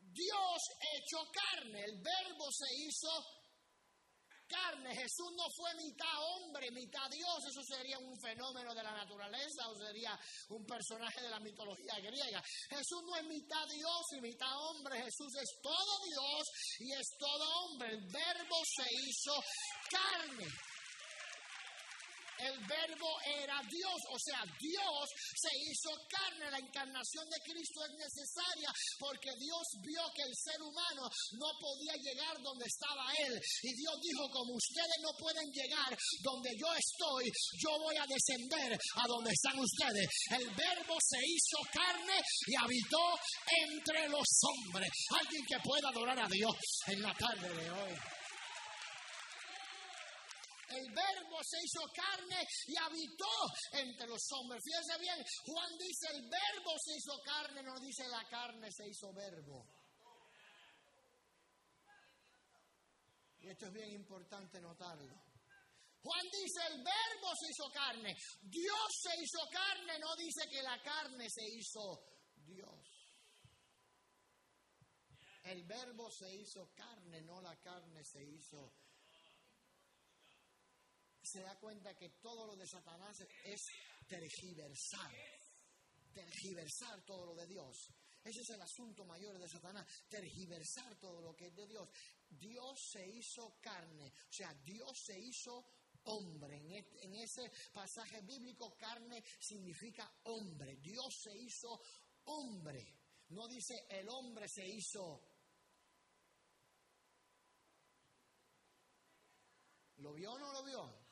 [0.00, 0.58] Dios
[0.94, 3.33] hecho carne, el verbo se hizo
[4.46, 4.94] carne.
[4.94, 7.38] Jesús no fue mitad hombre, mitad Dios.
[7.48, 10.18] Eso sería un fenómeno de la naturaleza o sería
[10.48, 12.42] un personaje de la mitología griega.
[12.70, 15.02] Jesús no es mitad Dios y mitad hombre.
[15.02, 16.42] Jesús es todo Dios
[16.80, 17.90] y es todo hombre.
[17.90, 19.34] El verbo se hizo
[19.90, 20.46] carne
[22.38, 27.92] el verbo era Dios, o sea, Dios se hizo carne, la encarnación de Cristo es
[27.98, 31.08] necesaria porque Dios vio que el ser humano
[31.38, 36.50] no podía llegar donde estaba Él y Dios dijo, como ustedes no pueden llegar donde
[36.58, 40.06] yo estoy, yo voy a descender a donde están ustedes.
[40.30, 43.04] El verbo se hizo carne y habitó
[43.68, 44.90] entre los hombres.
[45.10, 46.54] Alguien que pueda adorar a Dios
[46.86, 48.13] en la tarde de hoy.
[50.68, 53.34] El verbo se hizo carne y habitó
[53.72, 54.62] entre los hombres.
[54.64, 59.12] Fíjense bien, Juan dice el verbo se hizo carne, no dice la carne se hizo
[59.12, 59.66] verbo.
[63.40, 65.22] Y esto es bien importante notarlo.
[66.00, 68.16] Juan dice el verbo se hizo carne.
[68.42, 72.04] Dios se hizo carne, no dice que la carne se hizo
[72.36, 73.04] Dios.
[75.44, 78.72] El verbo se hizo carne, no la carne se hizo
[81.34, 83.66] se da cuenta que todo lo de Satanás es
[84.06, 85.12] tergiversar,
[86.12, 87.88] tergiversar todo lo de Dios.
[88.22, 91.88] Ese es el asunto mayor de Satanás, tergiversar todo lo que es de Dios.
[92.28, 95.66] Dios se hizo carne, o sea, Dios se hizo
[96.04, 96.56] hombre.
[96.56, 100.76] En, en ese pasaje bíblico, carne significa hombre.
[100.76, 101.82] Dios se hizo
[102.26, 102.94] hombre.
[103.30, 105.20] No dice el hombre se hizo.
[109.96, 111.03] ¿Lo vio o no lo vio?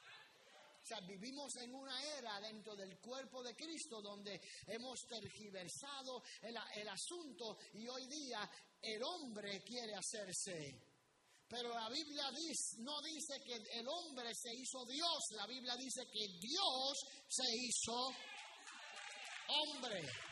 [1.00, 7.88] Vivimos en una era dentro del cuerpo de Cristo donde hemos tergiversado el, asunto y
[7.88, 8.48] hoy día
[8.80, 10.92] el hombre quiere hacerse
[11.48, 12.30] pero la Biblia
[12.78, 16.98] no dice que el hombre se hizo Dios, la Biblia dice que Dios
[17.28, 18.10] se hizo
[19.48, 20.31] hombre.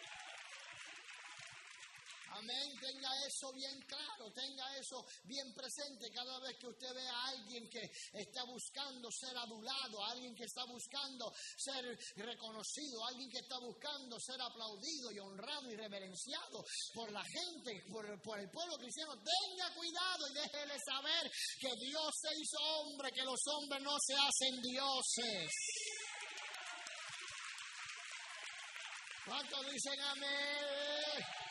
[2.31, 7.25] Amén, tenga eso bien claro, tenga eso bien presente cada vez que usted ve a
[7.27, 13.59] alguien que está buscando ser adulado, alguien que está buscando ser reconocido, alguien que está
[13.59, 19.13] buscando ser aplaudido y honrado y reverenciado por la gente, por, por el pueblo cristiano.
[19.19, 24.15] Tenga cuidado y déjele saber que Dios se hizo hombre, que los hombres no se
[24.15, 25.51] hacen dioses.
[29.27, 31.50] ¿Cuántos dicen amén?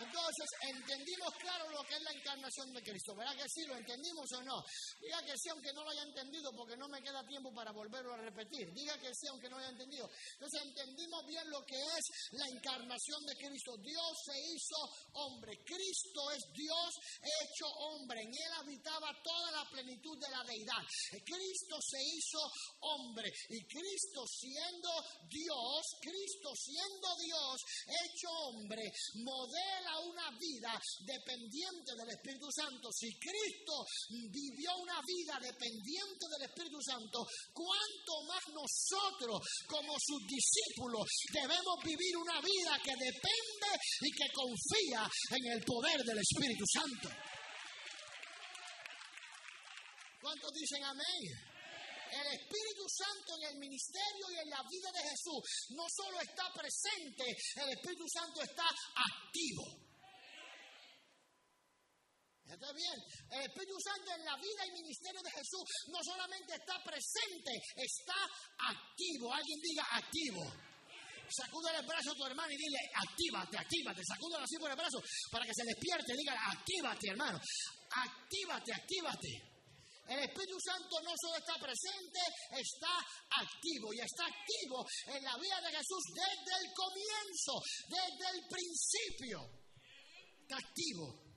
[0.00, 3.14] Entonces, entendimos claro lo que es la encarnación de Cristo.
[3.14, 3.64] ¿Verdad que sí?
[3.66, 4.62] ¿Lo entendimos o no?
[5.00, 8.14] Diga que sí, aunque no lo haya entendido, porque no me queda tiempo para volverlo
[8.14, 8.72] a repetir.
[8.72, 10.08] Diga que sí, aunque no lo haya entendido.
[10.34, 13.76] Entonces, entendimos bien lo que es la encarnación de Cristo.
[13.78, 14.76] Dios se hizo
[15.14, 15.58] hombre.
[15.64, 18.22] Cristo es Dios hecho hombre.
[18.22, 20.82] En él habitaba toda la plenitud de la deidad.
[21.24, 22.40] Cristo se hizo
[22.80, 23.32] hombre.
[23.50, 24.90] Y Cristo siendo
[25.28, 33.84] Dios, Cristo siendo Dios hecho hombre, modela una vida dependiente del Espíritu Santo, si Cristo
[34.30, 42.16] vivió una vida dependiente del Espíritu Santo, ¿cuánto más nosotros como sus discípulos debemos vivir
[42.16, 43.70] una vida que depende
[44.02, 47.08] y que confía en el poder del Espíritu Santo?
[50.20, 51.47] ¿Cuántos dicen amén?
[52.18, 55.40] El Espíritu Santo en el ministerio y en la vida de Jesús
[55.70, 57.24] no solo está presente,
[57.62, 59.88] el Espíritu Santo está activo.
[62.48, 62.96] ¿Está bien?
[63.30, 65.62] El Espíritu Santo en la vida y ministerio de Jesús
[65.92, 68.18] no solamente está presente, está
[68.72, 69.32] activo.
[69.32, 70.42] Alguien diga activo.
[71.28, 74.02] Sacude el brazo a tu hermano y dile, actívate, actívate.
[74.02, 74.98] Sacúdelo así por el brazo
[75.30, 76.16] para que se despierte.
[76.16, 77.38] Diga, actívate, hermano.
[77.92, 79.57] Actívate, actívate.
[80.08, 82.20] El Espíritu Santo no solo está presente,
[82.50, 82.96] está
[83.36, 89.38] activo y está activo en la vida de Jesús desde el comienzo, desde el principio.
[90.40, 91.28] Está activo.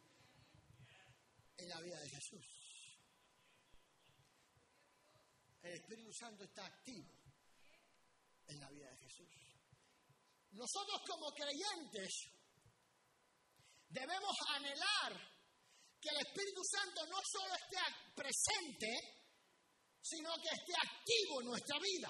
[1.58, 2.46] en la vida de Jesús.
[5.62, 7.12] El Espíritu Santo está activo
[8.48, 9.30] en la vida de Jesús.
[10.52, 12.32] Nosotros como creyentes
[13.90, 15.31] debemos anhelar
[16.02, 17.78] que el Espíritu Santo no solo esté
[18.16, 19.22] presente,
[20.02, 22.10] sino que esté activo en nuestra vida.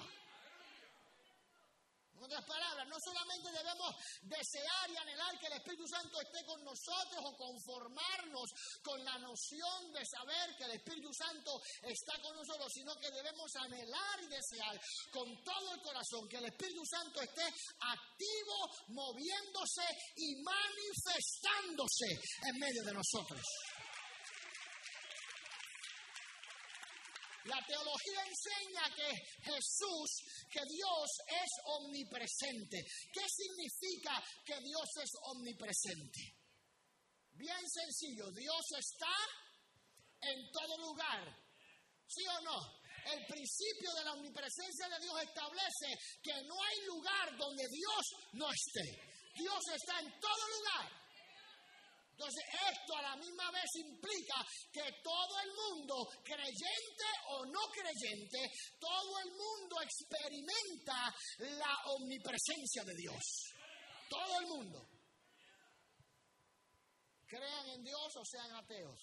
[2.22, 3.90] En otras palabras, no solamente debemos
[4.22, 8.46] desear y anhelar que el Espíritu Santo esté con nosotros o conformarnos
[8.80, 13.50] con la noción de saber que el Espíritu Santo está con nosotros, sino que debemos
[13.56, 19.82] anhelar y desear con todo el corazón que el Espíritu Santo esté activo, moviéndose
[20.14, 22.06] y manifestándose
[22.46, 23.42] en medio de nosotros.
[27.44, 29.10] La teología enseña que
[29.42, 30.10] Jesús,
[30.50, 32.78] que Dios es omnipresente.
[33.12, 36.20] ¿Qué significa que Dios es omnipresente?
[37.32, 39.14] Bien sencillo, Dios está
[40.20, 41.36] en todo lugar.
[42.06, 42.82] ¿Sí o no?
[43.10, 48.04] El principio de la omnipresencia de Dios establece que no hay lugar donde Dios
[48.34, 49.12] no esté.
[49.34, 51.01] Dios está en todo lugar.
[52.12, 58.52] Entonces, esto a la misma vez implica que todo el mundo, creyente o no creyente,
[58.78, 63.54] todo el mundo experimenta la omnipresencia de Dios.
[64.08, 64.88] Todo el mundo.
[67.26, 69.00] Crean en Dios o sean ateos.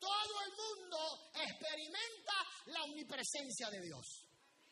[0.00, 2.34] Todo el mundo experimenta
[2.66, 4.26] la omnipresencia de Dios.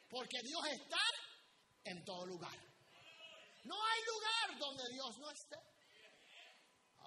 [0.09, 1.01] Porque Dios está
[1.85, 2.68] en todo lugar.
[3.65, 5.57] No hay lugar donde Dios no esté.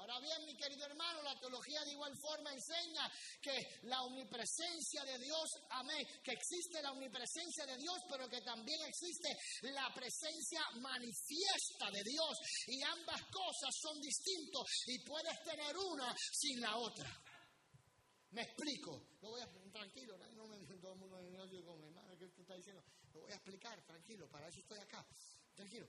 [0.02, 3.06] Ahora bien, mi querido hermano, la teología de igual forma enseña
[3.40, 3.54] que
[3.84, 9.30] la omnipresencia de Dios, amén, que existe la omnipresencia de Dios, pero que también existe
[9.62, 12.34] la presencia manifiesta de Dios.
[12.66, 17.08] Y ambas cosas son distintos y puedes tener una sin la otra.
[18.32, 19.06] Me explico.
[19.22, 22.84] Lo voy a tranquilo, no me todo el mundo me mi hermano, ¿qué está diciendo?
[23.14, 25.06] Lo voy a explicar, tranquilo, para eso estoy acá.
[25.54, 25.88] Tranquilo.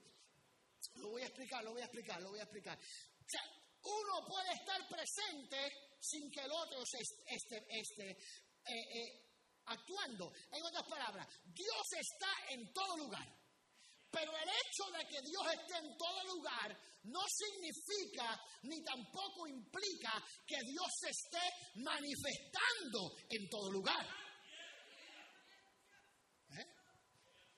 [0.94, 2.78] Lo voy a explicar, lo voy a explicar, lo voy a explicar.
[2.78, 3.42] O sea,
[3.84, 9.32] uno puede estar presente sin que el otro esté, esté eh, eh,
[9.66, 10.32] actuando.
[10.50, 13.42] En otras palabras, Dios está en todo lugar.
[14.12, 20.22] Pero el hecho de que Dios esté en todo lugar no significa ni tampoco implica
[20.46, 24.06] que Dios se esté manifestando en todo lugar.
[26.50, 26.66] ¿Eh?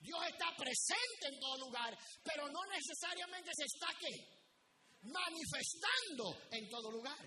[0.05, 4.15] Dios está presente en todo lugar, pero no necesariamente se está aquí
[5.03, 7.19] manifestando en todo lugar.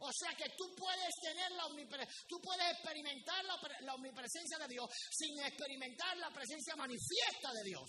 [0.00, 4.68] O sea que tú puedes tener la omnipresencia, tú puedes experimentar la, la omnipresencia de
[4.68, 7.88] Dios sin experimentar la presencia manifiesta de Dios.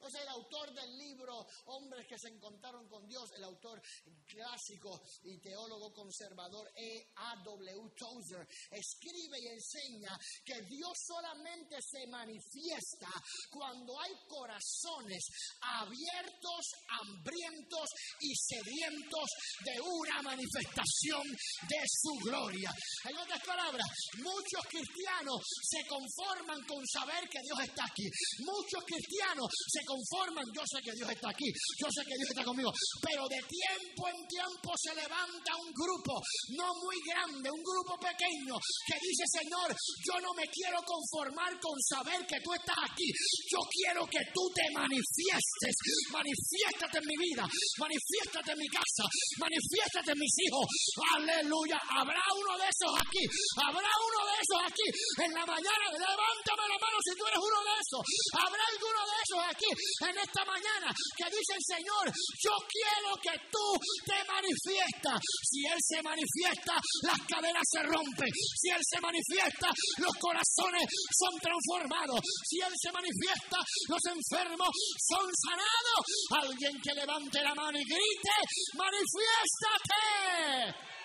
[0.00, 3.80] O sea, el autor del libro Hombres que se encontraron con Dios, el autor
[4.26, 7.12] clásico y teólogo conservador E.
[7.16, 7.36] A.
[7.42, 7.90] W.
[7.96, 13.08] Tozer, escribe y enseña que Dios solamente se manifiesta
[13.50, 15.24] cuando hay corazones
[15.60, 17.88] abiertos, hambrientos
[18.20, 19.28] y sedientos
[19.64, 21.22] de una manifestación
[21.68, 22.70] de su gloria.
[23.08, 23.86] En otras palabras,
[24.18, 28.08] muchos cristianos se conforman con saber que Dios está aquí.
[28.44, 31.46] Muchos cristianos se conforman, yo sé que Dios está aquí,
[31.78, 36.18] yo sé que Dios está conmigo, pero de tiempo en tiempo se levanta un grupo,
[36.58, 41.78] no muy grande, un grupo pequeño, que dice, Señor, yo no me quiero conformar con
[41.80, 43.08] saber que tú estás aquí,
[43.46, 45.74] yo quiero que tú te manifiestes,
[46.10, 47.44] manifiéstate en mi vida,
[47.78, 49.06] manifiéstate en mi casa,
[49.38, 50.66] manifiéstate en mis hijos,
[51.14, 53.24] aleluya, habrá uno de esos aquí,
[53.62, 54.86] habrá uno de esos aquí,
[55.22, 58.02] en la mañana, levántame la mano si tú eres uno de esos,
[58.34, 63.80] habrá alguno de esos aquí en esta mañana que dicen, Señor, yo quiero que tú
[64.04, 65.20] te manifiestas.
[65.42, 68.32] Si Él se manifiesta, las cadenas se rompen.
[68.32, 72.20] Si Él se manifiesta, los corazones son transformados.
[72.44, 73.58] Si Él se manifiesta,
[73.88, 74.70] los enfermos
[75.08, 76.04] son sanados.
[76.42, 78.36] Alguien que levante la mano y grite,
[78.74, 80.95] manifiéstate.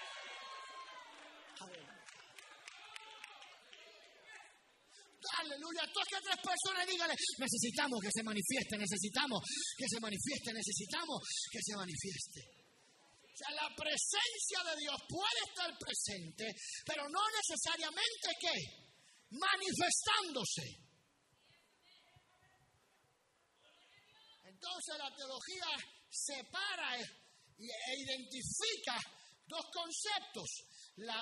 [5.39, 5.87] Aleluya.
[5.93, 9.39] Toque a tres personas y dígale, necesitamos que se manifieste, necesitamos
[9.77, 11.19] que se manifieste, necesitamos
[11.51, 12.41] que se manifieste.
[13.31, 16.45] O sea, la presencia de Dios puede estar presente,
[16.85, 18.55] pero no necesariamente que
[19.31, 20.67] manifestándose.
[24.43, 25.69] Entonces la teología
[26.09, 28.99] separa e identifica
[29.47, 30.49] dos conceptos,
[30.97, 31.19] la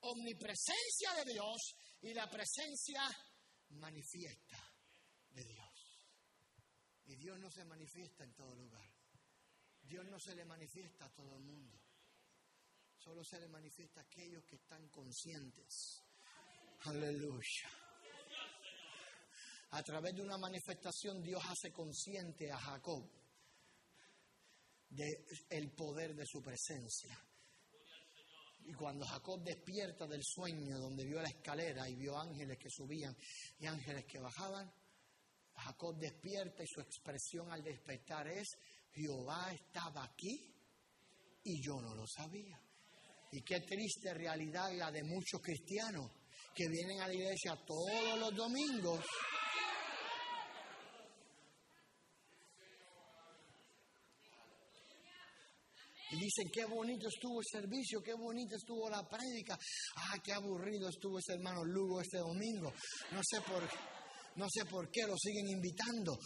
[0.00, 1.74] omnipresencia de Dios
[2.04, 3.00] y la presencia
[3.70, 4.58] manifiesta
[5.30, 6.06] de Dios.
[7.06, 8.86] Y Dios no se manifiesta en todo lugar.
[9.80, 11.80] Dios no se le manifiesta a todo el mundo.
[12.98, 16.02] Solo se le manifiesta a aquellos que están conscientes.
[16.80, 17.70] Aleluya.
[19.70, 23.10] A través de una manifestación Dios hace consciente a Jacob
[24.90, 27.18] del poder de su presencia.
[28.66, 33.14] Y cuando Jacob despierta del sueño donde vio la escalera y vio ángeles que subían
[33.58, 34.72] y ángeles que bajaban,
[35.56, 38.48] Jacob despierta y su expresión al despertar es,
[38.92, 40.54] Jehová estaba aquí
[41.44, 42.60] y yo no lo sabía.
[43.32, 46.10] Y qué triste realidad la de muchos cristianos
[46.54, 49.04] que vienen a la iglesia todos los domingos.
[56.24, 59.58] Dicen, qué bonito estuvo el servicio, qué bonito estuvo la prédica.
[59.96, 62.72] Ah, qué aburrido estuvo ese hermano Lugo este domingo.
[63.12, 63.62] No sé por,
[64.36, 66.18] no sé por qué lo siguen invitando.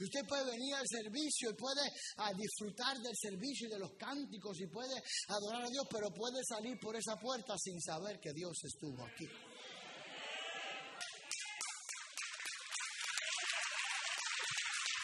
[0.00, 3.92] Y usted puede venir al servicio y puede ah, disfrutar del servicio y de los
[3.98, 4.94] cánticos y puede
[5.28, 9.26] adorar a Dios, pero puede salir por esa puerta sin saber que Dios estuvo aquí.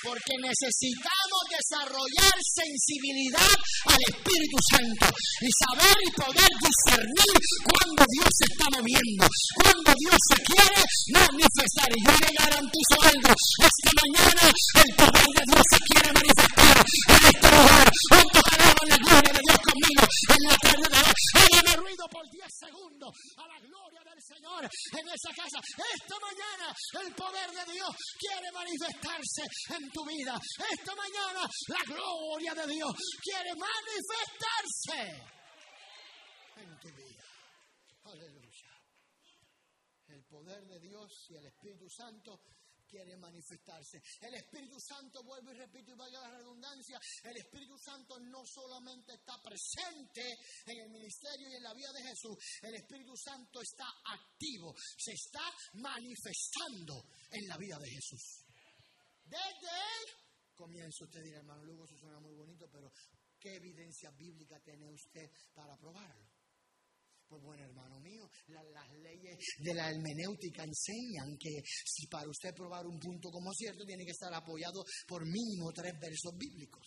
[0.05, 3.53] Porque necesitamos desarrollar sensibilidad
[3.89, 5.07] al Espíritu Santo
[5.41, 9.25] y saber y poder discernir cuando Dios se está moviendo,
[9.65, 11.89] cuando Dios se quiere manifestar.
[11.89, 17.23] Y yo le garantizo algo, esta mañana el poder de Dios se quiere manifestar en
[17.25, 17.87] este lugar.
[18.13, 21.15] ¿Cuántos alaban la gloria de Dios conmigo en la tarde de hoy?
[21.41, 25.59] Hágame ruido por 10 segundos a la gloria del Señor en esa casa.
[25.65, 26.67] Esta mañana
[27.01, 30.35] el poder de Dios quiere manifestarse en tu vida.
[30.73, 35.23] Esta mañana la gloria de Dios quiere manifestarse
[36.57, 37.25] en tu vida.
[38.05, 38.71] Aleluya.
[40.09, 42.43] El poder de Dios y el Espíritu Santo
[42.85, 44.03] quiere manifestarse.
[44.21, 49.15] El Espíritu Santo, vuelvo y repito y vaya la redundancia, el Espíritu Santo no solamente
[49.15, 53.87] está presente en el ministerio y en la vida de Jesús, el Espíritu Santo está
[54.05, 55.43] activo, se está
[55.75, 58.44] manifestando en la vida de Jesús.
[59.25, 60.05] Desde él
[60.55, 62.93] comienza usted dirá, hermano Lugo, eso suena muy bonito, pero
[63.39, 66.31] ¿qué evidencia bíblica tiene usted para probarlo?
[67.27, 72.87] Pues bueno, hermano mío, las leyes de la hermenéutica enseñan que si para usted probar
[72.87, 76.87] un punto como cierto, tiene que estar apoyado por mínimo tres versos bíblicos.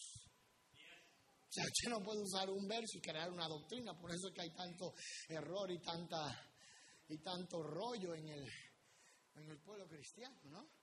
[0.70, 4.34] O sea, usted no puede usar un verso y crear una doctrina, por eso es
[4.34, 4.94] que hay tanto
[5.28, 6.54] error y tanta
[7.10, 8.46] y tanto rollo en el,
[9.36, 10.77] en el pueblo cristiano, ¿no?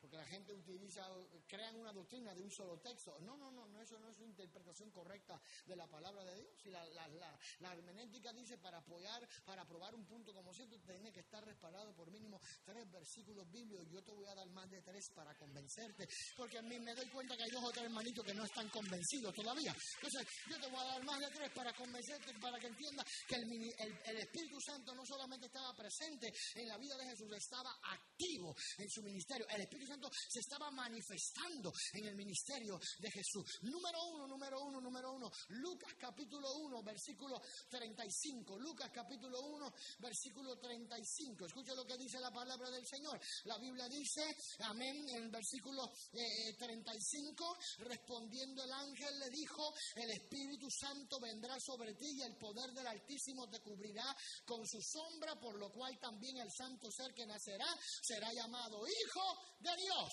[0.00, 1.06] Porque la gente utiliza,
[1.46, 3.18] crean una doctrina de un solo texto.
[3.20, 6.50] No, no, no, no eso no es una interpretación correcta de la palabra de Dios.
[6.64, 10.78] Y la, la, la, la hermenéutica dice para apoyar, para probar un punto como cierto,
[10.80, 13.86] tiene que estar respaldado por mínimo tres versículos bíblicos.
[13.90, 16.08] Yo te voy a dar más de tres para convencerte.
[16.36, 18.68] Porque a mí me doy cuenta que hay dos o tres hermanitos que no están
[18.70, 19.74] convencidos todavía.
[19.96, 23.34] Entonces, yo te voy a dar más de tres para convencerte, para que entiendas que
[23.36, 23.44] el,
[23.78, 28.54] el, el Espíritu Santo no solamente estaba presente en la vida de Jesús, estaba activo
[28.78, 29.46] en su ministerio.
[29.48, 33.58] El Espíritu Santo se estaba manifestando en el ministerio de Jesús.
[33.62, 35.30] Número uno, número uno, número uno.
[35.48, 38.56] Lucas capítulo 1, versículo 35.
[38.60, 41.46] Lucas capítulo 1, versículo 35.
[41.46, 43.20] Escucha lo que dice la palabra del Señor.
[43.44, 44.22] La Biblia dice,
[44.60, 51.58] amén, en el versículo eh, 35, respondiendo el ángel le dijo, el Espíritu Santo vendrá
[51.58, 55.98] sobre ti y el poder del Altísimo te cubrirá con su sombra, por lo cual
[55.98, 57.66] también el santo ser que nacerá
[58.02, 60.12] será llamado Hijo de Dios.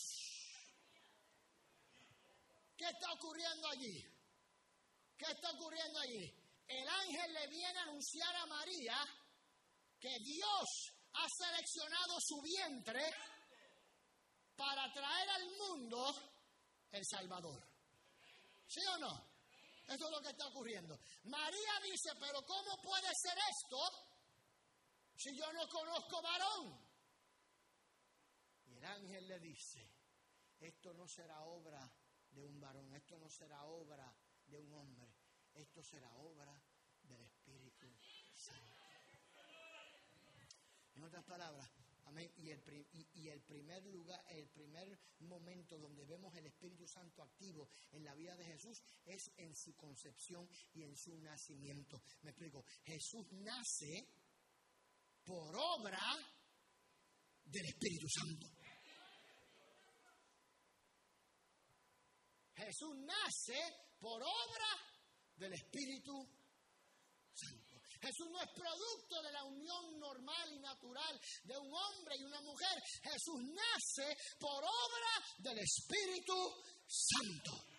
[2.77, 4.05] ¿Qué está ocurriendo allí?
[5.17, 6.33] ¿Qué está ocurriendo allí?
[6.67, 8.97] El ángel le viene a anunciar a María
[9.99, 13.03] que Dios ha seleccionado su vientre
[14.55, 16.13] para traer al mundo
[16.91, 17.63] el Salvador.
[18.67, 19.37] ¿Sí o no?
[19.87, 20.99] Eso es lo que está ocurriendo.
[21.23, 23.79] María dice, pero ¿cómo puede ser esto
[25.15, 26.86] si yo no conozco varón?
[28.77, 29.89] El ángel le dice,
[30.59, 31.91] esto no será obra
[32.29, 35.15] de un varón, esto no será obra de un hombre,
[35.55, 36.63] esto será obra
[37.01, 37.87] del Espíritu
[38.35, 38.77] Santo.
[40.93, 41.67] En otras palabras,
[42.05, 42.51] amén, y
[43.29, 48.35] el primer lugar, el primer momento donde vemos el Espíritu Santo activo en la vida
[48.35, 51.99] de Jesús es en su concepción y en su nacimiento.
[52.21, 54.07] Me explico, Jesús nace
[55.25, 55.99] por obra
[57.43, 58.56] del Espíritu Santo.
[62.57, 63.59] Jesús nace
[63.99, 64.69] por obra
[65.35, 66.27] del Espíritu
[67.33, 67.75] Santo.
[68.01, 72.41] Jesús no es producto de la unión normal y natural de un hombre y una
[72.41, 72.81] mujer.
[73.03, 76.33] Jesús nace por obra del Espíritu
[76.87, 77.77] Santo.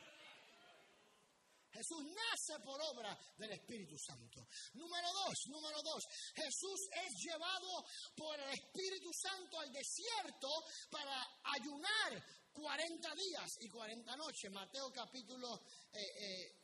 [1.73, 4.47] Jesús nace por obra del Espíritu Santo.
[4.75, 6.03] Número dos, número dos,
[6.35, 7.85] Jesús es llevado
[8.17, 10.49] por el Espíritu Santo al desierto
[10.91, 11.23] para
[11.55, 12.25] ayunar
[12.59, 14.51] 40 días y 40 noches.
[14.51, 15.63] Mateo capítulo,
[15.93, 16.57] eh, eh,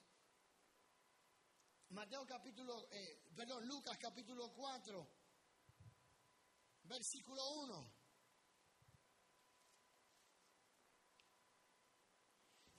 [1.90, 5.08] Mateo capítulo, eh, perdón, Lucas capítulo 4,
[6.84, 8.04] versículo 1.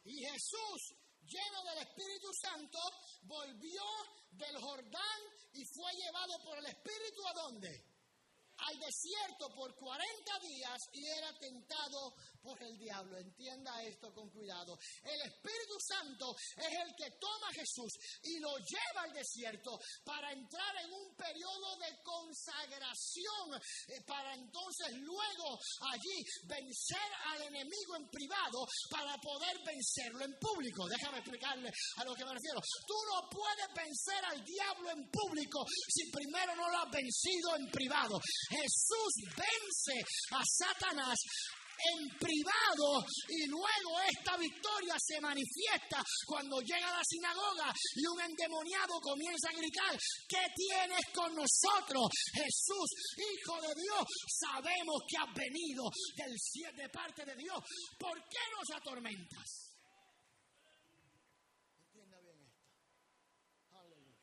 [0.06, 2.80] Y Jesús, lleno del Espíritu Santo,
[3.24, 3.84] volvió
[4.32, 5.22] del Jordán
[5.54, 7.95] y fue llevado por el Espíritu a dónde?
[8.58, 13.18] Al desierto por 40 días y era tentado por el diablo.
[13.18, 14.78] Entienda esto con cuidado.
[15.04, 17.92] El Espíritu Santo es el que toma a Jesús
[18.24, 24.94] y lo lleva al desierto para entrar en un periodo de consagración, eh, para entonces
[24.94, 25.60] luego
[25.92, 30.88] allí vencer al enemigo en privado para poder vencerlo en público.
[30.88, 32.62] Déjame explicarle a lo que me refiero.
[32.88, 37.70] Tú no puedes vencer al diablo en público si primero no lo has vencido en
[37.72, 38.20] privado.
[38.50, 39.98] Jesús vence
[40.32, 41.18] a Satanás
[41.76, 48.22] en privado y luego esta victoria se manifiesta cuando llega a la sinagoga y un
[48.22, 49.98] endemoniado comienza a gritar,
[50.28, 52.08] ¿qué tienes con nosotros?
[52.34, 54.04] Jesús, Hijo de Dios,
[54.40, 55.84] sabemos que has venido
[56.16, 56.36] del
[56.76, 57.60] de parte de Dios.
[58.00, 59.76] ¿Por qué nos atormentas?
[61.88, 63.78] Entienda bien esto.
[63.78, 64.16] Aleluya.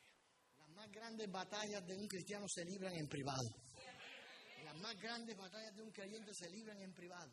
[0.57, 3.72] Las más grandes batallas de un cristiano se libran en privado
[4.79, 7.31] más grandes batallas de un creyente se libran en privado.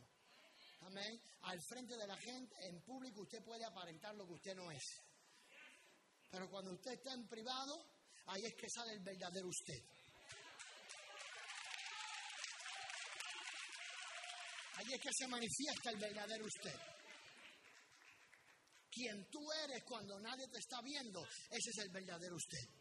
[0.83, 1.21] Amén.
[1.43, 4.85] Al frente de la gente, en público, usted puede aparentar lo que usted no es.
[6.31, 7.85] Pero cuando usted está en privado,
[8.27, 9.83] ahí es que sale el verdadero usted.
[14.77, 16.81] Ahí es que se manifiesta el verdadero usted.
[18.91, 22.80] Quien tú eres cuando nadie te está viendo, ese es el verdadero usted.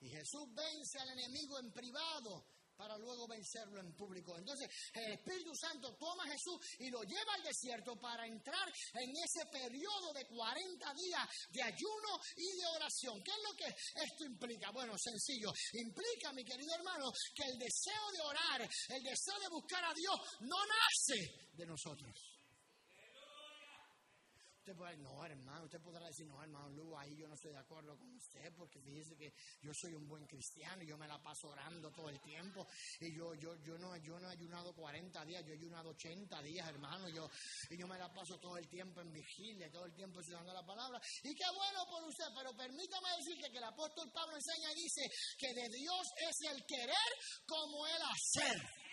[0.00, 2.46] Y Jesús vence al enemigo en privado
[2.78, 4.38] para luego vencerlo en público.
[4.38, 9.10] Entonces el Espíritu Santo toma a Jesús y lo lleva al desierto para entrar en
[9.10, 13.20] ese periodo de 40 días de ayuno y de oración.
[13.24, 14.70] ¿Qué es lo que esto implica?
[14.70, 15.52] Bueno, sencillo.
[15.72, 20.14] Implica, mi querido hermano, que el deseo de orar, el deseo de buscar a Dios
[20.42, 22.37] no nace de nosotros.
[24.74, 28.14] No, hermano, usted podrá decir, no, hermano Lu, ahí yo no estoy de acuerdo con
[28.14, 29.32] usted, porque fíjese que
[29.62, 32.66] yo soy un buen cristiano y yo me la paso orando todo el tiempo.
[33.00, 36.42] Y yo, yo, yo no, yo no he ayunado 40 días, yo he ayunado 80
[36.42, 37.08] días, hermano.
[37.08, 37.30] Yo,
[37.70, 40.66] y yo me la paso todo el tiempo en vigilia, todo el tiempo estudiando la
[40.66, 41.00] palabra.
[41.22, 45.10] Y qué bueno por usted, pero permítame decirle que el apóstol Pablo enseña y dice
[45.38, 47.10] que de Dios es el querer
[47.46, 48.87] como el hacer.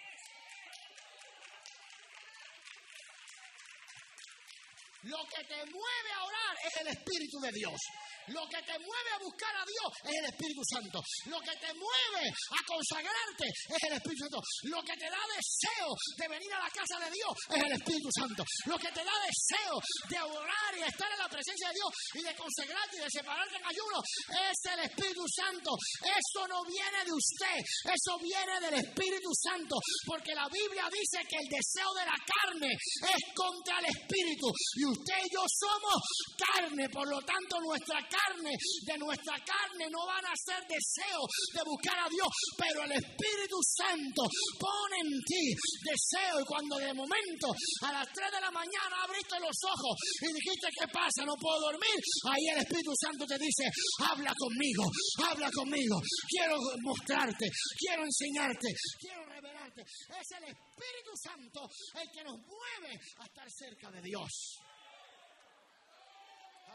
[5.06, 7.80] Lo que te mueve a orar es el Espíritu de Dios.
[8.28, 10.98] Lo que te mueve a buscar a Dios es el Espíritu Santo.
[11.30, 14.42] Lo que te mueve a consagrarte es el Espíritu Santo.
[14.66, 18.10] Lo que te da deseo de venir a la casa de Dios es el Espíritu
[18.10, 18.42] Santo.
[18.66, 19.76] Lo que te da deseo
[20.10, 23.56] de orar y estar en la presencia de Dios y de consagrarte y de separarte
[23.62, 25.70] en ayuno es el Espíritu Santo.
[26.02, 29.78] Eso no viene de usted, eso viene del Espíritu Santo.
[30.06, 34.50] Porque la Biblia dice que el deseo de la carne es contra el Espíritu.
[34.82, 36.02] Y usted y yo somos
[36.34, 41.28] carne, por lo tanto nuestra carne carne, de nuestra carne no van a ser deseos
[41.54, 44.24] de buscar a Dios, pero el Espíritu Santo
[44.60, 45.46] pone en ti
[45.84, 47.52] deseo y cuando de momento
[47.84, 51.72] a las 3 de la mañana abriste los ojos y dijiste qué pasa, no puedo
[51.72, 52.00] dormir,
[52.32, 53.66] ahí el Espíritu Santo te dice,
[54.00, 54.84] habla conmigo,
[55.24, 57.48] habla conmigo, quiero mostrarte,
[57.78, 58.70] quiero enseñarte,
[59.00, 59.82] quiero revelarte.
[59.82, 61.68] Es el Espíritu Santo
[62.00, 64.60] el que nos mueve a estar cerca de Dios.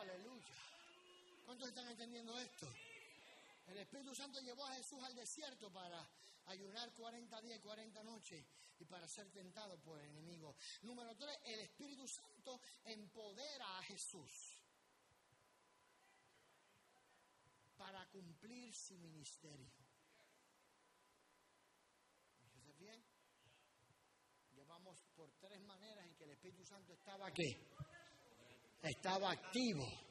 [0.01, 0.55] Aleluya.
[1.51, 2.73] ¿Cuántos están entendiendo esto?
[3.67, 6.09] El Espíritu Santo llevó a Jesús al desierto para
[6.47, 8.47] ayunar 40 días y 40 noches
[8.79, 10.55] y para ser tentado por el enemigo.
[10.83, 14.61] Número 3, el Espíritu Santo empodera a Jesús
[17.77, 19.73] para cumplir su ministerio.
[22.43, 23.05] Fíjese bien,
[24.55, 27.67] llevamos por tres maneras en que el Espíritu Santo estaba qué?
[28.83, 30.10] Estaba activo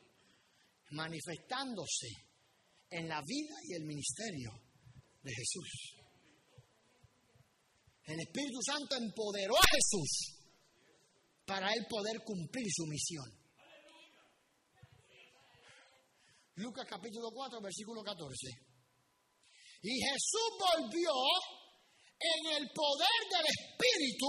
[0.91, 2.07] manifestándose
[2.89, 4.51] en la vida y el ministerio
[5.21, 5.95] de Jesús.
[8.05, 10.39] El Espíritu Santo empoderó a Jesús
[11.45, 13.25] para él poder cumplir su misión.
[16.55, 18.35] Lucas capítulo 4, versículo 14.
[19.81, 21.13] Y Jesús volvió
[22.19, 24.27] en el poder del Espíritu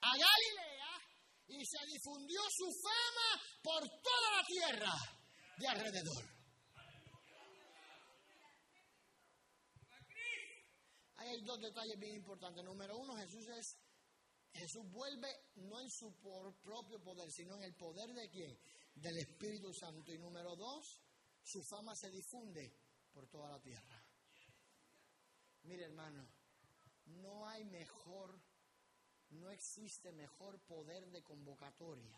[0.00, 0.92] a Galilea
[1.46, 5.23] Y se difundió su fama por toda la tierra
[5.58, 6.24] de alrededor.
[11.16, 12.64] Ahí hay dos detalles bien importantes.
[12.64, 13.78] Número uno, Jesús es
[14.54, 16.14] Jesús vuelve no en su
[16.62, 18.56] propio poder, sino en el poder de quién?
[18.94, 20.12] Del Espíritu Santo.
[20.12, 21.02] Y número dos,
[21.42, 22.72] su fama se difunde
[23.12, 24.00] por toda la tierra.
[25.64, 26.28] Mire hermano,
[27.06, 28.40] no hay mejor,
[29.30, 32.16] no existe mejor poder de convocatoria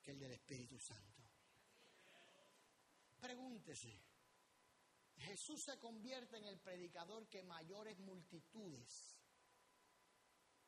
[0.00, 1.15] que el del Espíritu Santo.
[3.26, 3.92] Pregúntese,
[5.16, 9.16] Jesús se convierte en el predicador que mayores multitudes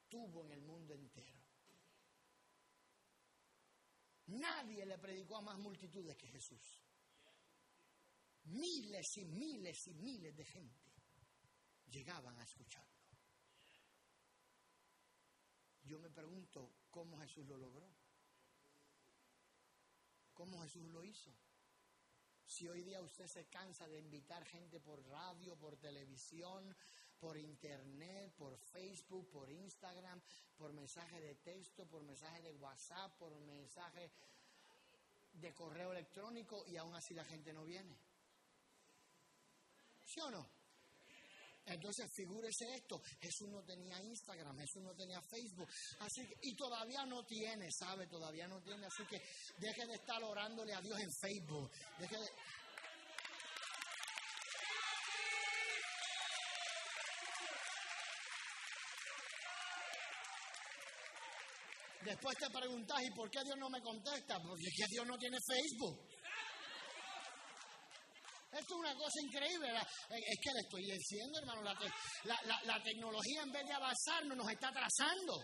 [0.09, 1.39] tuvo en el mundo entero.
[4.27, 6.83] Nadie le predicó a más multitudes que Jesús.
[8.47, 10.93] Miles y miles y miles de gente
[11.87, 12.99] llegaban a escucharlo.
[15.85, 17.89] Yo me pregunto cómo Jesús lo logró.
[20.35, 21.33] ¿Cómo Jesús lo hizo?
[22.49, 26.75] Si hoy día usted se cansa de invitar gente por radio, por televisión,
[27.21, 30.19] por internet, por Facebook, por Instagram,
[30.57, 34.11] por mensaje de texto, por mensaje de WhatsApp, por mensaje
[35.35, 37.95] de correo electrónico y aún así la gente no viene.
[40.07, 40.58] ¿Sí o no?
[41.69, 45.69] Entonces figúrese esto, Jesús no tenía Instagram, Jesús no tenía Facebook,
[46.01, 48.07] así y todavía no tiene, ¿sabe?
[48.07, 49.19] Todavía no tiene, así que
[49.59, 51.71] deje de estar orándole a Dios en Facebook,
[62.09, 64.41] Después te preguntas, ¿y por qué Dios no me contesta?
[64.41, 66.09] Porque es que Dios no tiene Facebook.
[68.59, 69.69] Esto es una cosa increíble.
[70.11, 71.75] Es que le estoy diciendo, hermano, la,
[72.25, 75.35] la, la tecnología en vez de avanzar nos está atrasando.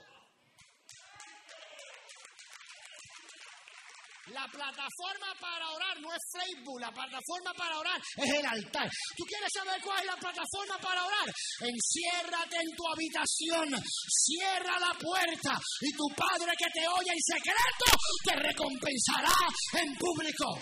[4.32, 8.88] La plataforma para orar no es Facebook, la plataforma para orar es el altar.
[9.16, 11.28] ¿Tú quieres saber cuál es la plataforma para orar?
[11.60, 13.68] Enciérrate en tu habitación,
[14.08, 17.84] cierra la puerta y tu Padre que te oye en secreto
[18.24, 19.36] te recompensará
[19.74, 20.58] en público.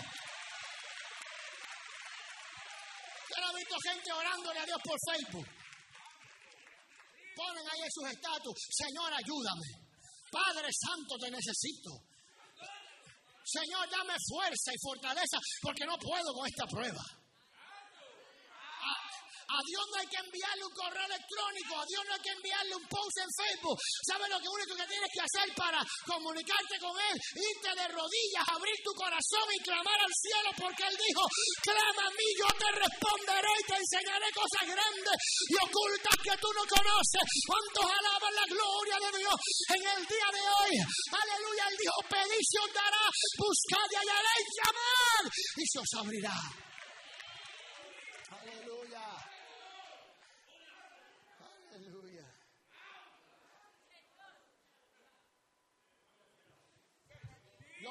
[3.81, 5.47] Gente orándole a Dios por Facebook.
[7.35, 9.69] Ponen ahí sus estatus, Señor, ayúdame.
[10.29, 11.91] Padre Santo, te necesito.
[13.43, 17.22] Señor, dame fuerza y fortaleza porque no puedo con esta prueba.
[19.53, 22.73] A Dios no hay que enviarle un correo electrónico, a Dios no hay que enviarle
[22.73, 23.77] un post en Facebook.
[24.01, 25.77] ¿Sabes lo que único que tienes que hacer para
[26.09, 27.15] comunicarte con Él?
[27.37, 31.21] Irte de rodillas, abrir tu corazón y clamar al cielo porque Él dijo,
[31.61, 36.49] clama a mí, yo te responderé y te enseñaré cosas grandes y ocultas que tú
[36.49, 37.25] no conoces.
[37.45, 39.37] ¿Cuántos alaban la gloria de Dios
[39.69, 40.73] en el día de hoy?
[41.13, 42.41] Aleluya, Él dijo, pedid
[42.73, 43.05] dará,
[43.37, 46.37] buscad y hallaréis, llamar y se os abrirá.
[48.33, 49.23] Aleluya.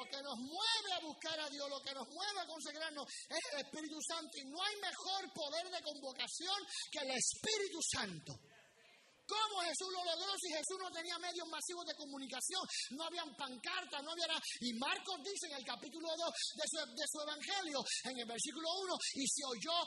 [0.03, 3.39] Lo que nos mueve a buscar a Dios, lo que nos mueve a consagrarnos es
[3.53, 4.37] el Espíritu Santo.
[4.37, 6.55] Y no hay mejor poder de convocación
[6.91, 8.33] que el Espíritu Santo.
[9.23, 12.59] ¿Cómo Jesús lo logró si Jesús no tenía medios masivos de comunicación?
[12.91, 14.41] No habían pancartas, no había nada.
[14.59, 19.25] Y Marcos dice en el capítulo 2 de su, evangelio, en el versículo 1, y
[19.27, 19.77] se oyó,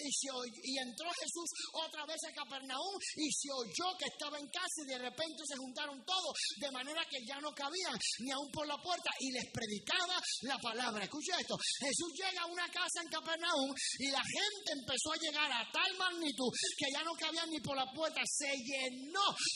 [0.00, 0.28] y, se
[0.64, 1.48] y entró Jesús
[1.84, 5.56] otra vez a Capernaum, y se oyó que estaba en casa, y de repente se
[5.56, 9.52] juntaron todos, de manera que ya no cabían ni aún por la puerta, y les
[9.52, 10.16] predicaba
[10.48, 11.04] la palabra.
[11.04, 15.52] Escucha esto, Jesús llega a una casa en Capernaum, y la gente empezó a llegar
[15.52, 18.77] a tal magnitud que ya no cabían ni por la puerta, se llenó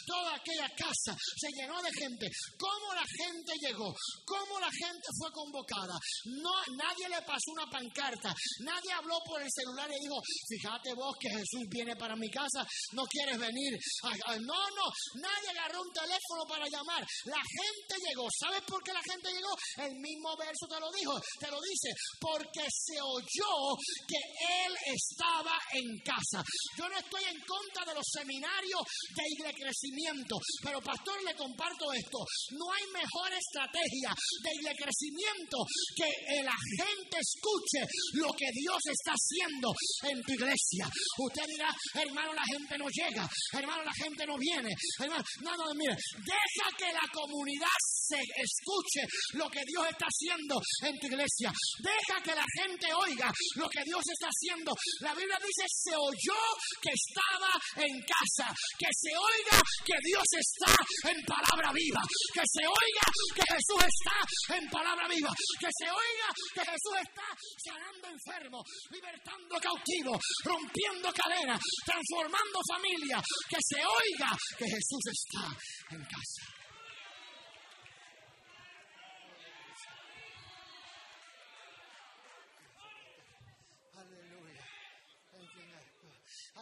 [0.07, 2.27] toda aquella casa, se llenó de gente.
[2.59, 3.94] ¿Cómo la gente llegó?
[4.24, 5.94] ¿Cómo la gente fue convocada?
[6.24, 11.15] No, nadie le pasó una pancarta, nadie habló por el celular y dijo, fíjate vos
[11.19, 13.78] que Jesús viene para mi casa, no quieres venir.
[14.03, 14.86] No, no,
[15.20, 17.05] nadie agarró un teléfono para llamar.
[17.24, 18.27] La gente llegó.
[18.39, 19.55] ¿Sabes por qué la gente llegó?
[19.77, 21.90] El mismo verso te lo dijo, te lo dice,
[22.20, 23.77] porque se oyó
[24.07, 24.20] que
[24.66, 26.43] él estaba en casa.
[26.78, 28.82] Yo no estoy en contra de los seminarios
[29.14, 30.36] de crecimiento.
[30.62, 32.18] Pero pastor, le comparto esto.
[32.56, 35.59] No hay mejor estrategia de crecimiento
[35.94, 37.84] que la gente escuche
[38.14, 39.72] lo que Dios está haciendo
[40.02, 40.89] en tu iglesia.
[41.18, 43.28] Usted dirá, hermano, la gente no llega.
[43.52, 44.70] Hermano, la gente no viene.
[44.98, 47.78] Hermano, no, no, mire, deja que la comunidad
[48.12, 49.02] se escuche
[49.34, 51.52] lo que Dios está haciendo en tu iglesia.
[51.78, 54.72] Deja que la gente oiga lo que Dios está haciendo.
[55.01, 56.40] La Biblia dice, se oyó
[56.80, 60.70] que estaba en casa, que se oiga que Dios está
[61.11, 62.03] en palabra viva,
[62.33, 64.19] que se oiga que Jesús está
[64.55, 67.27] en palabra viva, que se oiga que Jesús está
[67.66, 75.45] sanando enfermos, libertando cautivos, rompiendo cadenas, transformando familias, que se oiga que Jesús está
[75.91, 76.52] en casa.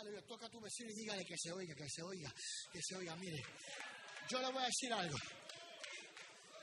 [0.00, 0.22] Aleluya.
[0.26, 2.32] Toca a tu vecino y dígale que se oiga, que se oiga,
[2.72, 3.16] que se oiga.
[3.16, 3.42] Mire,
[4.30, 5.18] yo le voy a decir algo.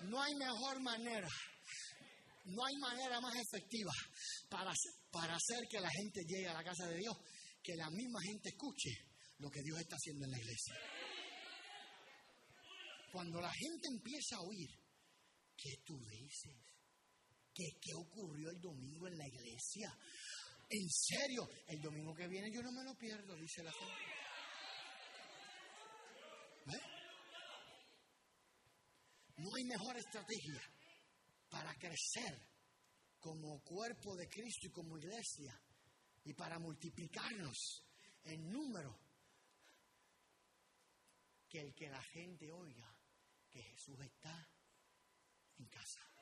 [0.09, 1.27] No hay mejor manera,
[2.45, 3.91] no hay manera más efectiva
[4.49, 4.71] para,
[5.11, 7.15] para hacer que la gente llegue a la casa de Dios
[7.63, 8.89] que la misma gente escuche
[9.39, 10.75] lo que Dios está haciendo en la iglesia.
[13.11, 14.69] Cuando la gente empieza a oír,
[15.55, 16.55] ¿qué tú dices?
[17.53, 19.91] ¿Qué, ¿Qué ocurrió el domingo en la iglesia?
[20.69, 23.93] En serio, el domingo que viene yo no me lo pierdo, dice la gente.
[26.65, 26.79] ¿Ve?
[29.37, 30.61] No hay mejor estrategia
[31.49, 32.47] para crecer
[33.19, 35.57] como cuerpo de Cristo y como iglesia
[36.25, 37.85] y para multiplicarnos
[38.25, 38.99] en número
[41.47, 42.93] que el que la gente oiga
[43.49, 44.49] que Jesús está
[45.57, 46.16] en casa.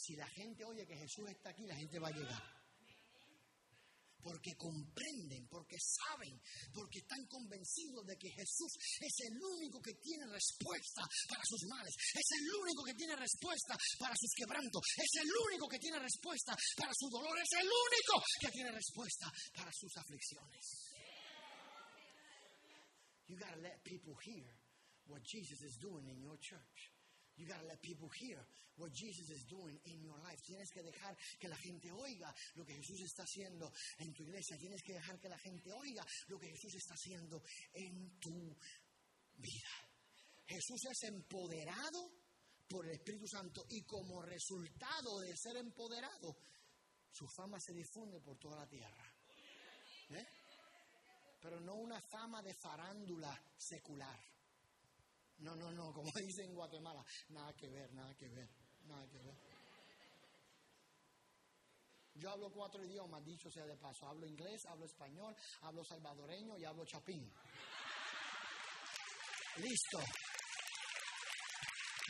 [0.00, 2.60] Si la gente oye que Jesús está aquí, la gente va a llegar
[4.22, 6.40] porque comprenden, porque saben,
[6.72, 11.94] porque están convencidos de que Jesús es el único que tiene respuesta para sus males,
[11.96, 16.56] es el único que tiene respuesta para sus quebrantos, es el único que tiene respuesta
[16.76, 20.64] para su dolor, es el único que tiene respuesta para sus aflicciones.
[23.26, 24.52] You gotta let people hear
[25.06, 26.99] what Jesus is doing in your church.
[27.40, 28.36] You gotta let people hear
[28.76, 30.36] what Jesus is doing in your life.
[30.44, 34.58] Tienes que dejar que la gente oiga lo que Jesús está haciendo en tu iglesia.
[34.58, 37.42] Tienes que dejar que la gente oiga lo que Jesús está haciendo
[37.72, 38.54] en tu
[39.38, 39.72] vida.
[40.46, 42.12] Jesús es empoderado
[42.68, 46.36] por el Espíritu Santo y como resultado de ser empoderado,
[47.10, 49.12] su fama se difunde por toda la tierra.
[50.10, 50.26] ¿Eh?
[51.40, 54.20] Pero no una fama de farándula secular.
[55.40, 58.48] No, no, no, como dicen en Guatemala, nada que ver, nada que ver,
[58.86, 59.34] nada que ver.
[62.14, 64.06] Yo hablo cuatro idiomas, dicho sea de paso.
[64.06, 67.32] Hablo inglés, hablo español, hablo salvadoreño y hablo chapín.
[69.56, 69.98] Listo.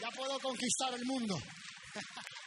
[0.00, 1.36] Ya puedo conquistar el mundo.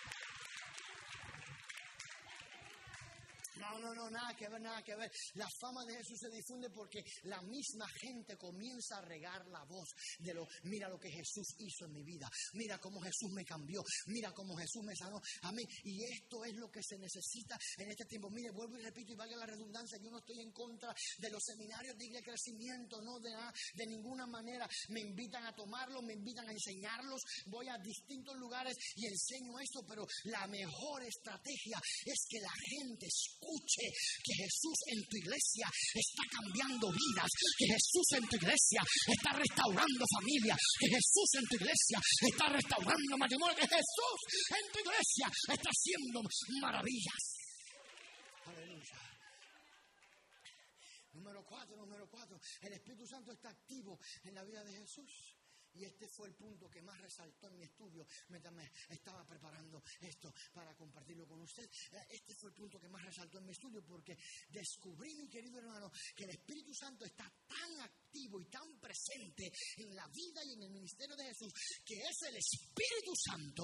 [3.73, 5.11] No, no, no, nada que ver, nada que ver.
[5.33, 9.89] La fama de Jesús se difunde porque la misma gente comienza a regar la voz
[10.19, 13.83] de lo, mira lo que Jesús hizo en mi vida, mira cómo Jesús me cambió,
[14.07, 15.19] mira cómo Jesús me sanó.
[15.41, 15.65] Amén.
[15.85, 18.29] Y esto es lo que se necesita en este tiempo.
[18.29, 21.41] Mire, vuelvo y repito y valga la redundancia, yo no estoy en contra de los
[21.43, 23.31] seminarios de crecimiento, no de,
[23.73, 24.69] de ninguna manera.
[24.89, 29.83] Me invitan a tomarlos, me invitan a enseñarlos, voy a distintos lugares y enseño esto,
[29.87, 36.23] pero la mejor estrategia es que la gente escuche que Jesús en tu iglesia está
[36.29, 41.99] cambiando vidas, que Jesús en tu iglesia está restaurando familias, que Jesús en tu iglesia
[42.27, 44.19] está restaurando matrimonio, que Jesús
[44.51, 46.19] en tu iglesia está haciendo
[46.61, 47.21] maravillas.
[48.45, 48.99] Aleluya.
[51.13, 52.39] Número cuatro, número cuatro.
[52.61, 55.32] El Espíritu Santo está activo en la vida de Jesús.
[55.73, 59.81] Y este fue el punto que más resaltó en mi estudio mientras me estaba preparando
[60.01, 61.63] esto para compartirlo con usted.
[61.63, 64.17] Eh, este fue el punto que más resaltó en mi estudio porque
[64.49, 69.95] descubrí, mi querido hermano, que el Espíritu Santo está tan activo y tan presente en
[69.95, 71.53] la vida y en el ministerio de Jesús
[71.85, 73.63] que es el Espíritu Santo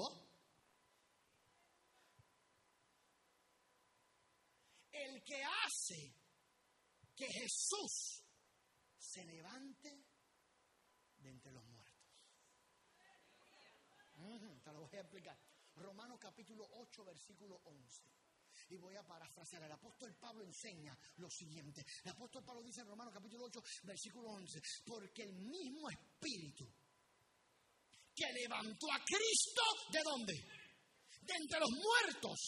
[4.92, 6.14] el que hace
[7.14, 8.24] que Jesús
[8.98, 10.04] se levante
[11.18, 11.66] de entre los
[14.20, 14.62] muertos.
[14.62, 15.38] Te lo voy a explicar.
[15.76, 18.02] Romanos capítulo 8, versículo 11.
[18.70, 19.62] Y voy a parafrasear.
[19.64, 21.84] El apóstol Pablo enseña lo siguiente.
[22.04, 24.60] El apóstol Pablo dice en Romanos capítulo 8, versículo 11.
[24.86, 26.66] Porque el mismo espíritu
[28.14, 30.34] que levantó a Cristo, ¿de dónde?
[31.22, 32.38] De entre los muertos.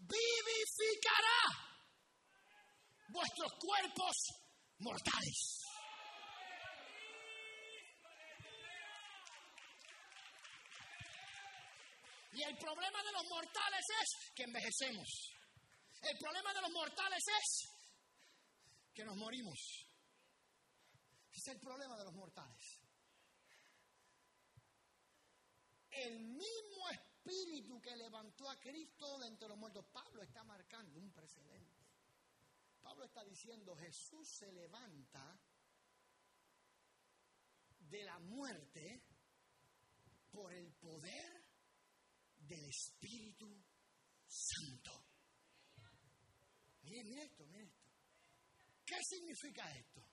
[0.00, 1.40] Vivificará
[3.08, 4.16] vuestros cuerpos
[4.78, 5.67] mortales
[12.38, 15.08] Y el problema de los mortales es que envejecemos.
[16.02, 17.68] El problema de los mortales es
[18.94, 19.58] que nos morimos.
[21.32, 22.80] Ese es el problema de los mortales.
[25.90, 29.84] El mismo espíritu que levantó a Cristo de entre los muertos.
[29.92, 31.88] Pablo está marcando un precedente.
[32.80, 35.36] Pablo está diciendo, Jesús se levanta
[37.80, 39.02] de la muerte
[40.30, 41.37] por el poder
[42.48, 43.46] del Espíritu
[44.26, 45.04] Santo.
[46.82, 47.88] Miren, miren esto, miren esto.
[48.84, 50.07] ¿Qué significa esto?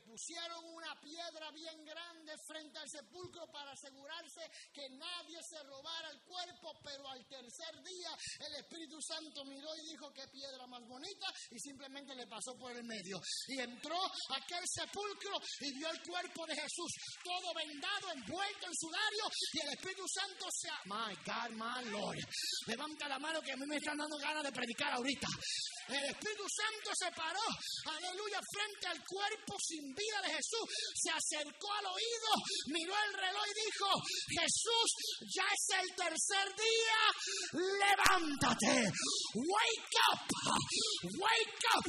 [0.00, 4.42] Pusieron una piedra bien grande frente al sepulcro para asegurarse
[4.72, 8.10] que nadie se robara el cuerpo, pero al tercer día
[8.40, 12.72] el Espíritu Santo miró y dijo qué piedra más bonita y simplemente le pasó por
[12.72, 13.20] el medio.
[13.48, 16.92] Y entró a aquel sepulcro y vio el cuerpo de Jesús,
[17.24, 20.68] todo vendado, envuelto en sudario y el Espíritu Santo se...
[20.84, 22.18] My God, my Lord.
[22.66, 25.28] Levanta la mano que a mí me están dando ganas de predicar ahorita.
[25.88, 27.42] El Espíritu Santo se paró,
[27.86, 30.66] aleluya, frente al cuerpo sin vida de Jesús.
[30.94, 32.30] Se acercó al oído,
[32.66, 33.88] miró el reloj y dijo,
[34.38, 34.88] Jesús,
[35.34, 37.00] ya es el tercer día,
[37.52, 38.90] levántate.
[39.34, 40.20] Wake up,
[41.18, 41.84] wake up,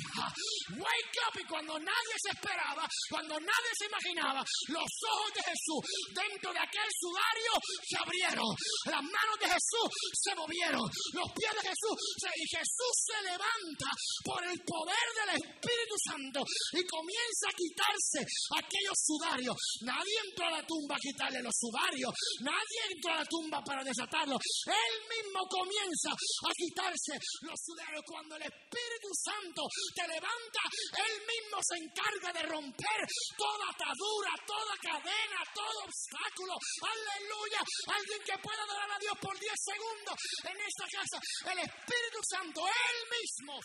[0.80, 1.34] wake up.
[1.40, 5.82] Y cuando nadie se esperaba, cuando nadie se imaginaba, los ojos de Jesús
[6.14, 7.52] dentro de aquel sudario
[7.84, 8.52] se abrieron.
[8.86, 10.86] Las manos de Jesús se movieron.
[11.14, 11.98] Los pies de Jesús.
[12.36, 13.90] Y Jesús se levanta
[14.24, 16.40] por el poder del Espíritu Santo
[16.74, 18.22] y comienza a quitarse
[18.54, 19.58] aquellos sudarios.
[19.82, 23.84] Nadie entró a la tumba a quitarle los sudarios, nadie entró a la tumba para
[23.84, 24.38] desatarlos.
[24.66, 28.04] Él mismo comienza a quitarse los sudarios.
[28.06, 30.62] Cuando el Espíritu Santo te levanta,
[31.02, 33.02] Él mismo se encarga de romper
[33.38, 36.54] toda atadura, toda cadena, todo obstáculo.
[36.86, 37.62] Aleluya.
[37.90, 41.18] Alguien que pueda adorar a Dios por 10 segundos en esta casa.
[41.50, 43.58] El Espíritu Santo, Él mismo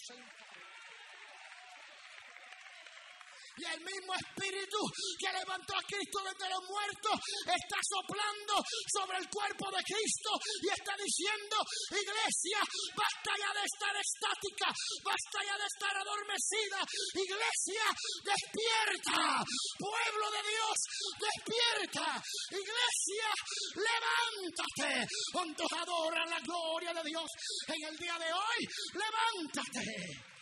[3.58, 4.78] y el mismo Espíritu
[5.18, 8.54] que levantó a Cristo desde los muertos está soplando
[8.86, 10.30] sobre el cuerpo de Cristo
[10.62, 11.56] y está diciendo,
[11.90, 12.60] iglesia,
[12.94, 14.68] basta ya de estar estática,
[15.02, 16.80] basta ya de estar adormecida,
[17.18, 17.84] iglesia,
[18.22, 19.42] despierta,
[19.78, 20.76] pueblo de Dios,
[21.18, 22.06] despierta,
[22.54, 23.28] iglesia,
[23.74, 27.28] levántate, cuantos adoran la gloria de Dios
[27.66, 28.60] en el día de hoy,
[28.94, 30.37] levántate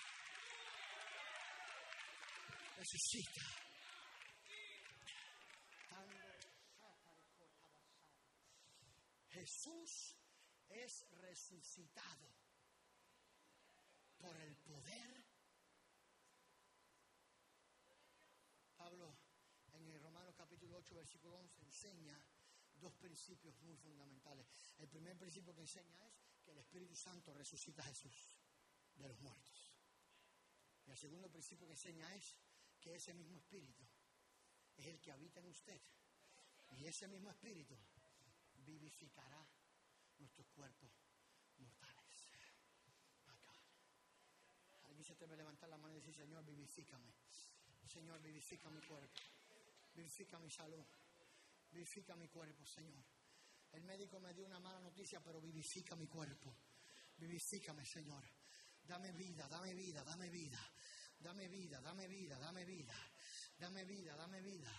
[2.86, 3.42] necesita.
[9.30, 10.16] Jesús
[10.68, 12.28] es resucitado
[14.18, 15.26] por el poder.
[18.76, 19.16] Pablo
[19.72, 22.18] en el Romanos capítulo 8 versículo 11 enseña
[22.76, 24.46] dos principios muy fundamentales.
[24.78, 26.14] El primer principio que enseña es
[26.44, 28.38] que el Espíritu Santo resucita a Jesús
[28.94, 29.72] de los muertos.
[30.86, 32.36] Y el segundo principio que enseña es
[32.86, 33.82] que ese mismo espíritu
[34.76, 35.80] es el que habita en usted.
[36.78, 37.76] Y ese mismo espíritu
[38.64, 39.44] vivificará
[40.18, 40.88] nuestros cuerpos
[41.58, 42.30] mortales.
[44.84, 47.12] Alguien se debe levantar la mano y decir, Señor, vivifícame.
[47.92, 49.20] Señor, vivifica mi cuerpo.
[49.92, 50.86] Vivifica mi salud.
[51.72, 53.02] Vivifica mi cuerpo, Señor.
[53.72, 56.54] El médico me dio una mala noticia, pero vivifica mi cuerpo.
[57.16, 58.22] Vivifícame, Señor.
[58.84, 60.75] Dame vida, dame vida, dame vida.
[61.18, 62.94] Dame vida, dame vida, dame vida,
[63.58, 64.70] dame vida, dame vida.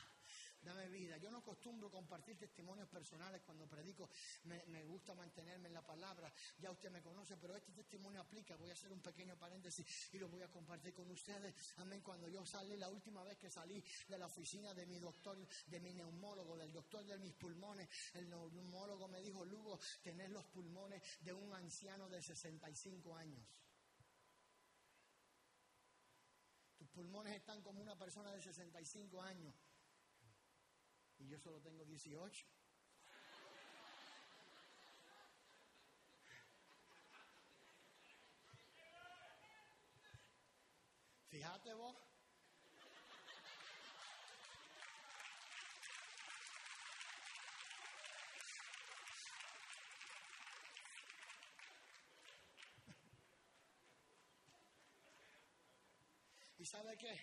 [0.61, 1.18] Dame vida.
[1.18, 4.09] Yo no acostumbro compartir testimonios personales cuando predico.
[4.43, 6.34] Me, gusta mantenerme en la palabra.
[6.59, 8.55] Ya usted me conoce, pero este testimonio aplica.
[8.55, 11.55] Voy a hacer un pequeño paréntesis y lo voy a compartir con ustedes.
[11.77, 12.01] Amén.
[12.01, 15.38] Cuando yo salí, la última vez que salí de la oficina de mi doctor,
[15.68, 20.45] de mi neumólogo, del doctor de mis pulmones, el neumólogo me dijo, Lugo, tener los
[20.47, 23.45] pulmones de un anciano de 65 años.
[26.77, 29.53] Tus pulmones están como una persona de 65 años.
[31.19, 32.48] Y yo solo tengo 18.
[41.28, 42.07] Fíjate vos.
[56.68, 57.18] Sabe qué?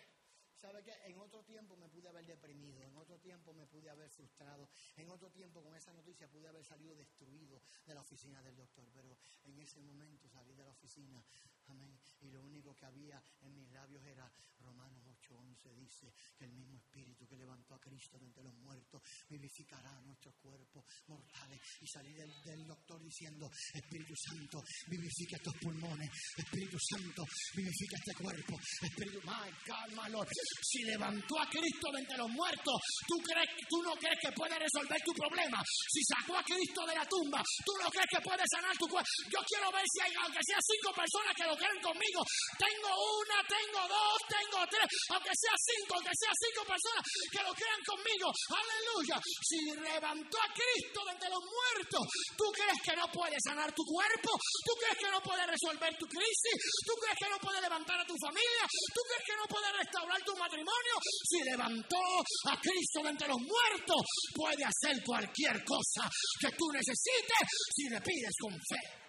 [0.56, 0.94] ¿Sabe qué?
[1.04, 5.10] En otro tiempo me pude haber deprimido, en otro tiempo me pude haber frustrado, en
[5.10, 9.18] otro tiempo con esa noticia pude haber salido destruido de la oficina del doctor, pero
[9.44, 11.22] en ese momento salí de la oficina,
[11.66, 15.24] amén, y lo único que había en mis labios era Romanos 8.
[15.30, 20.00] 8:11 dice que el mismo Espíritu que levantó a Cristo de entre los muertos vivificará
[20.02, 21.58] nuestros cuerpos mortales.
[21.80, 26.10] Y salir del, del doctor diciendo, Espíritu Santo, vivifica estos pulmones.
[26.36, 27.22] Espíritu Santo,
[27.56, 28.54] vivifica este cuerpo.
[28.82, 30.28] Espíritu, my God, Lord.
[30.62, 32.78] Si levantó a Cristo de entre los muertos,
[33.08, 35.58] ¿tú, crees, tú no crees que puede resolver tu problema.
[35.64, 39.08] Si sacó a Cristo de la tumba, ¿tú no crees que puede sanar tu cuerpo?
[39.32, 42.20] Yo quiero ver si hay, aunque sea cinco personas que lo creen conmigo.
[42.59, 47.52] Tengo una, tengo dos, tengo tres, aunque sea cinco, aunque sea cinco personas que lo
[47.55, 48.28] crean conmigo.
[48.51, 49.16] Aleluya.
[49.24, 52.05] Si levantó a Cristo de entre los muertos,
[52.36, 54.31] ¿tú crees que no puede sanar tu cuerpo?
[54.64, 56.56] ¿Tú crees que no puede resolver tu crisis?
[56.86, 58.64] ¿Tú crees que no puede levantar a tu familia?
[58.94, 60.94] ¿Tú crees que no puede restaurar tu matrimonio?
[61.02, 62.02] Si levantó
[62.51, 64.02] a Cristo de entre los muertos,
[64.35, 66.09] puede hacer cualquier cosa
[66.40, 67.44] que tú necesites
[67.74, 69.03] si le pides con fe.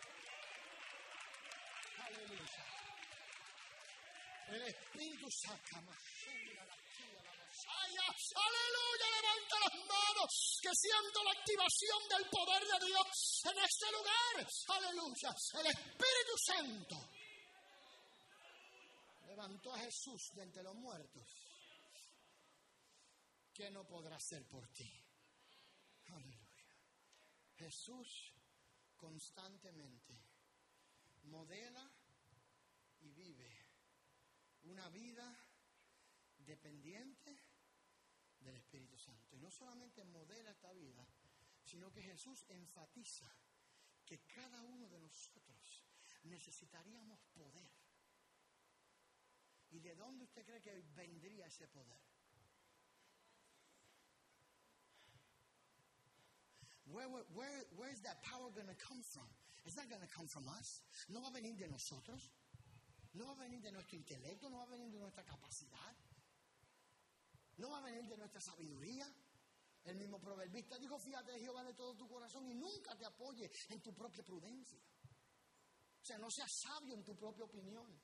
[4.47, 5.97] El Espíritu saca más.
[8.35, 14.47] Aleluya, levanta las manos, que siento la activación del poder de Dios en este lugar.
[14.67, 16.95] Aleluya, el Espíritu Santo
[19.27, 21.27] levantó a Jesús de entre los muertos.
[23.53, 24.91] ¿Qué no podrá hacer por ti?
[26.07, 26.45] Aleluya.
[27.57, 28.33] Jesús
[28.97, 30.13] constantemente
[31.23, 31.94] modela
[34.65, 35.35] una vida
[36.37, 37.37] dependiente
[38.39, 39.35] del Espíritu Santo.
[39.35, 41.05] Y no solamente modela esta vida,
[41.63, 43.29] sino que Jesús enfatiza
[44.05, 45.85] que cada uno de nosotros
[46.23, 47.71] necesitaríamos poder.
[49.71, 51.99] ¿Y de dónde usted cree que vendría ese poder?
[56.85, 59.27] Where, where, where, is that power going to come from?
[59.65, 60.81] It's not going to come from us.
[61.09, 62.31] No va a venir de nosotros.
[63.15, 64.49] No va a venir de nuestro intelecto.
[64.49, 65.95] No va a venir de nuestra capacidad.
[67.57, 69.07] No va a venir de nuestra sabiduría.
[69.85, 73.49] El mismo proverbista dijo, fíjate de Jehová de todo tu corazón y nunca te apoye
[73.69, 74.81] en tu propia prudencia.
[76.01, 78.01] O sea, no seas sabio en tu propia opinión.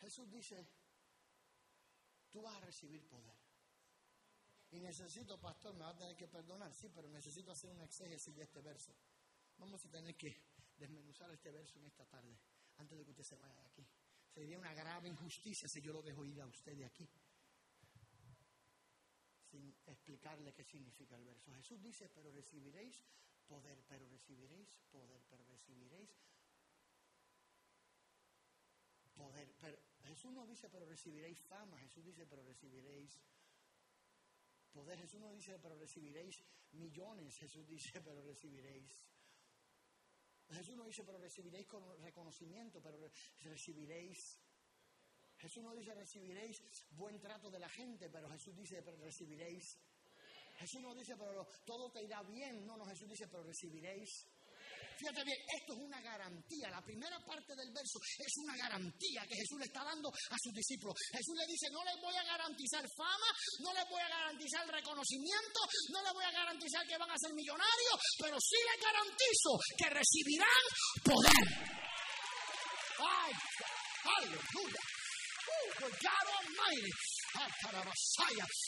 [0.00, 0.66] Jesús dice,
[2.30, 3.45] tú vas a recibir poder.
[4.70, 8.34] Y necesito, pastor, me va a tener que perdonar, sí, pero necesito hacer una exégesis
[8.34, 8.92] de este verso.
[9.58, 10.36] Vamos a tener que
[10.76, 12.36] desmenuzar este verso en esta tarde,
[12.76, 13.86] antes de que usted se vaya de aquí.
[14.28, 17.08] Sería una grave injusticia si yo lo dejo ir a usted de aquí,
[19.50, 21.54] sin explicarle qué significa el verso.
[21.54, 23.02] Jesús dice, pero recibiréis
[23.46, 26.10] poder, pero recibiréis poder, pero recibiréis
[29.14, 29.54] poder.
[29.58, 31.78] Pero Jesús no dice, pero recibiréis fama.
[31.78, 33.18] Jesús dice, pero recibiréis
[34.76, 34.98] poder.
[34.98, 37.38] Jesús no dice, pero recibiréis millones.
[37.38, 38.92] Jesús dice, pero recibiréis.
[40.50, 42.98] Jesús no dice, pero recibiréis con reconocimiento, pero
[43.42, 44.38] recibiréis.
[45.38, 49.78] Jesús no dice, recibiréis buen trato de la gente, pero Jesús dice, pero recibiréis.
[50.58, 52.64] Jesús no dice, pero todo te irá bien.
[52.66, 54.26] No, no, Jesús dice, pero recibiréis
[54.96, 56.70] Fíjate bien, esto es una garantía.
[56.70, 60.52] La primera parte del verso es una garantía que Jesús le está dando a sus
[60.52, 60.96] discípulos.
[61.12, 63.28] Jesús le dice, no les voy a garantizar fama,
[63.60, 65.60] no les voy a garantizar reconocimiento,
[65.92, 69.88] no les voy a garantizar que van a ser millonarios, pero sí les garantizo que
[69.90, 70.64] recibirán
[71.04, 71.44] poder.
[72.98, 73.32] ¡Ay!
[74.16, 74.82] ¡Aleluya!
[75.46, 75.80] ¡Uh!
[75.80, 77.15] God Almighty.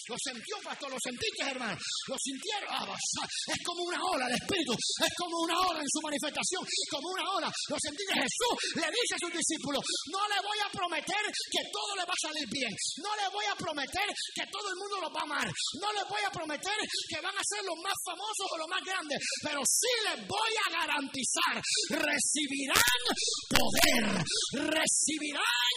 [0.08, 1.78] Lo sintió, pastor, lo sentiste, hermano.
[2.08, 2.68] Lo sintieron.
[2.88, 4.72] Es como una ola de espíritu.
[4.72, 6.62] Es como una ola en su manifestación.
[6.90, 7.48] Como una ola.
[7.68, 8.14] Lo sentiste.
[8.14, 12.14] Jesús le dice a sus discípulos: No le voy a prometer que todo le va
[12.14, 12.72] a salir bien.
[13.04, 15.48] No le voy a prometer que todo el mundo lo va a amar.
[15.80, 16.78] No le voy a prometer
[17.08, 19.18] que van a ser los más famosos o los más grandes.
[19.42, 21.54] Pero sí les voy a garantizar:
[21.90, 23.00] recibirán
[23.48, 24.04] poder.
[24.52, 25.76] Recibirán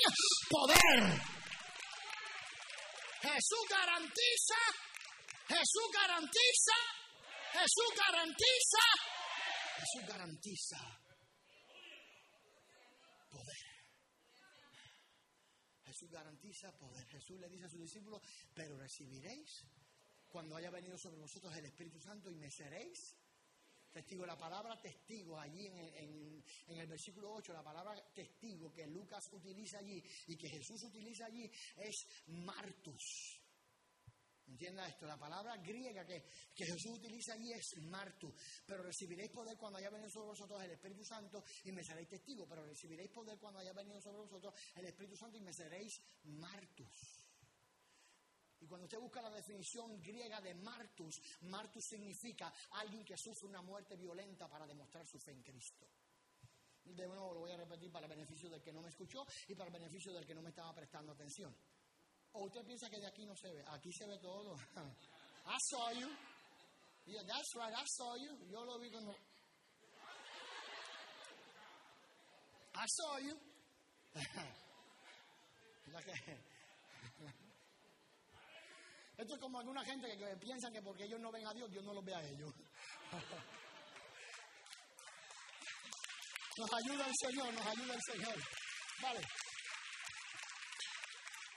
[0.50, 1.41] poder.
[3.22, 4.60] Jesús garantiza,
[5.48, 6.78] Jesús garantiza,
[7.54, 8.86] Jesús garantiza,
[9.78, 10.78] Jesús garantiza
[13.30, 13.66] poder.
[15.86, 17.08] Jesús garantiza poder.
[17.10, 18.22] Jesús le dice a sus discípulos,
[18.56, 19.66] pero recibiréis
[20.30, 23.16] cuando haya venido sobre vosotros el Espíritu Santo y me seréis
[23.92, 24.26] testigo.
[24.26, 30.04] La palabra testigo allí en, el versículo 8, la palabra testigo que Lucas utiliza allí
[30.28, 33.40] y que Jesús utiliza allí es martus.
[34.48, 38.34] Entienda esto, la palabra griega que, que, Jesús utiliza allí es martus.
[38.66, 42.46] Pero recibiréis poder cuando haya venido sobre vosotros el Espíritu Santo y me seréis testigo.
[42.48, 47.21] Pero recibiréis poder cuando haya venido sobre vosotros el Espíritu Santo y me seréis martus.
[48.62, 53.62] Y cuando usted busca la definición griega de martus, martus significa alguien que sufre una
[53.62, 55.88] muerte violenta para demostrar su fe en Cristo.
[56.84, 59.56] De nuevo lo voy a repetir para el beneficio del que no me escuchó y
[59.56, 61.56] para el beneficio del que no me estaba prestando atención.
[62.34, 63.66] ¿O usted piensa que de aquí no se ve?
[63.68, 64.56] Aquí se ve todo.
[65.46, 66.08] I saw you.
[67.08, 68.38] Yeah, that's right, I saw you.
[68.48, 69.16] Yo lo vi cuando...
[72.76, 73.38] I saw you.
[79.22, 81.70] Esto es como alguna gente que, que piensa que porque ellos no ven a Dios,
[81.70, 82.52] Dios no los ve a ellos.
[86.58, 88.36] Nos ayuda el Señor, nos ayuda el Señor.
[89.00, 89.22] Vale.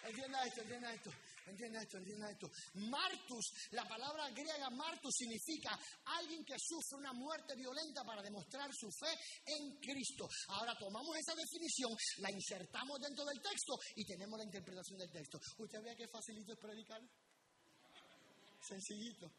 [0.05, 1.11] Entienda esto, entienda esto,
[1.47, 2.51] entienda esto, entienda esto.
[2.75, 8.91] Martus, la palabra griega martus significa alguien que sufre una muerte violenta para demostrar su
[8.93, 10.29] fe en Cristo.
[10.49, 15.41] Ahora tomamos esa definición, la insertamos dentro del texto y tenemos la interpretación del texto.
[15.57, 17.01] ¿Usted ve que facilito es predicar?
[18.67, 19.31] Sencillito.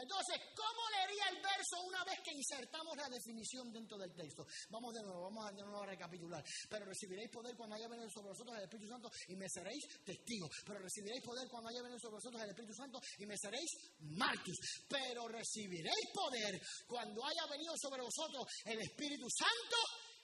[0.00, 4.46] Entonces, ¿cómo leería el verso una vez que insertamos la definición dentro del texto?
[4.70, 6.42] Vamos de nuevo, vamos de nuevo a recapitular.
[6.70, 10.50] Pero recibiréis poder cuando haya venido sobre vosotros el Espíritu Santo y me seréis testigos.
[10.64, 14.58] Pero recibiréis poder cuando haya venido sobre vosotros el Espíritu Santo y me seréis martus.
[14.88, 19.76] Pero recibiréis poder cuando haya venido sobre vosotros el Espíritu Santo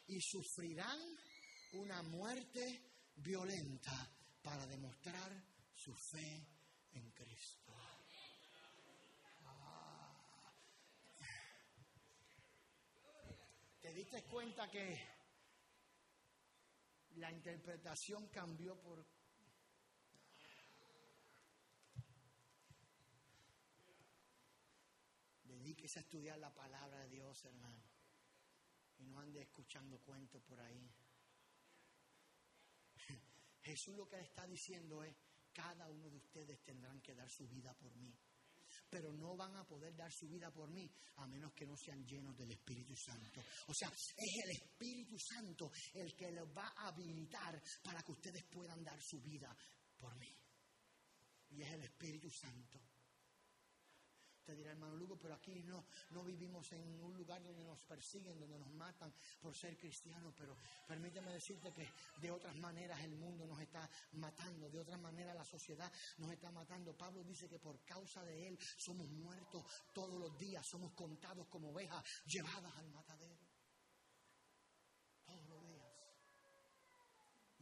[0.08, 0.98] y sufrirán
[1.72, 2.80] una muerte
[3.16, 4.08] violenta
[4.42, 5.45] para demostrar
[5.86, 6.44] su fe
[6.94, 7.72] en Cristo.
[13.80, 15.00] ¿Te diste cuenta que
[17.18, 19.06] la interpretación cambió por...
[25.44, 27.84] Dedíquese a estudiar la palabra de Dios, hermano.
[28.98, 30.92] Y no ande escuchando cuentos por ahí.
[33.62, 35.25] Jesús lo que le está diciendo es,
[35.56, 38.14] cada uno de ustedes tendrán que dar su vida por mí
[38.90, 42.04] pero no van a poder dar su vida por mí a menos que no sean
[42.06, 43.42] llenos del Espíritu Santo.
[43.66, 48.44] O sea, es el Espíritu Santo el que los va a habilitar para que ustedes
[48.44, 49.54] puedan dar su vida
[49.98, 50.32] por mí.
[51.50, 52.80] Y es el Espíritu Santo.
[54.46, 58.38] Te dirá, hermano Lugo, pero aquí no, no vivimos en un lugar donde nos persiguen,
[58.38, 63.44] donde nos matan por ser cristianos, pero permíteme decirte que de otras maneras el mundo
[63.44, 66.96] nos está matando, de otras maneras la sociedad nos está matando.
[66.96, 71.70] Pablo dice que por causa de él somos muertos todos los días, somos contados como
[71.70, 73.44] ovejas llevadas al matadero.
[75.24, 75.86] Todos los días.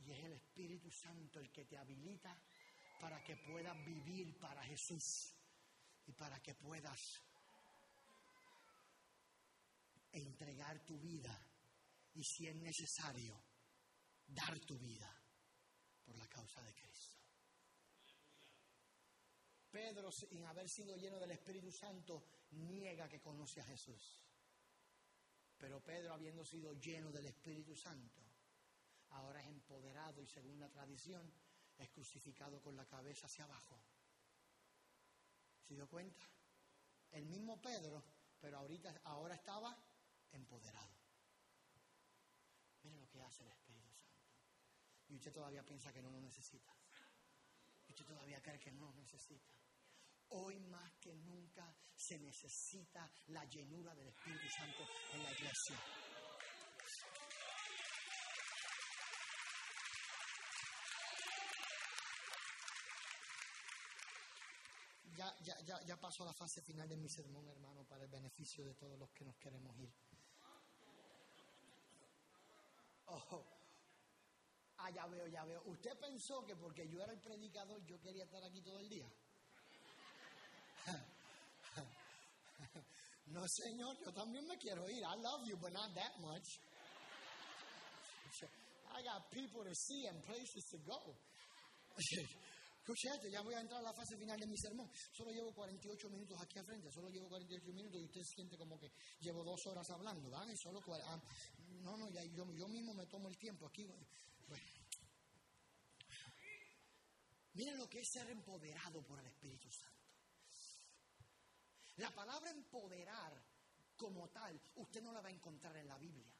[0.05, 2.39] Y es el Espíritu Santo el que te habilita
[3.01, 5.35] para que puedas vivir para Jesús
[6.07, 7.23] y para que puedas
[10.13, 11.37] entregar tu vida
[12.15, 13.43] y si es necesario,
[14.27, 15.11] dar tu vida
[16.05, 17.19] por la causa de Cristo.
[19.71, 24.23] Pedro, sin haber sido lleno del Espíritu Santo, niega que conoce a Jesús.
[25.59, 28.23] Pero Pedro, habiendo sido lleno del Espíritu Santo,
[29.11, 31.33] ahora es empoderado y según la tradición,
[31.77, 33.81] es crucificado con la cabeza hacia abajo.
[35.67, 36.25] ¿Se dio cuenta?
[37.11, 38.03] El mismo Pedro,
[38.41, 39.77] pero ahorita, ahora estaba
[40.33, 40.95] empoderado.
[42.83, 44.21] Mire lo que hace el Espíritu Santo.
[45.09, 46.75] Y usted todavía piensa que no lo necesita.
[47.87, 49.55] Y usted todavía cree que no lo necesita.
[50.31, 56.04] Hoy más que nunca se necesita la llenura del Espíritu Santo en la iglesia.
[65.25, 68.11] Ya, ya, ya, ya paso a la fase final de mi sermón, hermano, para el
[68.11, 69.91] beneficio de todos los que nos queremos ir.
[73.07, 73.43] Oh,
[74.77, 75.63] ah, ya veo, ya veo.
[75.65, 79.09] ¿Usted pensó que porque yo era el predicador yo quería estar aquí todo el día?
[83.27, 85.03] No, señor, yo también me quiero ir.
[85.03, 86.61] I love you, but not that much.
[88.95, 91.17] I got people to see and places to go.
[92.85, 94.91] Escuche esto, ya voy a entrar a la fase final de mi sermón.
[95.11, 98.79] Solo llevo 48 minutos aquí al frente, solo llevo 48 minutos y usted siente como
[98.79, 100.55] que llevo dos horas hablando, ¿verdad?
[100.55, 101.19] Solo ah,
[101.81, 103.91] no, no, yo, mismo me tomo el tiempo aquí.
[107.55, 110.05] Miren lo que es ser empoderado por el Espíritu Santo.
[111.97, 113.43] La palabra empoderar
[113.97, 116.34] como tal, usted no la va a encontrar en la Biblia.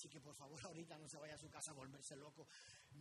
[0.00, 2.48] Así que por favor ahorita no se vaya a su casa a volverse loco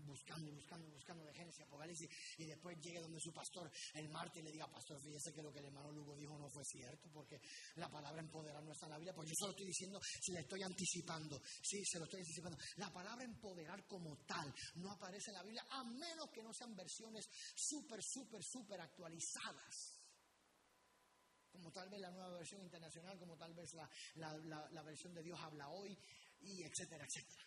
[0.05, 4.09] buscando y buscando y buscando de Génesis, Apocalipsis y después llegue donde su pastor el
[4.09, 6.65] martes y le diga, pastor, fíjese que lo que el hermano Lugo dijo no fue
[6.65, 7.39] cierto porque
[7.75, 10.41] la palabra empoderar no está en la Biblia, pues yo solo estoy diciendo, si le
[10.41, 12.57] estoy anticipando, sí, se lo estoy anticipando.
[12.75, 16.75] La palabra empoderar como tal no aparece en la Biblia a menos que no sean
[16.75, 19.95] versiones súper, súper, súper actualizadas.
[21.51, 23.89] como tal vez la nueva versión internacional, como tal vez la,
[24.71, 25.97] la versión de Dios habla hoy,
[26.41, 27.45] y etcétera, etcétera.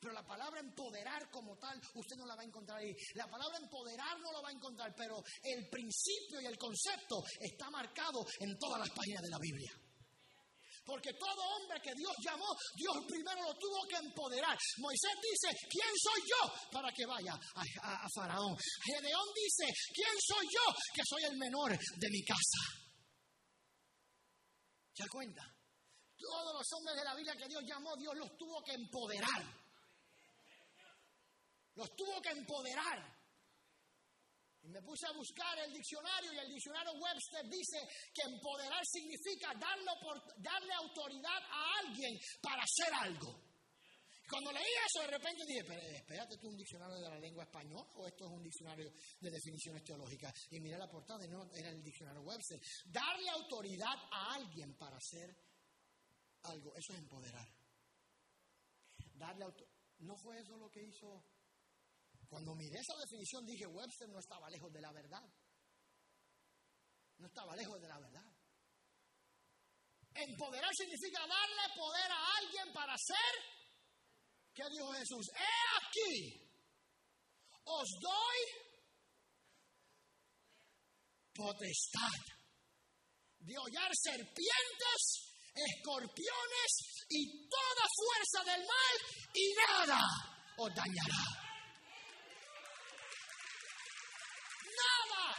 [0.00, 2.90] Pero la palabra empoderar como tal, usted no la va a encontrar ahí.
[3.14, 7.68] La palabra empoderar no lo va a encontrar, pero el principio y el concepto está
[7.70, 9.70] marcado en todas las páginas de la Biblia.
[10.86, 14.56] Porque todo hombre que Dios llamó, Dios primero lo tuvo que empoderar.
[14.78, 18.56] Moisés dice, ¿quién soy yo para que vaya a, a- a Faraón?
[18.82, 22.58] Gedeón dice, ¿quién soy yo que soy el menor de mi casa?
[24.94, 25.42] ¿Se da cuenta?
[26.20, 29.42] Todos los hombres de la Biblia que Dios llamó, Dios los tuvo que empoderar.
[31.74, 33.20] Los tuvo que empoderar.
[34.62, 37.78] Y me puse a buscar el diccionario y el diccionario Webster dice
[38.12, 43.40] que empoderar significa darle, autoridad a alguien para hacer algo.
[44.28, 47.90] Cuando leí eso, de repente dije, "Pero, espérate, ¿tú un diccionario de la lengua española
[47.96, 50.32] o esto es un diccionario de definiciones teológicas?
[50.50, 52.60] Y miré la portada y no, era el diccionario Webster.
[52.84, 55.34] Darle autoridad a alguien para hacer
[56.44, 57.48] algo, eso es empoderar.
[59.14, 59.66] Darle auto-
[59.98, 61.22] ¿No fue eso lo que hizo?
[62.28, 65.22] Cuando miré esa definición dije, Webster no estaba lejos de la verdad.
[67.18, 68.24] No estaba lejos de la verdad.
[70.14, 73.32] Empoderar significa darle poder a alguien para hacer.
[74.54, 75.26] ¿Qué dijo Jesús?
[75.34, 76.50] He aquí,
[77.64, 78.38] os doy
[81.34, 82.18] potestad
[83.40, 86.72] de hollar serpientes, escorpiones
[87.08, 88.96] y toda fuerza del mal
[89.34, 90.00] y nada
[90.58, 91.24] os dañará.
[94.80, 95.36] Nada.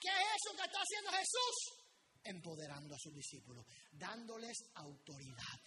[0.00, 1.56] ¿Qué es eso que está haciendo Jesús?
[2.24, 5.60] Empoderando a sus discípulos, dándoles autoridad,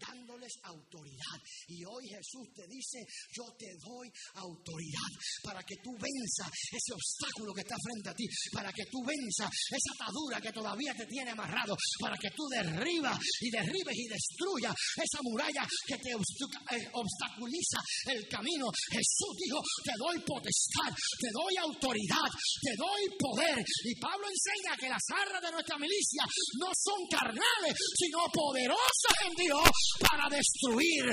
[0.00, 1.38] dándoles autoridad.
[1.68, 5.10] Y hoy Jesús te dice, yo te doy autoridad
[5.42, 9.50] para que tú venzas ese obstáculo que está frente a ti, para que tú venzas
[9.50, 14.74] esa atadura que todavía te tiene amarrado, para que tú derribas y derribes y destruyas
[14.96, 18.66] esa muralla que te eh, obstaculiza el camino.
[18.90, 22.28] Jesús dijo, te doy potestad, te doy autoridad,
[22.62, 23.58] te doy poder.
[23.84, 26.24] Y Pablo enseña que las armas de nuestra milicia
[26.58, 31.04] no son carnales, sino poderosas en Dios para destruir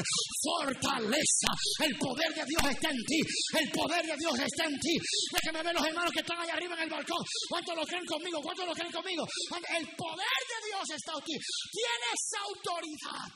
[0.44, 1.50] fortaleza.
[1.84, 3.20] El poder de Dios está en ti.
[3.58, 4.96] El poder de Dios está en ti.
[5.34, 7.24] Déjenme ver los hermanos que están allá arriba en el balcón.
[7.50, 8.42] ¿Cuántos lo creen conmigo?
[8.42, 9.24] ¿Cuántos lo creen conmigo?
[9.76, 11.38] El poder de Dios está ti.
[11.72, 13.30] Tienes autoridad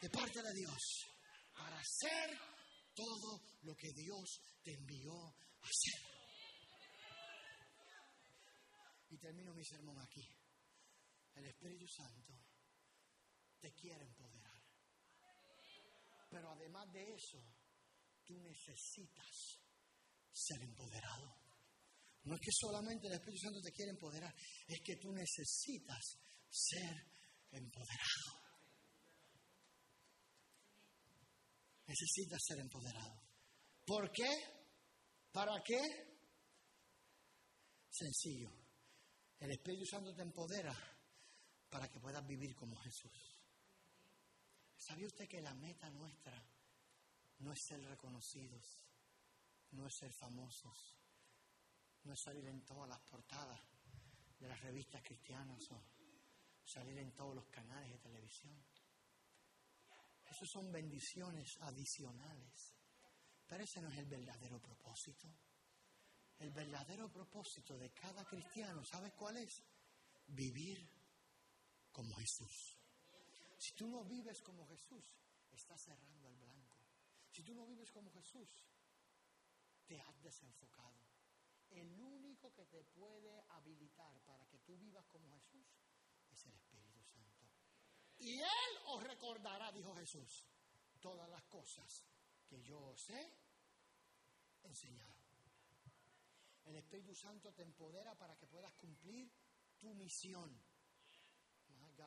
[0.00, 1.06] de parte de Dios
[1.54, 2.38] para hacer
[2.94, 6.00] todo lo que Dios te envió a hacer.
[9.10, 10.26] Y termino mi sermón aquí.
[11.34, 12.34] El Espíritu Santo
[13.60, 14.27] te quiere empoderar.
[16.28, 17.38] Pero además de eso,
[18.24, 19.60] tú necesitas
[20.32, 21.34] ser empoderado.
[22.24, 24.34] No es que solamente el Espíritu Santo te quiere empoderar,
[24.66, 26.18] es que tú necesitas
[26.50, 26.94] ser
[27.52, 28.48] empoderado.
[31.86, 33.22] Necesitas ser empoderado.
[33.86, 34.28] ¿Por qué?
[35.32, 35.80] ¿Para qué?
[37.88, 38.50] Sencillo.
[39.40, 40.74] El Espíritu Santo te empodera
[41.70, 43.27] para que puedas vivir como Jesús.
[44.88, 46.42] ¿Sabía usted que la meta nuestra
[47.40, 48.64] no es ser reconocidos,
[49.72, 50.96] no es ser famosos,
[52.04, 53.60] no es salir en todas las portadas
[54.40, 55.82] de las revistas cristianas o
[56.64, 58.64] salir en todos los canales de televisión?
[60.24, 62.74] Esos son bendiciones adicionales,
[63.46, 65.28] pero ese no es el verdadero propósito.
[66.38, 69.62] El verdadero propósito de cada cristiano, ¿sabes cuál es?
[70.28, 70.88] Vivir
[71.92, 72.77] como Jesús.
[73.58, 75.04] Si tú no vives como Jesús,
[75.50, 76.78] estás cerrando el blanco.
[77.28, 78.64] Si tú no vives como Jesús,
[79.84, 80.96] te has desenfocado.
[81.70, 85.66] El único que te puede habilitar para que tú vivas como Jesús
[86.30, 87.46] es el Espíritu Santo.
[88.18, 90.46] Y Él os recordará, dijo Jesús,
[91.00, 92.04] todas las cosas
[92.46, 93.32] que yo os he
[94.62, 95.18] enseñado.
[96.64, 99.30] El Espíritu Santo te empodera para que puedas cumplir
[99.78, 100.60] tu misión.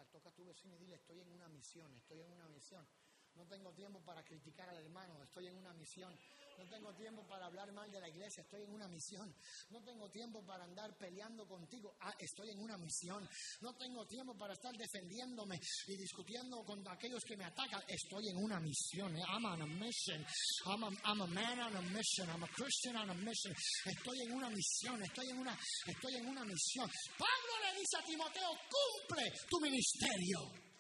[0.10, 2.88] Toca a tu vecino y dile, estoy en una misión, estoy en una misión.
[3.36, 6.14] No tengo tiempo para criticar al hermano, estoy en una misión.
[6.58, 9.34] No tengo tiempo para hablar mal de la iglesia, estoy en una misión.
[9.70, 13.28] No tengo tiempo para andar peleando contigo, ah, estoy en una misión.
[13.62, 18.38] No tengo tiempo para estar defendiéndome y discutiendo con aquellos que me atacan, estoy en
[18.38, 19.16] una misión.
[19.18, 19.24] eh.
[19.28, 20.24] I'm on a mission.
[20.66, 22.30] I'm a, I'm a man on a mission.
[22.30, 23.54] I'm a Christian on a mission.
[23.86, 26.88] Estoy en una misión, estoy en una, estoy en una misión.
[27.18, 30.71] Pablo le dice a Timoteo, cumple tu ministerio.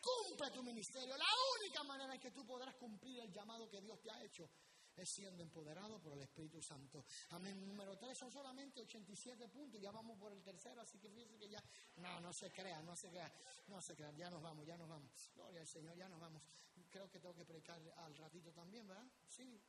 [0.00, 1.16] Cumple tu ministerio.
[1.16, 4.48] La única manera en que tú podrás cumplir el llamado que Dios te ha hecho
[4.96, 7.04] es siendo empoderado por el Espíritu Santo.
[7.30, 7.66] Amén.
[7.66, 9.80] Número tres, son solamente 87 puntos.
[9.80, 11.62] Ya vamos por el tercero, así que fíjense que ya.
[11.96, 13.32] No, no se crea, no se crea,
[13.68, 14.12] no se crea.
[14.12, 15.10] Ya nos vamos, ya nos vamos.
[15.34, 16.42] Gloria al Señor, ya nos vamos.
[16.90, 19.06] Creo que tengo que predicar al ratito también, ¿verdad?
[19.28, 19.60] Sí.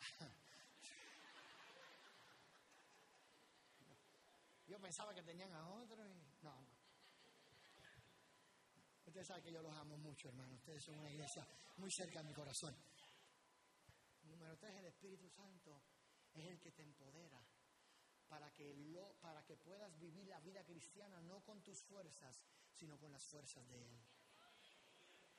[4.66, 6.23] Yo pensaba que tenían a otro y.
[9.14, 10.56] Ustedes saben que yo los amo mucho, hermano.
[10.56, 12.74] Ustedes son una iglesia muy cerca de mi corazón.
[14.24, 15.80] Número tres, el Espíritu Santo
[16.32, 17.40] es el que te empodera
[18.26, 22.98] para que, lo, para que puedas vivir la vida cristiana no con tus fuerzas, sino
[22.98, 23.96] con las fuerzas de Él.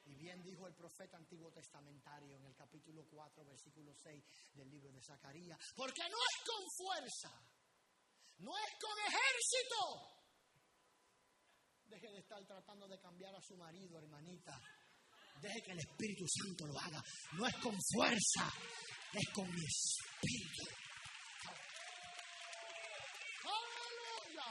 [0.06, 4.24] Y bien dijo el profeta antiguo testamentario en el capítulo 4, versículo 6
[4.54, 7.46] del libro de Zacarías, porque no es con fuerza,
[8.38, 10.15] no es con ejército.
[11.88, 14.60] Deje de estar tratando de cambiar a su marido, hermanita.
[15.42, 17.02] Deje que el Espíritu Santo lo haga.
[17.34, 18.52] No es con fuerza,
[19.14, 20.64] es con mi espíritu.
[23.44, 24.48] Aleluya.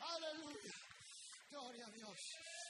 [0.00, 0.72] Aleluya.
[1.50, 2.18] Gloria a Dios.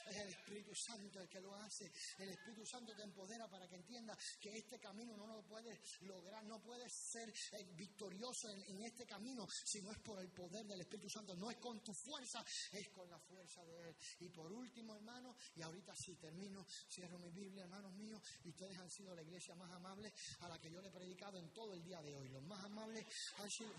[0.05, 1.91] Es el Espíritu Santo el que lo hace.
[2.19, 6.43] El Espíritu Santo te empodera para que entiendas que este camino no lo puedes lograr,
[6.45, 10.81] no puedes ser eh, victorioso en, este camino si no es por el poder del
[10.81, 11.35] Espíritu Santo.
[11.35, 13.95] No es con tu fuerza, es con la fuerza de Él.
[14.19, 18.77] Y por último, hermano, y ahorita sí termino, cierro mi Biblia, hermanos míos, y ustedes
[18.77, 21.73] han sido la iglesia más amable a la que yo le he predicado en todo
[21.73, 22.29] el día de hoy.
[22.29, 23.05] Los más amables
[23.37, 23.73] han sido,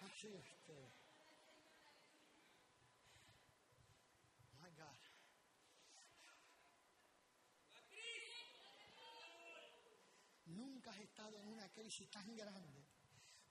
[0.00, 0.92] han sido ustedes.
[4.60, 4.96] My God.
[10.46, 11.00] Nunca has
[11.34, 12.86] en una crisis tan grande.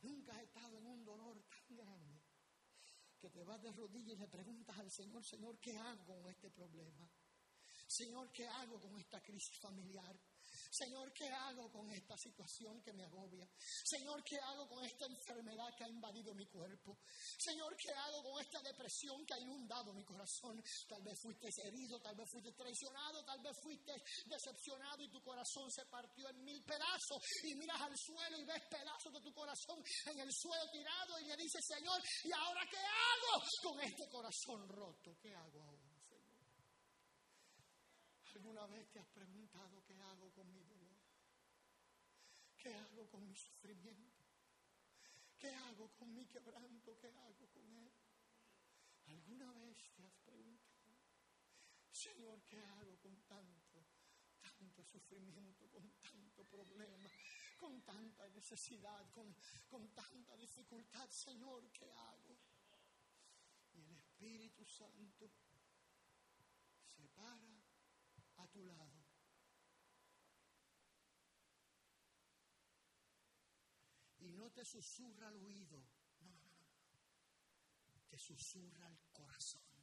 [0.01, 2.21] Nunca has estado en un dolor tan grande.
[3.19, 6.51] Que te vas de rodillas y le preguntas al Señor, Señor, ¿qué hago con este
[6.51, 7.09] problema?
[7.87, 10.19] Señor, ¿qué hago con esta crisis familiar?
[10.71, 13.47] Señor, ¿qué hago con esta situación que me agobia?
[13.83, 16.97] Señor, ¿qué hago con esta enfermedad que ha invadido mi cuerpo?
[17.37, 20.61] Señor, ¿qué hago con esta depresión que ha inundado mi corazón?
[20.87, 23.93] Tal vez fuiste herido, tal vez fuiste traicionado, tal vez fuiste
[24.25, 28.63] decepcionado y tu corazón se partió en mil pedazos y miras al suelo y ves
[28.69, 32.77] pedazos de tu corazón en el suelo tirado y le dices, Señor, ¿y ahora qué
[32.77, 35.17] hago con este corazón roto?
[35.21, 35.95] ¿Qué hago ahora?
[38.35, 40.93] ¿Alguna vez te has preguntado qué hago con mi dolor?
[42.65, 44.25] ¿Qué hago con mi sufrimiento?
[45.37, 46.97] ¿Qué hago con mi quebranto?
[46.97, 47.93] ¿Qué hago con él?
[49.05, 50.97] ¿Alguna vez te has preguntado,
[51.91, 53.85] Señor, qué hago con tanto,
[54.41, 57.07] tanto sufrimiento, con tanto problema,
[57.55, 59.35] con tanta necesidad, con,
[59.67, 61.07] con tanta dificultad?
[61.07, 62.35] Señor, ¿qué hago?
[63.73, 65.29] Y el Espíritu Santo
[66.97, 67.61] se para
[68.37, 69.05] a tu lado.
[74.25, 75.79] Y no te susurra al oído,
[76.21, 76.53] no, no,
[77.95, 79.74] no, te susurra al corazón.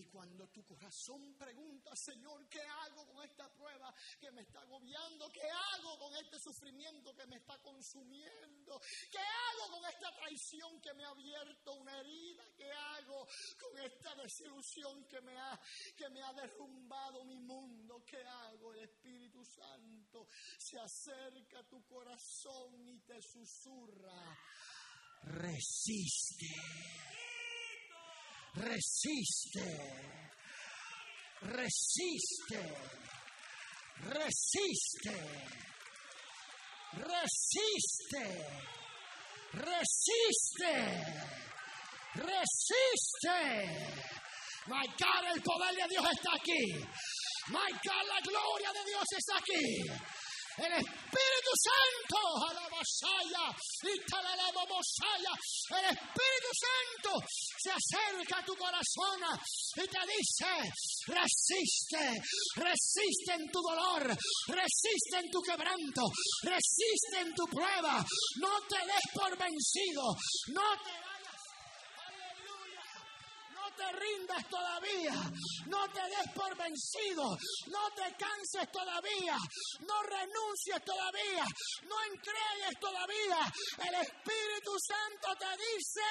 [0.00, 5.28] Y cuando tu corazón pregunta, Señor, ¿qué hago con esta prueba que me está agobiando?
[5.28, 8.80] ¿Qué hago con este sufrimiento que me está consumiendo?
[9.10, 12.42] ¿Qué hago con esta traición que me ha abierto una herida?
[12.56, 15.60] ¿Qué hago con esta desilusión que me ha,
[15.94, 18.02] que me ha derrumbado mi mundo?
[18.06, 18.72] ¿Qué hago?
[18.72, 24.38] El Espíritu Santo se acerca a tu corazón y te susurra.
[25.24, 26.46] Resiste
[28.54, 29.66] resiste,
[31.42, 32.62] resiste,
[34.04, 35.16] resiste,
[36.94, 38.26] resiste,
[39.52, 40.74] resiste,
[42.14, 43.38] resiste.
[44.66, 46.64] My God, el poder de Dios está aquí.
[47.48, 50.29] My God, la gloria de Dios está aquí.
[50.60, 53.88] El Espíritu Santo, alabasaya, y
[55.74, 57.24] el Espíritu Santo
[57.56, 59.20] se acerca a tu corazón
[59.76, 60.72] y te dice,
[61.06, 62.20] resiste,
[62.56, 64.16] resiste en tu dolor,
[64.48, 66.02] resiste en tu quebranto,
[66.42, 68.04] resiste en tu prueba,
[68.36, 70.14] no te des por vencido,
[70.48, 71.09] no te
[73.80, 75.14] te rindas todavía,
[75.66, 77.24] no te des por vencido,
[77.68, 79.36] no te canses todavía,
[79.88, 81.44] no renuncies todavía,
[81.88, 83.40] no entregues todavía.
[83.88, 86.08] El Espíritu Santo te dice,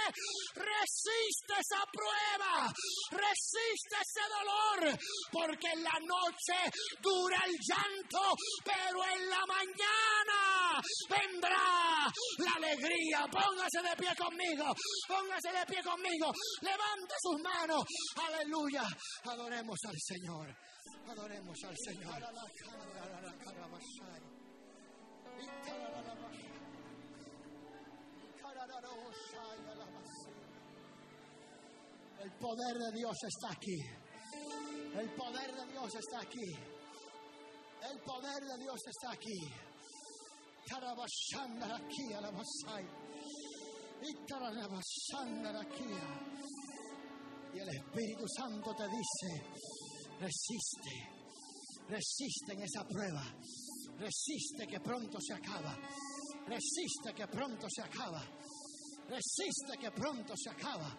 [0.56, 2.73] resiste esa prueba,
[3.11, 4.98] resiste ese dolor,
[5.31, 6.57] porque en la noche
[7.01, 13.27] dura el llanto, pero en la mañana vendrá la alegría.
[13.30, 14.65] Póngase de pie conmigo,
[15.07, 17.58] póngase de pie conmigo, levante sus manos,
[18.15, 18.83] aleluya,
[19.25, 20.55] adoremos al Señor,
[21.07, 22.23] adoremos al Señor.
[32.21, 33.81] El poder de Dios está aquí.
[34.95, 36.51] El poder de Dios está aquí.
[37.89, 39.39] El poder de Dios está aquí.
[41.75, 42.85] Aquí la Masai.
[45.61, 46.58] Aquí.
[47.53, 49.44] Y el Espíritu Santo te dice,
[50.19, 51.10] resiste,
[51.88, 53.24] resiste en esa prueba,
[53.98, 55.78] resiste que pronto se acaba,
[56.48, 58.22] resiste que pronto se acaba,
[59.08, 60.98] resiste que pronto se acaba.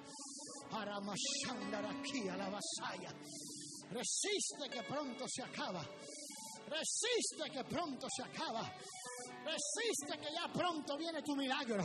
[0.70, 3.12] Para aquí a la vasalla.
[3.90, 5.84] Resiste que pronto se acaba.
[6.68, 8.72] Resiste que pronto se acaba.
[9.44, 11.82] Resiste que ya pronto viene tu milagro.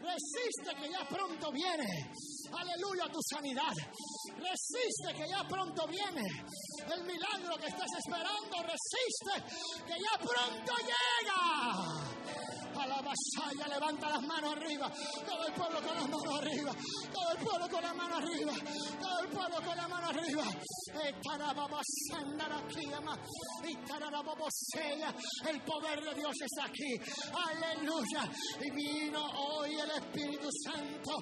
[0.00, 2.12] Resiste que ya pronto viene.
[2.52, 3.74] Aleluya tu sanidad.
[4.38, 6.22] Resiste que ya pronto viene
[6.92, 8.56] el milagro que estás esperando.
[8.62, 9.34] Resiste
[9.86, 12.13] que ya pronto llega
[13.04, 14.90] a la vasalla, levanta las manos arriba,
[15.26, 16.72] todo el pueblo con las manos arriba,
[17.12, 18.52] todo el pueblo con las manos arriba,
[19.00, 20.44] todo el pueblo con las manos arriba.
[25.46, 26.98] El poder de Dios está aquí.
[27.32, 28.30] Aleluya.
[28.60, 31.12] Y vino hoy el Espíritu Santo.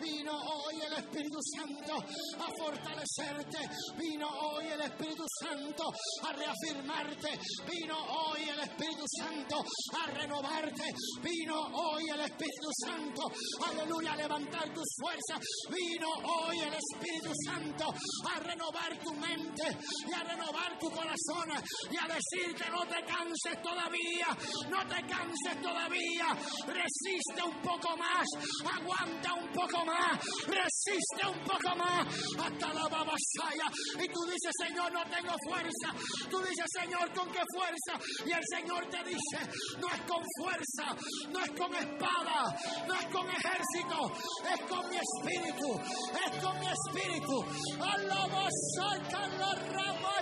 [0.00, 3.58] Vino hoy el Espíritu Santo a fortalecerte.
[3.96, 5.84] Vino hoy el Espíritu Santo
[6.24, 7.38] a reafirmarte.
[7.70, 9.64] Vino hoy el Espíritu Santo
[10.02, 10.92] a renovarte.
[11.28, 13.22] Vino hoy el Espíritu Santo.
[13.68, 14.12] Aleluya.
[14.12, 15.38] A levantar tus fuerzas.
[15.68, 17.92] Vino hoy el Espíritu Santo
[18.30, 19.76] a renovar tu mente
[20.08, 21.48] y a renovar tu corazón
[21.90, 24.28] y a decirte no te canses todavía,
[24.70, 26.26] no te canses todavía,
[26.66, 28.26] resiste un poco más,
[28.72, 32.06] aguanta un poco más, resiste un poco más
[32.38, 33.68] hasta la babasaya.
[34.02, 35.92] Y tú dices, Señor, no tengo fuerza.
[36.30, 37.98] Tú dices, Señor, ¿con qué fuerza?
[38.24, 39.38] Y el Señor te dice,
[39.78, 40.96] no es con fuerza,
[41.32, 42.44] no es con espada,
[42.86, 44.12] no es con ejército,
[44.52, 45.80] es con mi espíritu,
[46.26, 47.44] es con mi espíritu.
[47.80, 50.14] Alaba, saca la rama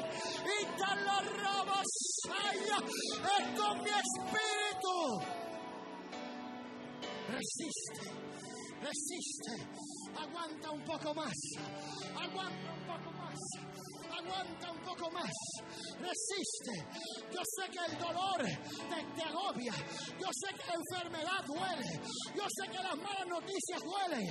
[0.44, 0.66] y
[1.04, 1.82] la rama,
[3.38, 4.96] es con mi espíritu.
[7.28, 8.10] Resiste,
[8.80, 9.52] resiste,
[10.16, 11.34] aguanta un poco más,
[12.14, 13.75] aguanta un poco más
[14.26, 15.30] aguanta un poco más,
[16.00, 16.74] resiste.
[17.32, 18.42] Yo sé que el dolor
[19.16, 19.72] te, agobia,
[20.20, 22.00] yo sé que la enfermedad duele,
[22.34, 24.26] yo sé que las malas noticias duelen,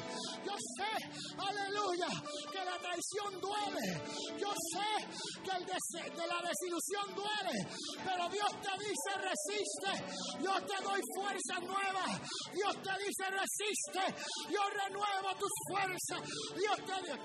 [0.46, 0.94] yo sé,
[1.38, 2.08] aleluya,
[2.52, 4.02] que la traición duele,
[4.40, 5.06] yo sé
[5.44, 7.68] que la desilusión duele,
[8.04, 12.06] pero Dios te dice resiste, yo te doy fuerza nueva,
[12.54, 14.04] Dios te dice resiste,
[14.52, 16.22] yo renuevo tus fuerzas,
[16.56, 17.16] Dios te dice,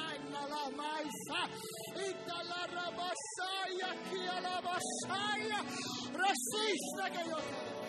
[0.00, 1.50] y la rabasaya,
[3.82, 5.62] aquí a la basaya.
[6.12, 7.80] Resiste que yo te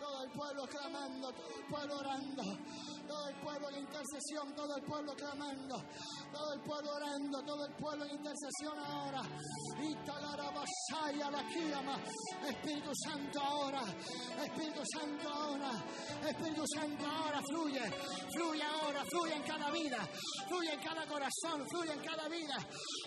[0.00, 2.42] todo el pueblo clamando, todo el pueblo orando,
[3.06, 5.76] todo el pueblo en intercesión, todo el pueblo clamando,
[6.32, 9.22] todo el pueblo orando, todo el pueblo en intercesión ahora.
[9.82, 12.00] Y la la
[12.48, 13.82] Espíritu Santo ahora,
[14.44, 15.70] Espíritu Santo ahora,
[16.28, 17.82] Espíritu Santo ahora, fluye,
[18.32, 20.08] fluye ahora, fluye en cada vida,
[20.48, 22.56] fluye en cada corazón, fluye en cada vida,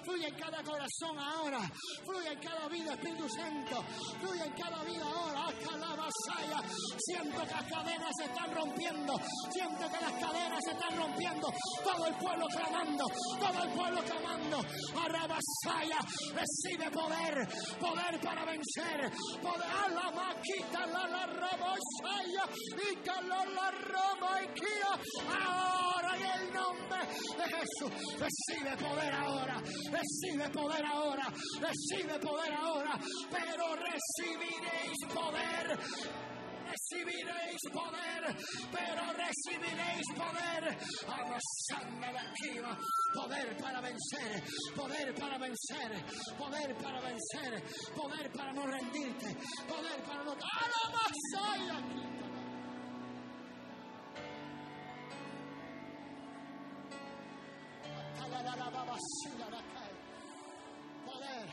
[0.03, 1.59] fluye en cada corazón ahora,
[2.05, 3.83] fluye en cada vida, Espíritu Santo,
[4.19, 6.61] fluye en cada vida ahora, hasta la vasalla.
[6.97, 9.13] Siento que las cadenas se están rompiendo,
[9.51, 11.47] siento que las cadenas se están rompiendo,
[11.83, 13.05] todo el pueblo clamando,
[13.39, 15.99] todo el pueblo clamando, a Rabasaya,
[16.33, 17.47] recibe poder,
[17.79, 21.03] poder para vencer, poder a la maquita, la
[22.83, 24.53] y la Roma y
[25.31, 26.99] ahora en el nombre
[27.37, 31.27] de Jesús, recibe poder ahora, recibe poder ahora,
[31.59, 36.32] recibe poder ahora, pero recibiréis poder
[36.73, 38.21] recibiréis poder,
[38.71, 40.63] pero recibiréis poder.
[41.07, 42.77] Arrasando la esquiva,
[43.13, 44.43] poder para vencer,
[44.75, 46.05] poder para vencer,
[46.37, 47.63] poder para vencer,
[47.95, 49.35] poder para no rendirte,
[49.67, 50.31] poder para no.
[50.33, 52.13] ¡Alamasaya!
[61.05, 61.49] Poder.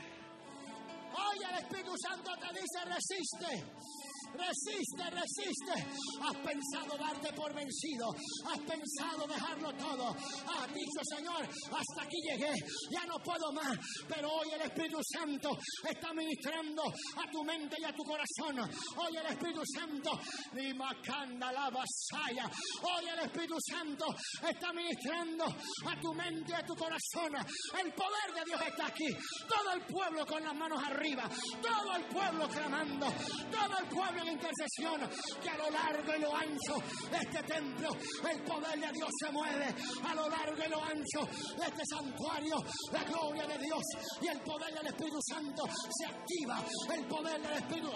[1.12, 4.09] Hoy el Espíritu Santo te dice resiste.
[4.34, 5.74] Resiste, resiste.
[6.23, 8.07] Has pensado darte por vencido.
[8.47, 10.10] Has pensado dejarlo todo.
[10.10, 12.52] Has dicho, Señor, hasta aquí llegué.
[12.90, 13.76] Ya no puedo más.
[14.08, 15.50] Pero hoy el Espíritu Santo
[15.89, 18.58] está ministrando a tu mente y a tu corazón.
[18.97, 20.10] Hoy el Espíritu Santo,
[20.52, 22.50] ni macanda la vasalla.
[22.82, 24.07] Hoy el Espíritu Santo
[24.47, 27.34] está ministrando a tu mente y a tu corazón.
[27.78, 29.08] El poder de Dios está aquí.
[29.49, 31.28] Todo el pueblo con las manos arriba.
[31.62, 33.07] Todo el pueblo clamando.
[33.50, 35.00] Todo el pueblo en intercesión,
[35.42, 36.74] que a lo largo y lo ancho
[37.10, 37.90] de este templo
[38.30, 39.74] el poder de Dios se mueve,
[40.05, 41.20] a lo largo y lo ancho
[41.56, 42.56] de este santuario
[42.92, 43.82] la gloria de Dios
[44.20, 46.64] y el poder del Espíritu Santo se activa,
[46.94, 47.90] el poder del Espíritu,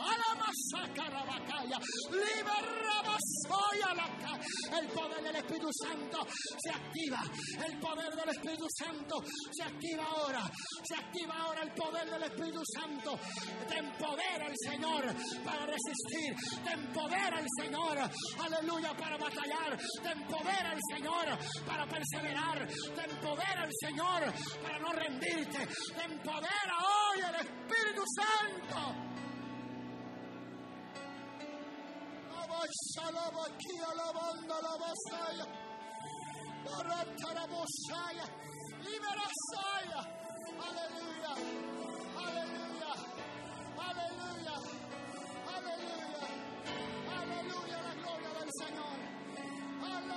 [4.78, 6.18] el poder del Espíritu Santo
[6.58, 7.22] se activa,
[7.66, 9.16] el poder del Espíritu Santo
[9.50, 10.50] se activa ahora,
[10.82, 13.18] se activa ahora el poder del Espíritu Santo,
[13.68, 15.04] te empodera el Señor
[15.44, 17.98] para resistir te empodera el Señor,
[18.42, 24.92] aleluya, para batallar, te empodera el Señor para perseverar, te empodera el Señor para no
[24.92, 29.14] rendirte, te empodera hoy el Espíritu Santo.
[40.60, 41.13] Aleluya.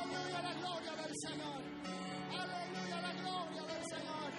[0.09, 1.61] Aleluya, la gloria del Señor.
[2.31, 4.31] Aleluya, la gloria del Señor.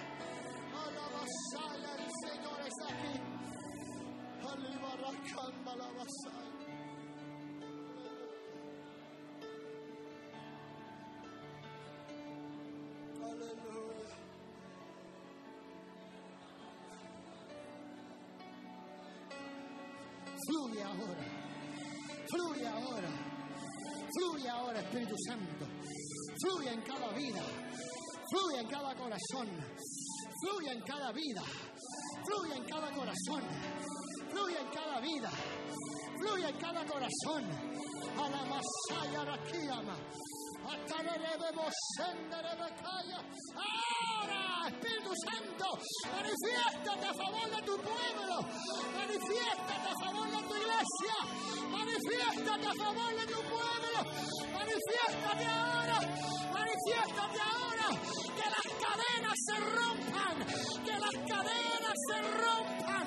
[0.83, 3.15] Alabasaya, el Señor está aquí.
[4.51, 6.49] Alibaracamba la vasaya.
[13.21, 14.15] Aleluya.
[20.47, 21.25] Fluye ahora.
[22.29, 23.28] Fluye ahora.
[24.11, 25.65] Fluye ahora, Espíritu Santo.
[26.41, 27.41] Fluye en cada vida.
[28.31, 29.47] Fluye en cada corazón.
[30.41, 31.43] Fluye en cada vida.
[32.25, 33.43] Fluye en cada corazón.
[34.31, 35.29] Fluye en cada vida.
[36.19, 37.43] Fluye en cada corazón.
[38.17, 38.79] A la masaya.
[43.55, 45.67] Ahora, Espíritu Santo,
[46.13, 48.35] manifiéstate a favor de tu pueblo,
[48.93, 51.17] manifiéstate a favor de tu iglesia,
[51.71, 53.99] manifiéstate a favor de tu pueblo,
[54.53, 55.97] manifiéstate ahora,
[56.53, 57.87] manifiéstate ahora,
[58.37, 60.35] que las cadenas se rompan,
[60.85, 63.05] que las cadenas se rompan,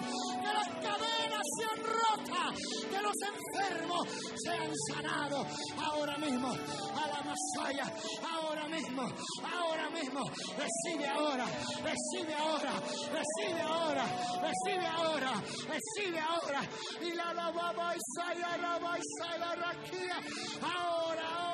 [0.53, 2.51] las cadenas sean rotas,
[2.91, 4.09] que los enfermos
[4.45, 5.47] sean sanados
[5.79, 7.93] ahora mismo, a la Masaya,
[8.31, 10.21] ahora mismo, ahora mismo,
[10.57, 11.47] recibe ahora,
[11.83, 12.73] recibe ahora,
[13.13, 14.05] recibe ahora,
[14.43, 15.33] recibe ahora,
[15.69, 16.61] recibe ahora,
[17.01, 19.73] y la la baba y la la ahora,
[20.63, 21.52] ahora,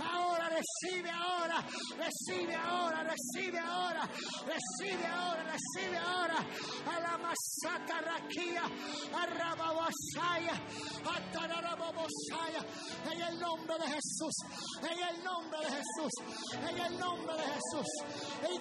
[0.00, 1.64] ahora, recibe ahora,
[1.96, 4.08] recibe ahora, recibe ahora,
[4.46, 6.38] recibe ahora, recibe ahora,
[6.86, 10.54] a la masata raquía, a rababasaya,
[11.04, 12.62] a tararababosaya,
[13.12, 14.34] en el nombre de Jesús,
[14.82, 16.12] en el nombre de Jesús,
[16.68, 17.88] en el nombre de Jesús,
[18.50, 18.58] y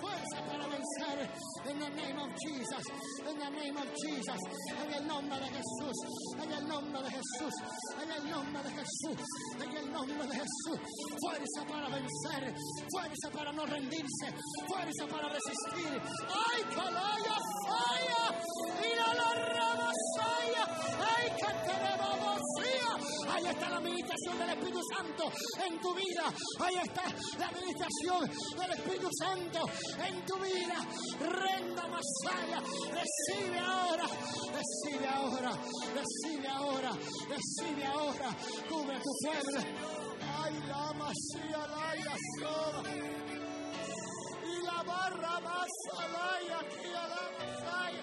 [0.00, 1.30] fuerza para vencer.
[1.64, 2.84] En the name of Jesus,
[3.26, 4.40] en the name of Jesus,
[4.82, 5.96] en el nombre de Jesús,
[6.42, 7.54] en el nombre de Jesús,
[8.02, 9.26] en el nombre de Jesús,
[9.62, 10.78] en el nombre de Jesús.
[11.20, 12.54] Fuerza para vencer,
[12.90, 14.26] fuerza para no rendirse,
[14.68, 16.02] fuerza para resistir.
[16.28, 17.36] ¡Ay, calaya,
[17.66, 18.40] falla!
[18.80, 19.92] ¡Mira la rama,
[21.16, 21.72] ¡Ay, que
[23.28, 25.32] Ahí está la administración del Espíritu Santo
[25.66, 26.24] en tu vida.
[26.60, 27.02] Ahí está
[27.38, 29.60] la administración del Espíritu Santo
[30.06, 30.76] en tu vida.
[31.20, 32.60] Renda Masaya.
[32.92, 34.06] Recibe ahora.
[34.52, 35.50] Recibe ahora.
[35.94, 36.90] Recibe ahora.
[37.28, 38.36] Recibe ahora.
[38.68, 39.60] Cubre tu pueblo.
[40.44, 41.82] Ay, la masía, la.
[44.44, 45.68] Y la barra más
[46.60, 48.02] aquí a la masaya.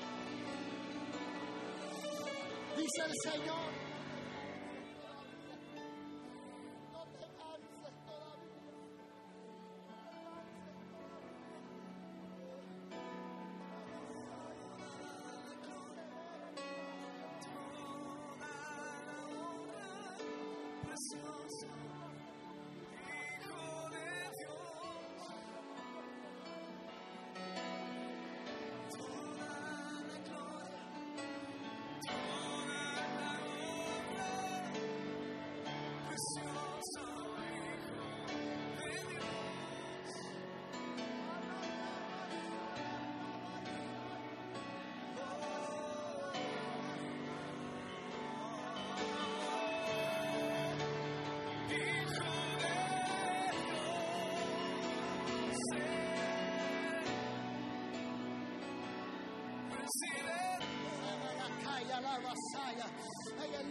[2.78, 3.79] Dice el Señor.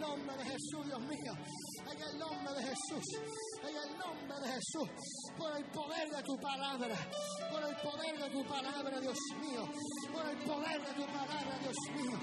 [0.09, 1.33] Nombre de Jesús, Dios mío.
[1.91, 3.05] En el nombre de Jesús.
[3.61, 4.89] En el nombre de Jesús.
[5.37, 6.95] Por el poder de tu palabra.
[7.51, 9.63] Por el poder de tu palabra, Dios mío.
[10.11, 12.17] Por el poder de tu palabra, Dios mío.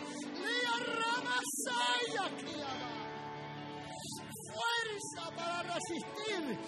[4.56, 6.58] Fuerza para resistir.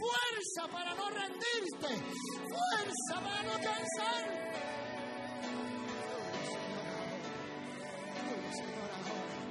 [0.00, 1.90] Fuerza para no rendirte.
[2.54, 4.24] Fuerza para no cansar.
[8.16, 9.41] Fluye, Señor, ahora.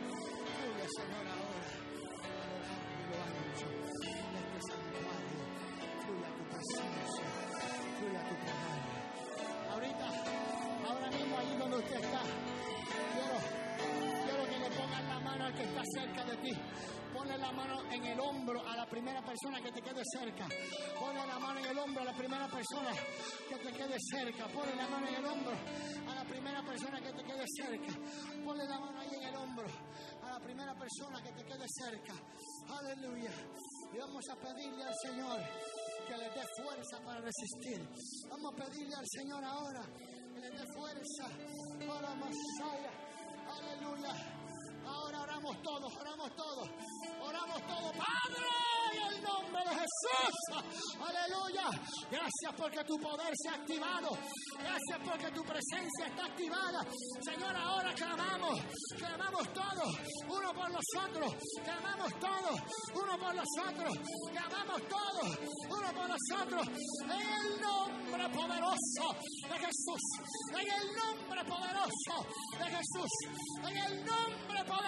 [0.92, 1.64] Señor, ahora.
[2.32, 5.40] A lo ancho de este santuario.
[6.04, 7.26] Fluye a tu presencia.
[7.98, 8.82] Fluye a tu poder.
[9.72, 10.08] Ahorita,
[10.90, 12.22] ahora mismo, allí donde usted está,
[13.16, 13.38] quiero,
[14.26, 16.52] quiero que le pongan la mano al que está cerca de ti.
[17.14, 20.48] Ponle la mano en el hombro a la primera persona que te quede cerca.
[21.00, 24.48] Ponle la mano en el hombro a la primera persona que te quede cerca.
[24.48, 25.54] Ponle la mano en el hombro
[26.10, 27.94] a la primera persona que te quede cerca.
[28.44, 29.68] Ponle la mano ahí en el hombro
[30.44, 32.14] primera persona que te quede cerca.
[32.70, 33.32] Aleluya.
[33.94, 35.40] Y vamos a pedirle al Señor
[36.08, 37.88] que le dé fuerza para resistir.
[38.30, 39.84] Vamos a pedirle al Señor ahora
[40.34, 41.28] que le dé fuerza
[41.88, 42.92] para Masaya.
[43.48, 44.41] Aleluya.
[44.92, 46.70] Ahora oramos todos, oramos todos,
[47.24, 47.92] oramos todos.
[47.96, 48.48] Padre,
[48.94, 50.98] en el nombre de Jesús.
[51.00, 51.70] Aleluya.
[52.12, 54.10] Gracias porque tu poder se ha activado.
[54.60, 56.86] Gracias porque tu presencia está activada.
[57.24, 58.60] Señor, ahora clamamos,
[58.98, 59.90] clamamos todos,
[60.28, 62.60] uno por los otros, clamamos todos,
[62.94, 63.94] uno por los otros,
[64.32, 65.40] clamamos todos,
[65.70, 66.68] uno por los otros.
[67.04, 69.06] En el nombre poderoso
[69.48, 70.04] de Jesús,
[70.60, 72.16] en el nombre poderoso
[72.60, 73.12] de Jesús,
[73.64, 74.81] en el nombre poderoso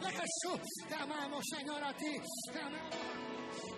[0.00, 0.60] de Jesús.
[0.88, 2.20] Clamamos, Señor, a ti.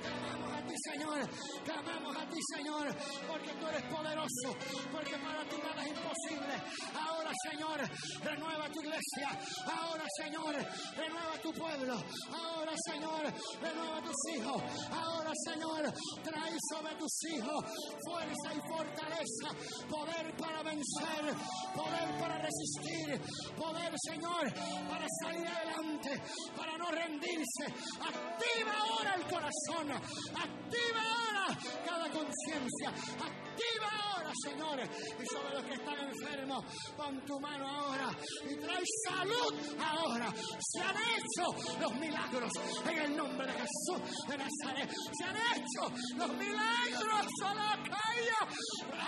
[0.03, 0.37] Clamamos.
[0.37, 1.29] Clamamos a ti, Señor.
[1.65, 2.87] Clamamos a ti, Señor,
[3.29, 4.49] porque tú eres poderoso,
[4.93, 6.55] porque para ti nada es imposible.
[6.95, 7.81] Ahora, Señor,
[8.23, 9.29] renueva tu iglesia.
[9.67, 10.55] Ahora, Señor,
[10.97, 11.95] renueva tu pueblo.
[12.33, 13.23] Ahora, Señor,
[13.61, 14.63] renueva tus hijos.
[14.93, 17.65] Ahora, Señor, trae sobre tus hijos
[18.05, 19.49] fuerza y fortaleza,
[19.89, 21.35] poder para vencer,
[21.75, 23.21] poder para resistir,
[23.57, 24.53] poder, Señor,
[24.89, 26.23] para salir adelante,
[26.57, 27.65] para no rendirse.
[28.01, 35.75] Activa ahora el corazón, activa ahora cada conciencia, activa ahora, Señor, y sobre los que
[35.75, 36.65] están enfermos,
[36.97, 38.11] pon tu mano ahora
[38.49, 40.33] y trae salud ahora.
[40.61, 42.53] Se han hecho los milagros
[42.89, 44.91] en el nombre de Jesús de Nazaret.
[45.12, 48.07] Se han hecho los milagros a la calle.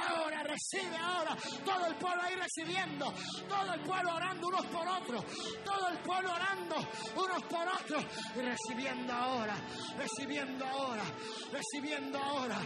[0.09, 1.37] Ahora recibe, ahora.
[1.65, 3.13] Todo el pueblo ahí recibiendo.
[3.49, 5.25] Todo el pueblo orando unos por otros.
[5.65, 6.77] Todo el pueblo orando
[7.17, 8.05] unos por otros.
[8.37, 9.57] Y recibiendo ahora.
[9.99, 11.05] Recibiendo ahora.
[11.53, 12.59] Recibiendo ahora.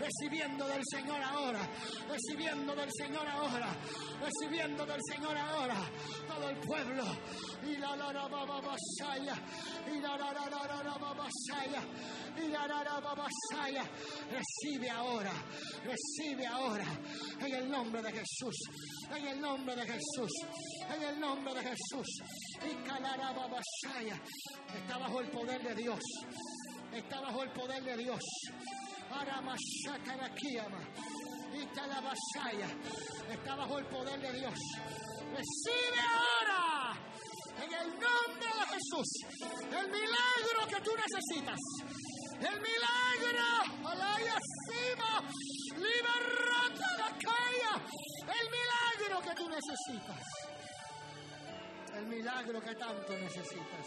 [0.00, 1.60] Recibiendo del Señor ahora.
[2.08, 3.76] Recibiendo del Señor ahora.
[4.22, 5.76] Recibiendo del Señor ahora.
[6.26, 7.04] Todo el pueblo.
[7.66, 8.28] Y la la la.
[9.92, 11.28] Y la la la la la.
[12.36, 13.00] Y la la la.
[14.30, 15.32] Recibe ahora.
[15.84, 16.86] Recibe ahora.
[17.40, 18.56] En el nombre de Jesús.
[19.16, 20.32] En el nombre de Jesús.
[20.94, 22.22] En el nombre de Jesús.
[22.64, 24.20] Y calara ba ba saya.
[24.76, 26.00] Está bajo el poder de Dios.
[26.92, 28.20] Está bajo el poder de Dios.
[31.54, 32.68] Y Talabasaya.
[33.30, 34.54] Está bajo el poder de Dios.
[35.34, 36.96] Recibe ahora.
[37.62, 39.08] En el nombre de Jesús.
[39.70, 41.58] El milagro que tú necesitas.
[42.40, 43.88] El milagro.
[43.88, 44.36] Alaya
[44.66, 45.22] Sima.
[45.76, 47.74] Liberata la calle.
[48.26, 50.26] El milagro que tú necesitas.
[51.94, 53.86] El milagro que tanto necesitas.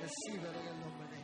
[0.00, 1.15] Recíbelo en el nombre de.